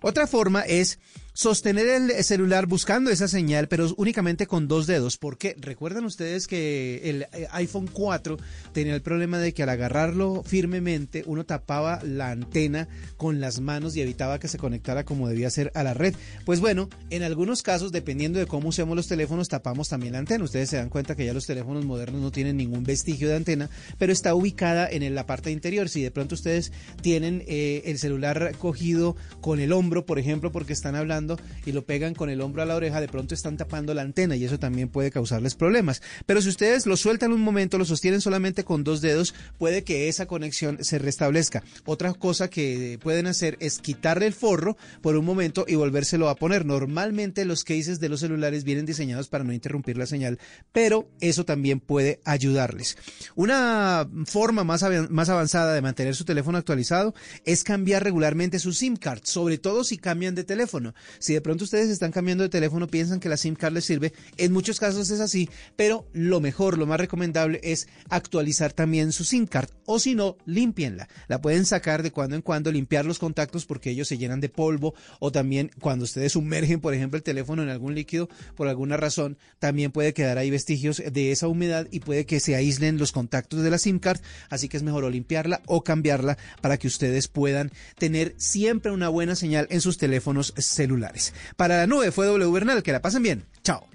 Otra 0.01 0.27
forma 0.27 0.61
es 0.61 0.99
sostener 1.39 1.87
el 1.87 2.23
celular 2.25 2.65
buscando 2.65 3.11
esa 3.11 3.29
señal, 3.29 3.69
pero 3.69 3.87
únicamente 3.95 4.45
con 4.45 4.67
dos 4.67 4.87
dedos. 4.87 5.17
Porque 5.17 5.55
recuerdan 5.57 6.03
ustedes 6.03 6.47
que 6.47 6.99
el 7.05 7.27
eh, 7.31 7.47
iPhone 7.51 7.89
4 7.91 8.37
tenía 8.73 8.93
el 8.93 9.01
problema 9.01 9.39
de 9.39 9.53
que 9.53 9.63
al 9.63 9.69
agarrarlo 9.69 10.43
firmemente 10.43 11.23
uno 11.27 11.45
tapaba 11.45 12.01
la 12.03 12.31
antena 12.31 12.89
con 13.15 13.39
las 13.39 13.61
manos 13.61 13.95
y 13.95 14.01
evitaba 14.01 14.37
que 14.37 14.49
se 14.49 14.57
conectara 14.57 15.05
como 15.05 15.29
debía 15.29 15.49
ser 15.49 15.71
a 15.75 15.83
la 15.83 15.93
red. 15.93 16.13
Pues 16.43 16.59
bueno, 16.59 16.89
en 17.09 17.23
algunos 17.23 17.63
casos, 17.63 17.93
dependiendo 17.93 18.37
de 18.37 18.45
cómo 18.45 18.67
usemos 18.67 18.97
los 18.97 19.07
teléfonos, 19.07 19.47
tapamos 19.47 19.87
también 19.87 20.11
la 20.13 20.19
antena. 20.19 20.43
Ustedes 20.43 20.69
se 20.69 20.75
dan 20.75 20.89
cuenta 20.89 21.15
que 21.15 21.25
ya 21.25 21.33
los 21.33 21.45
teléfonos 21.45 21.85
modernos 21.85 22.21
no 22.21 22.31
tienen 22.33 22.57
ningún 22.57 22.83
vestigio 22.83 23.29
de 23.29 23.37
antena, 23.37 23.69
pero 23.97 24.11
está 24.11 24.35
ubicada 24.35 24.89
en 24.89 25.15
la 25.15 25.25
parte 25.25 25.51
interior. 25.51 25.87
Si 25.87 26.01
de 26.03 26.11
pronto 26.11 26.35
ustedes 26.35 26.73
tienen 27.01 27.45
eh, 27.47 27.83
el 27.85 27.97
celular 27.97 28.55
cogido 28.57 29.15
con 29.39 29.61
el 29.61 29.71
hombro, 29.71 29.88
por 30.05 30.19
ejemplo, 30.19 30.51
porque 30.51 30.73
están 30.73 30.95
hablando, 30.95 31.39
y 31.65 31.71
lo 31.71 31.85
pegan 31.85 32.13
con 32.13 32.29
el 32.29 32.41
hombro 32.41 32.61
a 32.61 32.65
la 32.65 32.75
oreja, 32.75 33.01
de 33.01 33.07
pronto 33.07 33.33
están 33.33 33.57
tapando 33.57 33.93
la 33.93 34.01
antena 34.01 34.35
y 34.35 34.45
eso 34.45 34.59
también 34.59 34.89
puede 34.89 35.11
causarles 35.11 35.55
problemas. 35.55 36.01
Pero 36.25 36.41
si 36.41 36.49
ustedes 36.49 36.85
lo 36.85 36.97
sueltan 36.97 37.33
un 37.33 37.41
momento, 37.41 37.77
lo 37.77 37.85
sostienen 37.85 38.21
solamente 38.21 38.63
con 38.63 38.83
dos 38.83 39.01
dedos, 39.01 39.33
puede 39.57 39.83
que 39.83 40.07
esa 40.07 40.25
conexión 40.25 40.83
se 40.83 40.99
restablezca. 40.99 41.63
Otra 41.85 42.13
cosa 42.13 42.49
que 42.49 42.99
pueden 43.01 43.27
hacer 43.27 43.57
es 43.59 43.79
quitarle 43.79 44.27
el 44.27 44.33
forro 44.33 44.77
por 45.01 45.15
un 45.15 45.25
momento 45.25 45.65
y 45.67 45.75
volvérselo 45.75 46.29
a 46.29 46.35
poner. 46.35 46.65
Normalmente 46.65 47.45
los 47.45 47.63
cases 47.63 47.99
de 47.99 48.09
los 48.09 48.19
celulares 48.19 48.63
vienen 48.63 48.85
diseñados 48.85 49.27
para 49.27 49.43
no 49.43 49.53
interrumpir 49.53 49.97
la 49.97 50.05
señal, 50.05 50.39
pero 50.71 51.09
eso 51.19 51.45
también 51.45 51.79
puede 51.79 52.19
ayudarles. 52.25 52.97
Una 53.35 54.09
forma 54.25 54.63
más, 54.63 54.83
más 55.09 55.29
avanzada 55.29 55.73
de 55.73 55.81
mantener 55.81 56.15
su 56.15 56.25
teléfono 56.25 56.57
actualizado 56.57 57.13
es 57.45 57.63
cambiar 57.63 58.03
regularmente 58.03 58.59
su 58.59 58.73
SIM 58.73 58.95
card, 58.95 59.21
sobre 59.23 59.57
todo 59.57 59.78
si 59.83 59.97
cambian 59.97 60.35
de 60.35 60.43
teléfono. 60.43 60.93
Si 61.19 61.33
de 61.33 61.41
pronto 61.41 61.63
ustedes 61.63 61.89
están 61.89 62.11
cambiando 62.11 62.43
de 62.43 62.49
teléfono, 62.49 62.87
piensan 62.87 63.19
que 63.19 63.29
la 63.29 63.37
SIM 63.37 63.55
card 63.55 63.73
les 63.73 63.85
sirve, 63.85 64.13
en 64.37 64.51
muchos 64.51 64.79
casos 64.79 65.09
es 65.09 65.19
así, 65.19 65.49
pero 65.75 66.07
lo 66.13 66.39
mejor, 66.39 66.77
lo 66.77 66.85
más 66.85 66.99
recomendable 66.99 67.59
es 67.63 67.87
actualizar 68.09 68.73
también 68.73 69.11
su 69.11 69.23
SIM 69.23 69.47
card 69.47 69.69
o 69.85 69.99
si 69.99 70.15
no, 70.15 70.37
límpienla. 70.45 71.07
La 71.27 71.41
pueden 71.41 71.65
sacar 71.65 72.03
de 72.03 72.11
cuando 72.11 72.35
en 72.35 72.41
cuando, 72.41 72.71
limpiar 72.71 73.05
los 73.05 73.19
contactos 73.19 73.65
porque 73.65 73.89
ellos 73.89 74.07
se 74.07 74.17
llenan 74.17 74.41
de 74.41 74.49
polvo 74.49 74.93
o 75.19 75.31
también 75.31 75.71
cuando 75.79 76.05
ustedes 76.05 76.33
sumergen, 76.33 76.79
por 76.79 76.93
ejemplo, 76.93 77.17
el 77.17 77.23
teléfono 77.23 77.63
en 77.63 77.69
algún 77.69 77.95
líquido 77.95 78.29
por 78.55 78.67
alguna 78.67 78.97
razón, 78.97 79.37
también 79.59 79.91
puede 79.91 80.13
quedar 80.13 80.37
ahí 80.37 80.49
vestigios 80.49 81.01
de 81.11 81.31
esa 81.31 81.47
humedad 81.47 81.87
y 81.91 82.01
puede 82.01 82.25
que 82.25 82.39
se 82.39 82.55
aíslen 82.55 82.97
los 82.97 83.11
contactos 83.11 83.61
de 83.61 83.69
la 83.69 83.77
SIM 83.77 83.99
card, 83.99 84.19
así 84.49 84.69
que 84.69 84.77
es 84.77 84.83
mejor 84.83 85.03
o 85.03 85.09
limpiarla 85.09 85.61
o 85.65 85.83
cambiarla 85.83 86.37
para 86.61 86.77
que 86.77 86.87
ustedes 86.87 87.27
puedan 87.27 87.71
tener 87.97 88.35
siempre 88.37 88.91
una 88.91 89.09
buena 89.09 89.35
señal 89.35 89.67
en 89.69 89.81
sus 89.81 89.97
teléfonos 89.97 90.53
celulares. 90.57 91.33
Para 91.55 91.77
la 91.77 91.87
nube 91.87 92.11
fue 92.11 92.27
W 92.27 92.81
que 92.83 92.91
la 92.91 93.01
pasen 93.01 93.23
bien. 93.23 93.45
Chao. 93.63 93.87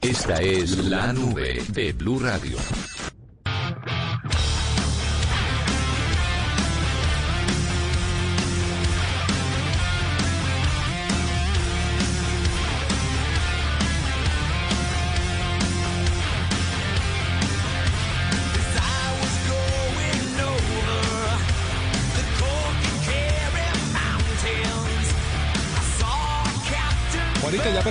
Esta 0.00 0.40
es 0.40 0.78
la 0.84 1.12
nube 1.12 1.62
de 1.72 1.92
Blue 1.92 2.18
Radio. 2.18 2.56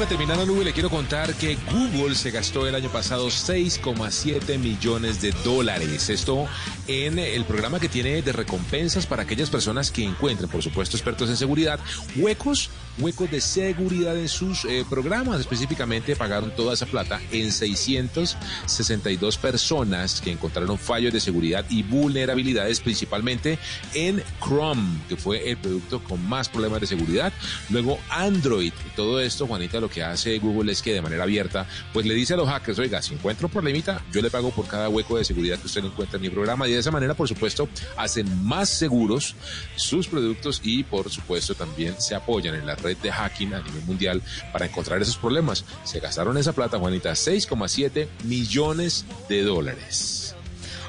Terminar 0.07 0.37
la 0.37 0.45
le 0.45 0.71
quiero 0.71 0.89
contar 0.89 1.33
que 1.33 1.57
Google 1.69 2.15
se 2.15 2.31
gastó 2.31 2.65
el 2.65 2.75
año 2.75 2.89
pasado 2.89 3.27
6,7 3.27 4.57
millones 4.57 5.21
de 5.21 5.31
dólares. 5.43 6.09
Esto 6.09 6.47
en 6.87 7.19
el 7.19 7.43
programa 7.43 7.79
que 7.79 7.89
tiene 7.89 8.21
de 8.21 8.31
recompensas 8.31 9.05
para 9.05 9.23
aquellas 9.23 9.49
personas 9.49 9.91
que 9.91 10.05
encuentren, 10.05 10.49
por 10.49 10.63
supuesto, 10.63 10.95
expertos 10.95 11.29
en 11.29 11.35
seguridad, 11.35 11.79
huecos, 12.15 12.69
huecos 12.99 13.29
de 13.29 13.41
seguridad 13.41 14.17
en 14.17 14.29
sus 14.29 14.63
eh, 14.63 14.85
programas. 14.89 15.41
Específicamente 15.41 16.15
pagaron 16.15 16.55
toda 16.55 16.73
esa 16.73 16.85
plata 16.85 17.19
en 17.31 17.51
662 17.51 19.37
personas 19.37 20.21
que 20.21 20.31
encontraron 20.31 20.77
fallos 20.77 21.11
de 21.11 21.19
seguridad 21.19 21.65
y 21.69 21.83
vulnerabilidades, 21.83 22.79
principalmente 22.79 23.59
en 23.93 24.23
Chrome, 24.41 25.01
que 25.09 25.17
fue 25.17 25.49
el 25.49 25.57
producto 25.57 26.01
con 26.01 26.27
más 26.27 26.47
problemas 26.47 26.79
de 26.79 26.87
seguridad. 26.87 27.33
Luego 27.69 27.99
Android. 28.09 28.71
Todo 28.95 29.19
esto, 29.19 29.47
Juanita, 29.47 29.79
lo 29.79 29.89
que 29.89 29.96
hace 30.03 30.37
Google 30.39 30.71
es 30.71 30.81
que 30.81 30.93
de 30.93 31.01
manera 31.01 31.23
abierta, 31.23 31.67
pues 31.93 32.05
le 32.05 32.13
dice 32.13 32.33
a 32.33 32.37
los 32.37 32.47
hackers, 32.47 32.79
oiga, 32.79 33.01
si 33.01 33.13
encuentro 33.13 33.47
un 33.47 33.53
problemita, 33.53 34.03
yo 34.11 34.21
le 34.21 34.29
pago 34.29 34.51
por 34.51 34.67
cada 34.67 34.89
hueco 34.89 35.17
de 35.17 35.25
seguridad 35.25 35.59
que 35.59 35.67
usted 35.67 35.83
encuentra 35.83 36.17
en 36.17 36.23
mi 36.23 36.29
programa. 36.29 36.67
Y 36.67 36.71
de 36.71 36.79
esa 36.79 36.91
manera, 36.91 37.13
por 37.13 37.27
supuesto, 37.27 37.67
hacen 37.95 38.45
más 38.45 38.69
seguros 38.69 39.35
sus 39.75 40.07
productos 40.07 40.61
y, 40.63 40.83
por 40.83 41.09
supuesto, 41.09 41.55
también 41.55 41.95
se 41.99 42.15
apoyan 42.15 42.55
en 42.55 42.65
la 42.65 42.75
red 42.75 42.97
de 42.97 43.11
hacking 43.11 43.53
a 43.53 43.61
nivel 43.61 43.83
mundial 43.83 44.21
para 44.51 44.65
encontrar 44.65 45.01
esos 45.01 45.17
problemas. 45.17 45.65
Se 45.83 45.99
gastaron 45.99 46.37
esa 46.37 46.53
plata, 46.53 46.79
Juanita, 46.79 47.11
6,7 47.11 48.07
millones 48.23 49.05
de 49.29 49.43
dólares. 49.43 50.26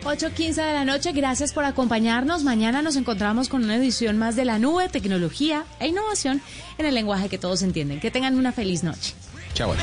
8.15 0.09 0.55
de 0.55 0.73
la 0.73 0.87
noche, 0.87 1.13
gracias 1.13 1.53
por 1.53 1.65
acompañarnos. 1.65 2.43
Mañana 2.43 2.81
nos 2.81 2.97
encontramos 2.97 3.51
con 3.51 3.63
una 3.63 3.77
edición 3.77 4.17
más 4.17 4.37
de 4.37 4.47
La 4.47 4.59
Nube, 4.59 4.89
Tecnología 4.89 5.67
e 5.81 5.89
Innovación 5.89 6.41
en 6.79 6.87
el 6.87 6.95
lenguaje 6.95 7.29
que 7.29 7.37
todos 7.37 7.61
entienden. 7.61 8.01
Que 8.01 8.11
tengan 8.11 8.39
una 8.39 8.53
feliz 8.53 8.83
noche. 8.83 9.13
Chao. 9.53 9.75